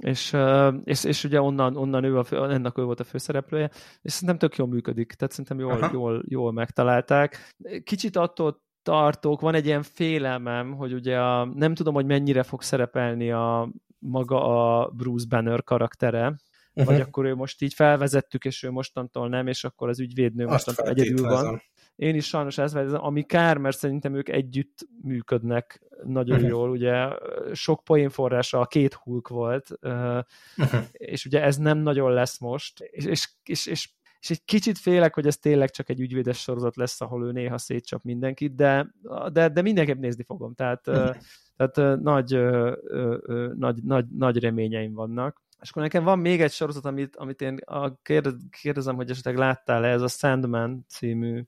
és, 0.00 0.36
és, 0.84 1.04
és 1.04 1.24
ugye 1.24 1.40
onnan, 1.40 1.76
onnan 1.76 2.04
ő, 2.04 2.18
a, 2.18 2.50
ennek 2.52 2.78
ő 2.78 2.82
volt 2.82 3.00
a 3.00 3.04
főszereplője, 3.04 3.70
és 4.02 4.12
szerintem 4.12 4.38
tök 4.38 4.56
jól 4.56 4.68
működik, 4.68 5.12
tehát 5.12 5.34
szerintem 5.34 5.58
jól, 5.58 5.90
jól, 5.92 6.24
jól 6.28 6.52
megtalálták. 6.52 7.54
Kicsit 7.84 8.16
attól 8.16 8.64
tartok, 8.82 9.40
van 9.40 9.54
egy 9.54 9.66
ilyen 9.66 9.82
félelmem, 9.82 10.72
hogy 10.72 10.92
ugye 10.92 11.18
a, 11.18 11.44
nem 11.44 11.74
tudom, 11.74 11.94
hogy 11.94 12.06
mennyire 12.06 12.42
fog 12.42 12.62
szerepelni 12.62 13.30
a 13.30 13.70
maga 13.98 14.44
a 14.44 14.90
Bruce 14.90 15.26
Banner 15.28 15.64
karaktere, 15.64 16.36
uh-huh. 16.76 16.92
vagy 16.92 17.00
akkor 17.00 17.24
ő 17.24 17.34
most 17.34 17.62
így 17.62 17.74
felvezettük, 17.74 18.44
és 18.44 18.62
ő 18.62 18.70
mostantól 18.70 19.28
nem, 19.28 19.46
és 19.46 19.64
akkor 19.64 19.88
az 19.88 20.00
ügyvédnő 20.00 20.46
mostantól 20.46 20.88
egyedül 20.88 21.26
van. 21.28 21.62
Én 21.96 22.14
is 22.14 22.26
sajnos 22.26 22.58
ezt 22.58 22.74
vezem, 22.74 23.04
ami 23.04 23.22
kár, 23.22 23.58
mert 23.58 23.78
szerintem 23.78 24.14
ők 24.14 24.28
együtt 24.28 24.88
működnek 25.02 25.80
nagyon 26.04 26.36
uh-huh. 26.36 26.50
jól, 26.50 26.70
ugye 26.70 27.08
sok 27.52 27.84
poénforrása 27.84 28.60
a 28.60 28.66
két 28.66 28.94
hulk 28.94 29.28
volt, 29.28 29.70
uh-huh. 29.80 30.24
és 30.92 31.24
ugye 31.24 31.42
ez 31.42 31.56
nem 31.56 31.78
nagyon 31.78 32.12
lesz 32.12 32.38
most, 32.38 32.80
és, 32.80 33.04
és, 33.04 33.28
és, 33.44 33.66
és 33.66 33.90
és 34.20 34.32
egy 34.32 34.44
kicsit 34.44 34.78
félek, 34.78 35.14
hogy 35.14 35.26
ez 35.26 35.36
tényleg 35.36 35.70
csak 35.70 35.88
egy 35.88 36.00
ügyvédes 36.00 36.38
sorozat 36.38 36.76
lesz, 36.76 37.00
ahol 37.00 37.26
ő 37.26 37.32
néha 37.32 37.58
szétcsap 37.58 38.02
mindenkit, 38.02 38.54
de, 38.54 38.94
de, 39.32 39.48
de 39.48 39.62
mindenképp 39.62 39.98
nézni 39.98 40.22
fogom, 40.22 40.54
tehát, 40.54 40.86
uh-huh. 40.86 41.16
tehát 41.56 42.00
nagy, 42.00 42.40
nagy, 43.54 43.82
nagy, 43.82 44.06
nagy 44.08 44.38
reményeim 44.38 44.92
vannak. 44.92 45.42
És 45.66 45.72
akkor 45.72 45.82
nekem 45.82 46.04
van 46.04 46.18
még 46.18 46.40
egy 46.40 46.52
sorozat, 46.52 46.84
amit, 46.84 47.16
amit 47.16 47.40
én 47.40 47.58
kérdezem, 48.50 48.96
hogy 48.96 49.10
esetleg 49.10 49.36
láttál-e, 49.36 49.88
ez 49.88 50.02
a 50.02 50.08
Sandman 50.08 50.84
című 50.88 51.42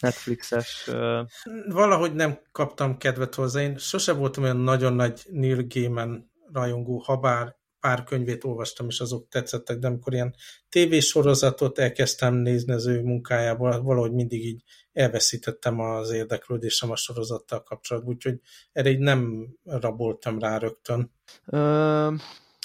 Netflixes... 0.00 0.88
Uh... 0.88 1.20
Valahogy 1.68 2.14
nem 2.14 2.38
kaptam 2.50 2.96
kedvet 2.96 3.34
hozzá. 3.34 3.60
Én 3.60 3.78
sose 3.78 4.12
voltam 4.12 4.42
olyan 4.42 4.56
nagyon 4.56 4.92
nagy 4.92 5.26
Neil 5.30 5.66
Gaiman 5.68 6.30
rajongó, 6.52 6.98
ha 6.98 7.16
bár 7.16 7.56
pár 7.80 8.04
könyvét 8.04 8.44
olvastam, 8.44 8.88
és 8.88 9.00
azok 9.00 9.28
tetszettek, 9.28 9.78
de 9.78 9.86
amikor 9.86 10.12
ilyen 10.12 10.34
tévésorozatot 10.68 11.78
elkezdtem 11.78 12.34
nézni 12.34 12.72
az 12.72 12.86
ő 12.86 13.02
munkájából, 13.02 13.82
valahogy 13.82 14.12
mindig 14.12 14.44
így 14.44 14.62
elveszítettem 14.92 15.80
az 15.80 16.10
érdeklődésem 16.10 16.90
a 16.90 16.96
sorozattal 16.96 17.62
kapcsolatban, 17.62 18.14
úgyhogy 18.14 18.40
erre 18.72 18.90
így 18.90 18.98
nem 18.98 19.48
raboltam 19.64 20.38
rá 20.38 20.58
rögtön. 20.58 21.12
Uh 21.46 22.12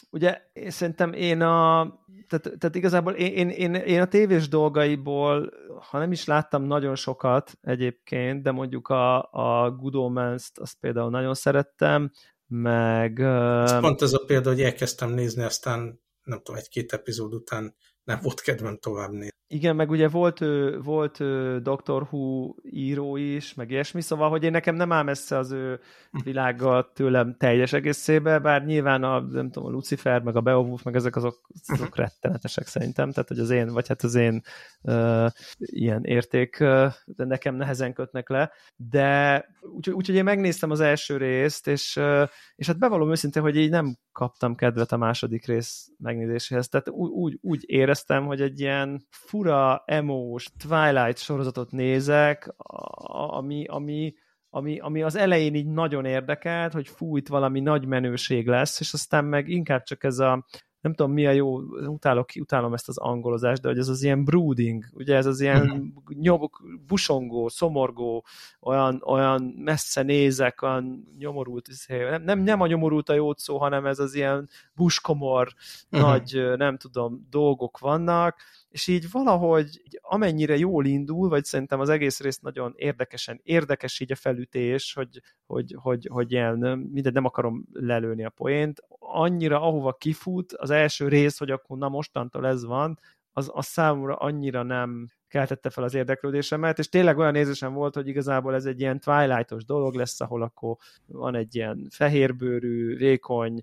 ugye 0.10 0.42
én 0.54 0.70
szerintem 0.70 1.14
én 1.14 1.42
a, 1.42 1.84
tehát, 2.28 2.58
tehát 2.60 2.76
igazából 2.76 3.14
én, 3.14 3.50
én, 3.50 3.74
én, 3.74 4.02
a 4.02 4.08
tévés 4.08 4.48
dolgaiból, 4.48 5.54
ha 5.90 5.98
nem 5.98 6.12
is 6.12 6.26
láttam 6.26 6.64
nagyon 6.64 6.96
sokat 6.96 7.58
egyébként, 7.62 8.42
de 8.42 8.52
mondjuk 8.52 8.88
a, 8.88 9.32
a 9.32 9.72
Good 9.72 9.96
Omens-t 9.96 10.58
azt 10.58 10.78
például 10.80 11.10
nagyon 11.10 11.34
szerettem, 11.34 12.12
meg... 12.48 13.20
Ez 13.20 13.80
pont 13.80 14.02
ez 14.02 14.14
a 14.14 14.24
példa, 14.26 14.50
hogy 14.50 14.62
elkezdtem 14.62 15.10
nézni, 15.10 15.44
aztán 15.44 16.02
nem 16.24 16.38
tudom, 16.38 16.56
egy-két 16.56 16.94
epizód 16.94 17.34
után 17.34 17.76
nem 18.04 18.20
volt 18.22 18.42
kedvem 18.42 18.78
tovább 18.78 19.12
nézni. 19.12 19.37
Igen, 19.50 19.76
meg 19.76 19.90
ugye 19.90 20.08
volt, 20.08 20.40
volt 20.84 21.18
Doctor 21.62 22.08
Who 22.12 22.54
író 22.64 23.16
is, 23.16 23.54
meg 23.54 23.72
ilyesmi, 23.72 24.02
szóval, 24.02 24.30
hogy 24.30 24.44
én 24.44 24.52
nekem 24.52 24.76
nem 24.76 24.92
áll 24.92 25.04
messze 25.04 25.38
az 25.38 25.52
ő 25.52 25.80
hm. 26.12 26.24
világa 26.24 26.92
tőlem 26.94 27.36
teljes 27.38 27.74
egészébe, 27.74 28.40
bár 28.40 28.66
nyilván 28.66 29.04
a, 29.04 29.20
nem 29.20 29.50
tudom, 29.52 29.70
a 29.70 29.72
Lucifer, 29.72 30.22
meg 30.22 30.36
a 30.36 30.42
Beowulf, 30.42 30.84
meg 30.84 30.96
ezek 30.96 31.16
azok, 31.16 31.50
azok 31.66 31.96
hm. 31.96 32.02
rettenetesek 32.02 32.68
szerintem, 32.68 33.12
tehát 33.12 33.28
hogy 33.28 33.40
az 33.40 33.50
én, 33.50 33.68
vagy 33.68 33.88
hát 33.88 34.02
az 34.02 34.16
én 34.16 34.42
uh, 34.82 35.30
ilyen 35.58 36.04
érték, 36.04 36.58
uh, 36.60 36.94
de 37.06 37.26
nekem 37.26 37.56
nehezen 37.56 37.94
kötnek 37.94 38.30
le, 38.30 38.52
de 38.76 39.46
úgyhogy 39.62 39.94
úgy, 39.94 40.10
én 40.10 40.24
megnéztem 40.24 40.72
az 40.72 40.80
első 40.80 41.18
részt, 41.18 41.68
és, 41.68 41.96
uh, 41.96 42.28
és 42.56 42.68
hát 42.68 42.80
bevallom 42.80 43.12
őszintén, 43.12 43.42
hogy 43.42 43.58
így 43.58 43.70
nem 43.70 43.98
kaptam 44.12 44.56
kedvet 44.56 44.92
a 44.92 44.98
második 44.98 45.46
rész 45.46 45.90
megnézéséhez, 45.98 46.68
tehát 46.68 46.90
úgy, 46.90 47.10
úgy, 47.10 47.38
úgy 47.42 47.64
éreztem, 47.66 48.26
hogy 48.26 48.42
egy 48.42 48.60
ilyen 48.60 49.06
fura, 49.38 49.84
emós 49.86 50.52
Twilight 50.68 51.18
sorozatot 51.18 51.72
nézek, 51.72 52.54
ami, 52.58 53.66
ami, 53.66 54.14
ami, 54.50 54.80
ami 54.80 55.02
az 55.04 55.16
elején 55.16 55.56
így 55.56 55.68
nagyon 55.68 56.06
érdekelt, 56.06 56.74
hogy 56.74 56.88
fú, 56.88 57.18
itt 57.18 57.28
valami 57.28 57.60
nagy 57.60 57.86
menőség 57.86 58.48
lesz, 58.48 58.80
és 58.80 58.94
aztán 58.94 59.26
meg 59.26 59.50
inkább 59.50 59.84
csak 59.84 60.04
ez 60.04 60.20
a 60.20 60.46
nem 60.82 60.94
tudom 60.94 61.12
mi 61.12 61.26
a 61.26 61.32
jó, 61.32 61.60
utálok, 61.88 62.30
utálom 62.40 62.74
ezt 62.74 62.88
az 62.88 62.98
angolozást, 62.98 63.62
de 63.62 63.68
hogy 63.68 63.78
ez 63.78 63.88
az 63.88 64.04
ilyen 64.04 64.24
brooding, 64.24 64.86
ugye 64.94 65.16
ez 65.16 65.26
az 65.26 65.40
ilyen 65.40 65.66
mhm. 65.66 66.20
nyomok, 66.20 66.62
busongó, 66.88 67.48
szomorgó, 67.48 68.26
olyan, 68.62 69.02
olyan 69.06 69.54
messze 69.58 70.02
nézek, 70.02 70.62
olyan 70.62 71.08
nyomorult, 71.18 71.68
izé, 71.68 72.10
nem, 72.10 72.24
nem, 72.24 72.40
nem 72.40 72.62
a 72.62 72.68
nyomorult 72.68 73.10
a 73.10 73.14
jó 73.14 73.34
szó, 73.36 73.58
hanem 73.58 73.86
ez 73.86 74.00
az 74.00 74.14
ilyen 74.14 74.50
buskomor, 74.76 75.54
uh-huh. 75.92 76.10
nagy, 76.10 76.58
nem 76.58 76.78
tudom, 76.78 77.28
dolgok 77.30 77.80
vannak, 77.80 78.36
és 78.70 78.88
így 78.88 79.12
valahogy 79.12 79.82
amennyire 80.02 80.58
jól 80.58 80.86
indul, 80.86 81.30
vagy 81.30 81.44
szerintem 81.44 81.80
az 81.80 81.90
egész 81.90 82.20
rész 82.20 82.40
nagyon 82.40 82.74
érdekesen, 82.76 83.40
érdekes 83.44 84.00
így 84.00 84.12
a 84.12 84.16
felütés, 84.16 84.94
hogy, 84.94 85.22
hogy, 85.46 85.76
hogy, 85.78 86.08
hogy 86.12 86.32
ilyen, 86.32 86.58
mindegy, 86.80 87.14
nem 87.14 87.26
akarom 87.26 87.66
lelőni 87.72 88.26
a 88.26 88.30
poént, 88.30 88.82
annyira 89.00 89.62
ahova 89.62 89.94
kifut 89.94 90.54
az 90.54 90.70
első 90.70 91.08
rész, 91.08 91.38
hogy 91.38 91.52
akkor 91.52 91.78
na 91.78 91.90
mostantól 91.90 92.48
ez 92.48 92.66
van, 92.66 93.00
az, 93.32 93.50
az 93.54 93.66
számomra 93.66 94.16
annyira 94.16 94.64
nem, 94.64 95.08
keltette 95.28 95.70
fel 95.70 95.84
az 95.84 95.94
érdeklődésemet, 95.94 96.80
és 96.80 96.90
tényleg 96.90 97.18
olyan 97.18 97.32
nézésem 97.32 97.74
volt, 97.74 97.96
hogy 97.96 98.08
igazából 98.08 98.56
ez 98.56 98.66
egy 98.66 98.80
ilyen 98.80 99.00
Twilightos 99.00 99.66
dolog 99.66 99.94
lesz, 99.96 100.22
ahol 100.22 100.42
akkor 100.42 100.76
van 101.06 101.36
egy 101.36 101.56
ilyen 101.56 101.88
fehérbőrű, 101.90 102.96
vékony, 102.96 103.60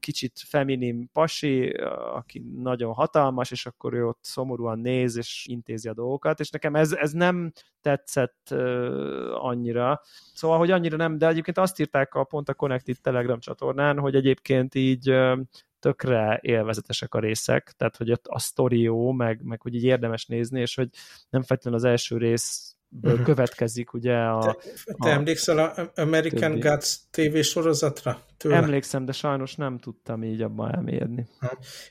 kicsit 0.00 0.32
feminim 0.46 1.08
pasi, 1.12 1.68
aki 2.14 2.44
nagyon 2.56 2.92
hatalmas, 2.92 3.50
és 3.50 3.66
akkor 3.66 3.94
ő 3.94 4.06
ott 4.06 4.18
szomorúan 4.22 4.78
néz, 4.78 5.16
és 5.16 5.46
intézi 5.48 5.88
a 5.88 5.94
dolgokat, 5.94 6.40
és 6.40 6.50
nekem 6.50 6.74
ez, 6.74 6.92
ez 6.92 7.12
nem 7.12 7.52
tetszett 7.82 8.50
annyira. 9.34 10.00
Szóval, 10.34 10.58
hogy 10.58 10.70
annyira 10.70 10.96
nem, 10.96 11.18
de 11.18 11.28
egyébként 11.28 11.58
azt 11.58 11.80
írták 11.80 12.14
a 12.14 12.24
pont 12.24 12.48
a 12.48 12.54
Connected 12.54 12.96
Telegram 13.00 13.40
csatornán, 13.40 13.98
hogy 13.98 14.14
egyébként 14.14 14.74
így 14.74 15.14
tökre 15.78 16.38
élvezetesek 16.42 17.14
a 17.14 17.18
részek, 17.18 17.72
tehát 17.76 17.96
hogy 17.96 18.10
a 18.22 18.38
sztori 18.38 18.80
jó, 18.80 19.12
meg, 19.12 19.42
meg 19.42 19.60
hogy 19.60 19.74
így 19.74 19.84
érdemes 19.84 20.26
nézni, 20.26 20.60
és 20.60 20.74
hogy 20.74 20.88
nem 21.30 21.42
feltétlenül 21.42 21.78
az 21.78 21.84
első 21.84 22.16
rész 22.16 22.76
uh-huh. 23.02 23.22
következik 23.22 23.92
ugye 23.92 24.14
a... 24.14 24.40
Te, 24.40 24.70
te 24.84 25.08
a, 25.08 25.12
emlékszel 25.12 25.58
a 25.58 25.92
American 25.94 26.50
többi. 26.50 26.68
Gods 26.68 27.00
TV 27.10 27.38
sorozatra? 27.38 28.22
Tőle? 28.36 28.56
Emlékszem, 28.56 29.04
de 29.04 29.12
sajnos 29.12 29.54
nem 29.54 29.78
tudtam 29.78 30.22
így 30.22 30.42
abban 30.42 30.74
elmérni. 30.74 31.28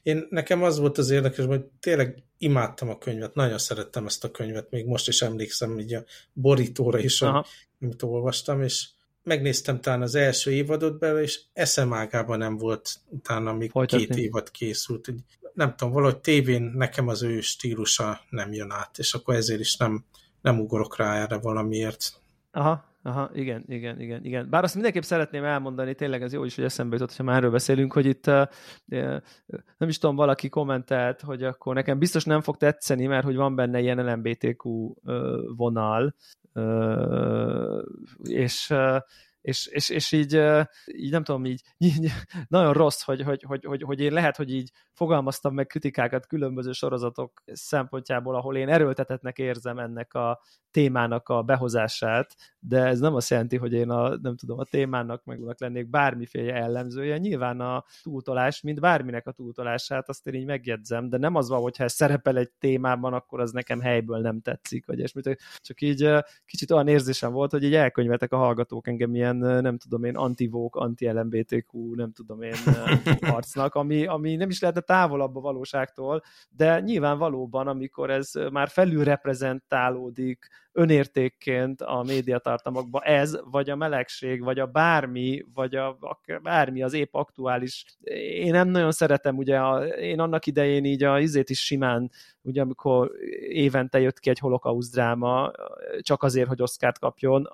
Én, 0.04 0.28
nekem 0.30 0.64
az 0.64 0.80
volt 0.80 0.98
az 0.98 1.10
érdekes, 1.10 1.46
hogy 1.46 1.66
tényleg 1.80 2.24
imádtam 2.38 2.90
a 2.90 2.98
könyvet, 2.98 3.34
nagyon 3.34 3.58
szerettem 3.58 4.06
ezt 4.06 4.24
a 4.24 4.32
könyvet, 4.32 4.70
még 4.70 4.86
most 4.86 5.08
is 5.08 5.22
emlékszem 5.22 5.80
így 5.80 5.94
a 5.94 6.04
borítóra 6.34 7.00
is, 7.00 7.22
amit 7.22 8.04
olvastam, 8.04 8.62
és 8.62 8.88
megnéztem 9.24 9.82
talán 9.82 10.02
az 10.02 10.16
első 10.16 10.52
évadot 10.52 11.00
belőle, 11.00 11.22
és 11.22 11.42
eszem 11.54 11.94
ágában 11.94 12.38
nem 12.38 12.58
volt 12.58 12.96
utána, 13.10 13.54
még 13.54 13.70
Folytatni. 13.70 14.06
két 14.06 14.18
évad 14.18 14.52
készült. 14.52 15.14
Nem 15.54 15.76
tudom, 15.76 15.94
valahogy 15.94 16.20
tévén 16.20 16.62
nekem 16.62 17.08
az 17.08 17.24
ő 17.24 17.42
stílusa 17.42 18.22
nem 18.30 18.54
jön 18.54 18.72
át, 18.72 18.98
és 18.98 19.14
akkor 19.14 19.36
ezért 19.36 19.60
is 19.60 19.78
nem, 19.78 20.06
nem 20.42 20.60
ugorok 20.60 20.98
rá 20.98 21.16
erre 21.16 21.38
valamiért. 21.40 22.22
Aha, 22.52 22.92
Aha, 23.04 23.30
igen, 23.34 23.64
igen, 23.68 24.00
igen, 24.00 24.26
igen. 24.26 24.50
Bár 24.50 24.64
azt 24.64 24.74
mindenképp 24.74 25.02
szeretném 25.02 25.44
elmondani, 25.44 25.96
tényleg 25.96 26.22
ez 26.22 26.34
jó 26.34 26.44
is, 26.44 26.56
hogy 26.56 26.64
eszembe 26.64 26.96
jutott, 26.96 27.16
ha 27.16 27.24
már 27.24 27.36
erről 27.36 27.52
beszélünk, 27.52 27.94
hogy 27.94 28.06
itt 28.06 28.28
uh, 28.28 28.48
nem 29.78 29.90
is 29.90 29.98
tudom, 29.98 30.16
valaki 30.16 30.50
kommentelt, 30.50 31.22
hogy 31.22 31.44
akkor 31.44 31.76
nekem 31.76 32.00
biztos 32.00 32.24
nem 32.24 32.42
fog 32.42 32.58
tetszeni, 32.58 33.06
mert 33.06 33.24
hogy 33.24 33.36
van 33.36 33.56
benne 33.56 33.80
ilyen 33.80 34.06
LMBTQ 34.06 34.70
uh, 34.70 34.94
vonal, 35.56 36.16
és 38.24 38.74
és, 39.42 39.66
és, 39.66 39.90
és 39.90 40.12
így, 40.12 40.42
így 40.86 41.12
nem 41.12 41.24
tudom, 41.24 41.46
így, 41.46 41.62
így 41.78 42.12
nagyon 42.48 42.74
rossz, 42.74 43.02
hogy, 43.02 43.22
hogy, 43.22 43.44
hogy, 43.44 43.66
hogy, 43.66 43.82
hogy 43.82 44.00
én 44.00 44.14
lehet, 44.14 44.36
hogy 44.36 44.54
így 44.54 44.72
fogalmaztam 44.94 45.54
meg 45.54 45.68
kritikákat 45.68 46.28
különböző 46.28 46.72
sorozatok 46.72 47.44
szempontjából, 47.46 48.36
ahol 48.36 48.58
én 48.58 48.70
erőltetetnek 48.70 49.38
érzem 49.38 49.78
ennek 49.78 50.14
a 50.14 50.42
témának 50.72 51.30
a 51.30 51.42
behozását, 51.42 52.36
de 52.60 52.86
ez 52.86 53.00
nem 53.00 53.16
azt 53.16 53.30
jelenti, 53.30 53.58
hogy 53.58 53.74
én 53.74 53.90
a, 53.90 54.18
nem 54.22 54.36
tudom, 54.36 54.60
a 54.60 54.64
témának 54.64 55.24
meg 55.24 55.40
lennék 55.58 55.90
bármiféle 55.90 56.54
ellenzője. 56.54 57.18
Nyilván 57.18 57.60
a 57.60 57.84
túltolás, 58.02 58.62
mint 58.62 58.80
bárminek 58.80 59.28
a 59.28 59.32
túltolását, 59.32 60.10
azt 60.10 60.28
én 60.28 60.34
így 60.34 60.46
megjegyzem, 60.46 61.10
de 61.10 61.18
nem 61.18 61.36
az 61.36 61.50
van, 61.50 61.62
hogyha 61.62 61.84
ez 61.84 61.94
szerepel 61.94 62.38
egy 62.38 62.52
témában, 62.60 63.14
akkor 63.14 63.40
az 63.40 63.52
nekem 63.52 63.80
helyből 63.80 64.20
nem 64.20 64.42
tetszik, 64.42 64.86
vagy 64.86 64.98
ilyesmit. 64.98 65.38
Csak 65.58 65.82
így 65.82 66.10
kicsit 66.46 66.72
olyan 66.72 66.88
érzésem 66.88 67.32
volt, 67.32 67.52
hogy 67.52 67.64
így 67.64 67.76
elkönyvetek 67.76 68.32
a 68.32 68.38
hallgatók 68.38 68.88
engem 68.88 69.16
ilyen, 69.16 69.31
nem 69.38 69.78
tudom 69.78 70.04
én, 70.04 70.16
antivók, 70.16 70.76
anti-LMBTQ, 70.76 71.96
nem 71.96 72.12
tudom 72.12 72.42
én, 72.42 72.54
arcnak, 73.36 73.76
ami, 73.76 74.06
ami 74.06 74.36
nem 74.36 74.50
is 74.50 74.60
lehetne 74.60 74.82
távolabb 74.82 75.36
a 75.36 75.40
valóságtól, 75.40 76.24
de 76.50 76.80
nyilván 76.80 77.18
valóban, 77.18 77.68
amikor 77.68 78.10
ez 78.10 78.32
már 78.52 78.70
felül 78.70 79.04
reprezentálódik 79.04 80.48
önértékként 80.74 81.82
a 81.82 82.04
médiatartalmakba 82.04 83.02
ez, 83.02 83.40
vagy 83.52 83.70
a 83.70 83.76
melegség, 83.76 84.44
vagy 84.44 84.60
a 84.60 84.66
bármi, 84.66 85.46
vagy 85.54 85.76
a, 85.76 85.88
a 85.88 86.20
bármi 86.42 86.84
az 86.84 86.94
épp 86.94 87.14
aktuális. 87.14 87.86
Én 88.34 88.52
nem 88.52 88.68
nagyon 88.68 88.92
szeretem, 88.92 89.38
ugye 89.38 89.58
a, 89.58 89.86
én 89.86 90.20
annak 90.20 90.46
idején 90.46 90.86
így 90.86 91.04
a 91.04 91.20
izét 91.20 91.50
is 91.50 91.66
simán, 91.66 92.12
ugye 92.42 92.62
amikor 92.62 93.12
évente 93.50 94.00
jött 94.00 94.20
ki 94.20 94.30
egy 94.30 94.40
holokauszt 94.40 94.94
dráma, 94.94 95.52
csak 96.00 96.24
azért, 96.24 96.48
hogy 96.48 96.62
Oszkárt 96.62 97.00
kapjon, 97.00 97.48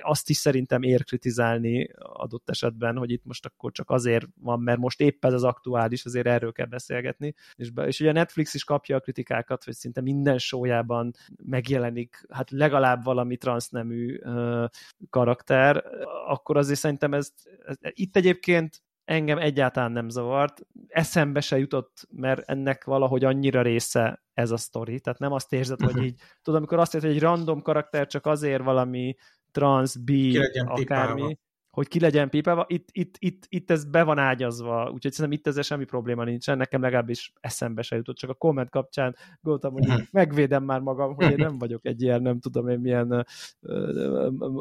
azt 0.00 0.30
is 0.30 0.36
szerintem 0.36 0.82
ér 0.82 1.04
kritizálni 1.04 1.90
adott 1.98 2.50
esetben, 2.50 2.96
hogy 2.96 3.10
itt 3.10 3.24
most 3.24 3.46
akkor 3.46 3.72
csak 3.72 3.90
azért 3.90 4.26
van, 4.40 4.60
mert 4.60 4.78
most 4.78 5.00
épp 5.00 5.24
ez 5.24 5.32
az 5.32 5.44
aktuális, 5.44 6.04
azért 6.04 6.26
erről 6.26 6.52
kell 6.52 6.66
beszélgetni. 6.66 7.34
És, 7.54 7.70
be, 7.70 7.86
és 7.86 8.00
ugye 8.00 8.10
a 8.10 8.12
Netflix 8.12 8.54
is 8.54 8.64
kapja 8.64 8.96
a 8.96 9.00
kritikákat, 9.00 9.64
hogy 9.64 9.74
szinte 9.74 10.00
minden 10.00 10.38
sójában 10.38 11.12
megjelenik 11.44 12.26
hát 12.30 12.50
legalább 12.50 13.04
valami 13.04 13.36
transznemű 13.36 14.18
uh, 14.22 14.64
karakter, 15.10 15.84
akkor 16.26 16.56
azért 16.56 16.78
szerintem 16.78 17.14
ez, 17.14 17.32
ez 17.64 17.76
itt 17.80 18.16
egyébként 18.16 18.82
engem 19.04 19.38
egyáltalán 19.38 19.92
nem 19.92 20.08
zavart, 20.08 20.66
eszembe 20.88 21.40
se 21.40 21.58
jutott, 21.58 22.08
mert 22.10 22.48
ennek 22.48 22.84
valahogy 22.84 23.24
annyira 23.24 23.62
része 23.62 24.22
ez 24.34 24.50
a 24.50 24.56
sztori, 24.56 25.00
tehát 25.00 25.18
nem 25.18 25.32
azt 25.32 25.52
érzed, 25.52 25.80
hogy 25.80 25.94
mhm. 25.94 26.02
így, 26.02 26.20
tudom, 26.42 26.58
amikor 26.58 26.78
azt 26.78 26.94
érzed, 26.94 27.08
hogy 27.08 27.18
egy 27.18 27.24
random 27.24 27.62
karakter 27.62 28.06
csak 28.06 28.26
azért 28.26 28.62
valami 28.62 29.16
trans, 29.52 29.96
bi, 29.96 30.38
akármi, 30.38 30.80
pipálva. 30.80 31.32
hogy 31.70 31.88
ki 31.88 32.00
legyen 32.00 32.28
pipálva, 32.28 32.64
itt, 32.68 32.88
itt, 32.92 33.14
itt, 33.18 33.44
itt 33.48 33.70
ez 33.70 33.84
be 33.84 34.02
van 34.02 34.18
ágyazva, 34.18 34.90
úgyhogy 34.90 35.12
szerintem 35.12 35.38
itt 35.38 35.46
ezzel 35.46 35.62
semmi 35.62 35.84
probléma 35.84 36.24
nincsen, 36.24 36.56
nekem 36.56 36.80
legalábbis 36.80 37.32
eszembe 37.40 37.82
se 37.82 37.96
jutott, 37.96 38.16
csak 38.16 38.30
a 38.30 38.34
komment 38.34 38.70
kapcsán 38.70 39.16
gondoltam, 39.40 39.72
hogy 39.72 39.88
uh-huh. 39.88 40.06
megvédem 40.10 40.64
már 40.64 40.80
magam, 40.80 41.14
hogy 41.14 41.30
én 41.30 41.36
nem 41.36 41.58
vagyok 41.58 41.86
egy 41.86 42.02
ilyen, 42.02 42.22
nem 42.22 42.40
tudom 42.40 42.68
én 42.68 42.78
milyen 42.78 43.26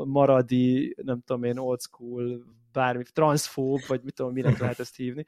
maradi, 0.05 0.95
nem 1.03 1.21
tudom 1.25 1.43
én, 1.43 1.57
old 1.57 1.81
school 1.81 2.43
bármi, 2.71 3.03
transzfób, 3.13 3.79
vagy 3.87 4.01
mit 4.03 4.13
tudom, 4.13 4.33
minek 4.33 4.59
lehet 4.59 4.79
ezt 4.79 4.95
hívni, 4.95 5.25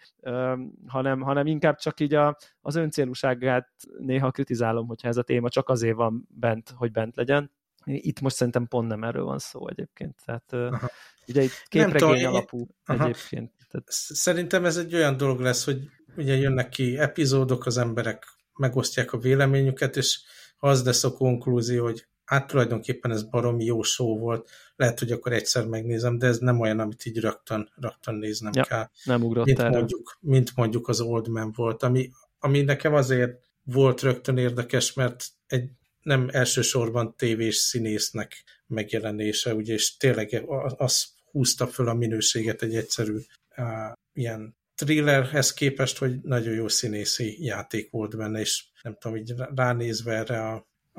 hanem, 0.88 1.22
hanem 1.22 1.46
inkább 1.46 1.78
csak 1.78 2.00
így 2.00 2.14
a, 2.14 2.38
az 2.62 2.76
öncélúságát 2.76 3.70
néha 3.98 4.32
kritizálom, 4.32 4.88
hogyha 4.88 5.08
ez 5.08 5.18
a 5.18 5.24
téma 5.24 5.50
csak 5.50 5.70
azért 5.70 5.96
van 5.96 6.28
bent, 6.30 6.74
hogy 6.76 6.92
bent 6.92 7.16
legyen, 7.16 7.52
itt 7.86 8.20
most 8.20 8.36
szerintem 8.36 8.68
pont 8.68 8.88
nem 8.88 9.04
erről 9.04 9.24
van 9.24 9.40
szó 9.40 9.68
egyébként. 9.68 10.16
Tehát 10.26 10.54
Aha. 10.54 10.90
ugye 11.28 11.42
itt 11.42 11.66
képregény 11.68 12.18
tudom, 12.18 12.34
alapú 12.34 12.68
Aha. 12.86 13.04
egyébként. 13.04 13.52
Tehát... 13.70 13.86
Szerintem 13.88 14.66
ez 14.66 14.78
egy 14.78 14.96
olyan 14.96 15.18
dolog 15.18 15.40
lesz, 15.40 15.66
hogy 15.66 15.90
ugye 16.18 16.36
jönnek 16.36 16.70
ki 16.70 16.98
epizódok, 16.98 17.66
az 17.66 17.78
emberek 17.78 18.26
megosztják 18.54 19.14
a 19.14 19.18
véleményüket, 19.18 19.96
és 19.96 20.22
az 20.58 20.86
lesz 20.86 21.04
a 21.04 21.14
konklúzió, 21.14 21.84
hogy 21.84 22.08
hát 22.26 22.48
tulajdonképpen 22.48 23.12
ez 23.12 23.24
baromi 23.24 23.66
jó 23.66 23.82
show 23.82 24.20
volt, 24.20 24.50
lehet, 24.76 25.00
hogy 25.00 25.12
akkor 25.12 25.34
egyszer 25.34 25.66
megnézem, 25.66 26.18
de 26.18 26.28
ez 26.28 26.38
nem 26.38 26.60
olyan, 26.60 26.80
amit 26.80 27.06
így 27.06 27.20
rögtön, 27.20 27.70
rögtön 27.76 28.16
néznem 28.16 28.52
ja, 28.56 28.64
kell. 28.64 28.90
Nem 29.04 29.24
ugrott 29.24 29.46
mint 29.46 29.70
mondjuk, 29.70 30.18
mint 30.20 30.56
mondjuk 30.56 30.88
az 30.88 31.02
Old 31.02 31.28
Man 31.28 31.52
volt, 31.56 31.84
ami, 31.84 32.10
ami 32.40 32.62
nekem 32.62 32.94
azért 32.94 33.40
volt 33.64 34.02
rögtön 34.02 34.38
érdekes, 34.38 34.94
mert 34.94 35.26
egy 35.48 35.70
nem 36.04 36.30
elsősorban 36.32 37.16
tévés 37.16 37.56
színésznek 37.56 38.44
megjelenése, 38.68 39.54
ugye, 39.54 39.74
és 39.74 39.98
tényleg 39.98 40.44
az 40.78 41.08
húzta 41.32 41.68
föl 41.68 41.88
a 41.88 41.94
minőséget 41.94 42.62
egy 42.62 42.76
egyszerű 42.76 43.18
uh, 43.58 43.66
ilyen 44.14 44.56
thrillerhez 44.76 45.54
képest, 45.54 45.98
hogy 45.98 46.22
nagyon 46.22 46.54
jó 46.54 46.68
színészi 46.68 47.46
játék 47.46 47.92
volt 47.92 48.18
benne, 48.18 48.40
és 48.40 48.66
nem 48.82 48.98
tudom, 49.00 49.18
így 49.18 49.34
ránézve 49.56 50.14
erre 50.14 50.48
a, 50.48 50.54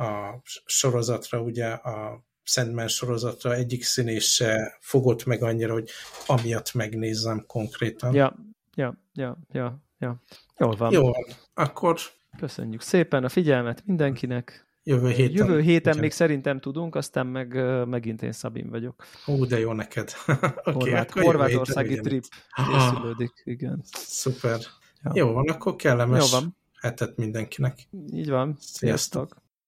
a 0.05 0.41
sorozatra, 0.65 1.41
ugye 1.41 1.67
a 1.67 2.25
Sandman 2.43 2.89
sorozatra 2.89 3.55
egyik 3.55 3.85
színész 3.85 4.27
se 4.29 4.77
fogott 4.81 5.25
meg 5.25 5.43
annyira, 5.43 5.73
hogy 5.73 5.91
amiatt 6.27 6.73
megnézzem 6.75 7.45
konkrétan. 7.47 8.15
Ja, 8.15 8.37
ja, 8.75 8.99
ja, 9.13 9.39
ja, 9.53 9.83
ja. 9.99 10.23
Jól 10.59 10.77
van. 10.77 10.93
Jó, 10.93 11.11
akkor 11.55 11.99
Köszönjük 12.37 12.81
szépen 12.81 13.25
a 13.25 13.29
figyelmet 13.29 13.83
mindenkinek. 13.87 14.64
Jövő 14.87 15.09
héten. 15.11 15.47
Jövő 15.47 15.61
héten 15.61 15.91
Ugyan. 15.91 16.03
még 16.03 16.13
szerintem 16.13 16.61
tudunk, 16.61 16.95
aztán 16.95 17.27
meg 17.27 17.55
megint 17.87 18.23
én 18.23 18.33
Szabin 18.33 18.71
vagyok. 18.71 19.05
Ó, 19.27 19.45
de 19.45 19.59
jó 19.59 19.73
neked. 19.73 20.13
okay, 20.27 20.73
Horvát, 20.73 21.11
Horvátországi 21.11 22.01
trip 22.01 22.25
készülődik, 22.55 23.43
igen. 23.45 23.83
Szuper. 23.93 24.61
Ja. 25.03 25.11
Jó 25.15 25.33
van, 25.33 25.49
akkor 25.49 25.77
kellemes 25.77 26.33
jó 26.33 26.39
van. 26.39 26.57
hetet 26.81 27.17
mindenkinek. 27.17 27.89
Így 28.13 28.29
van. 28.29 28.57
Sziasztok. 28.61 29.29
Sziasztok. 29.29 29.44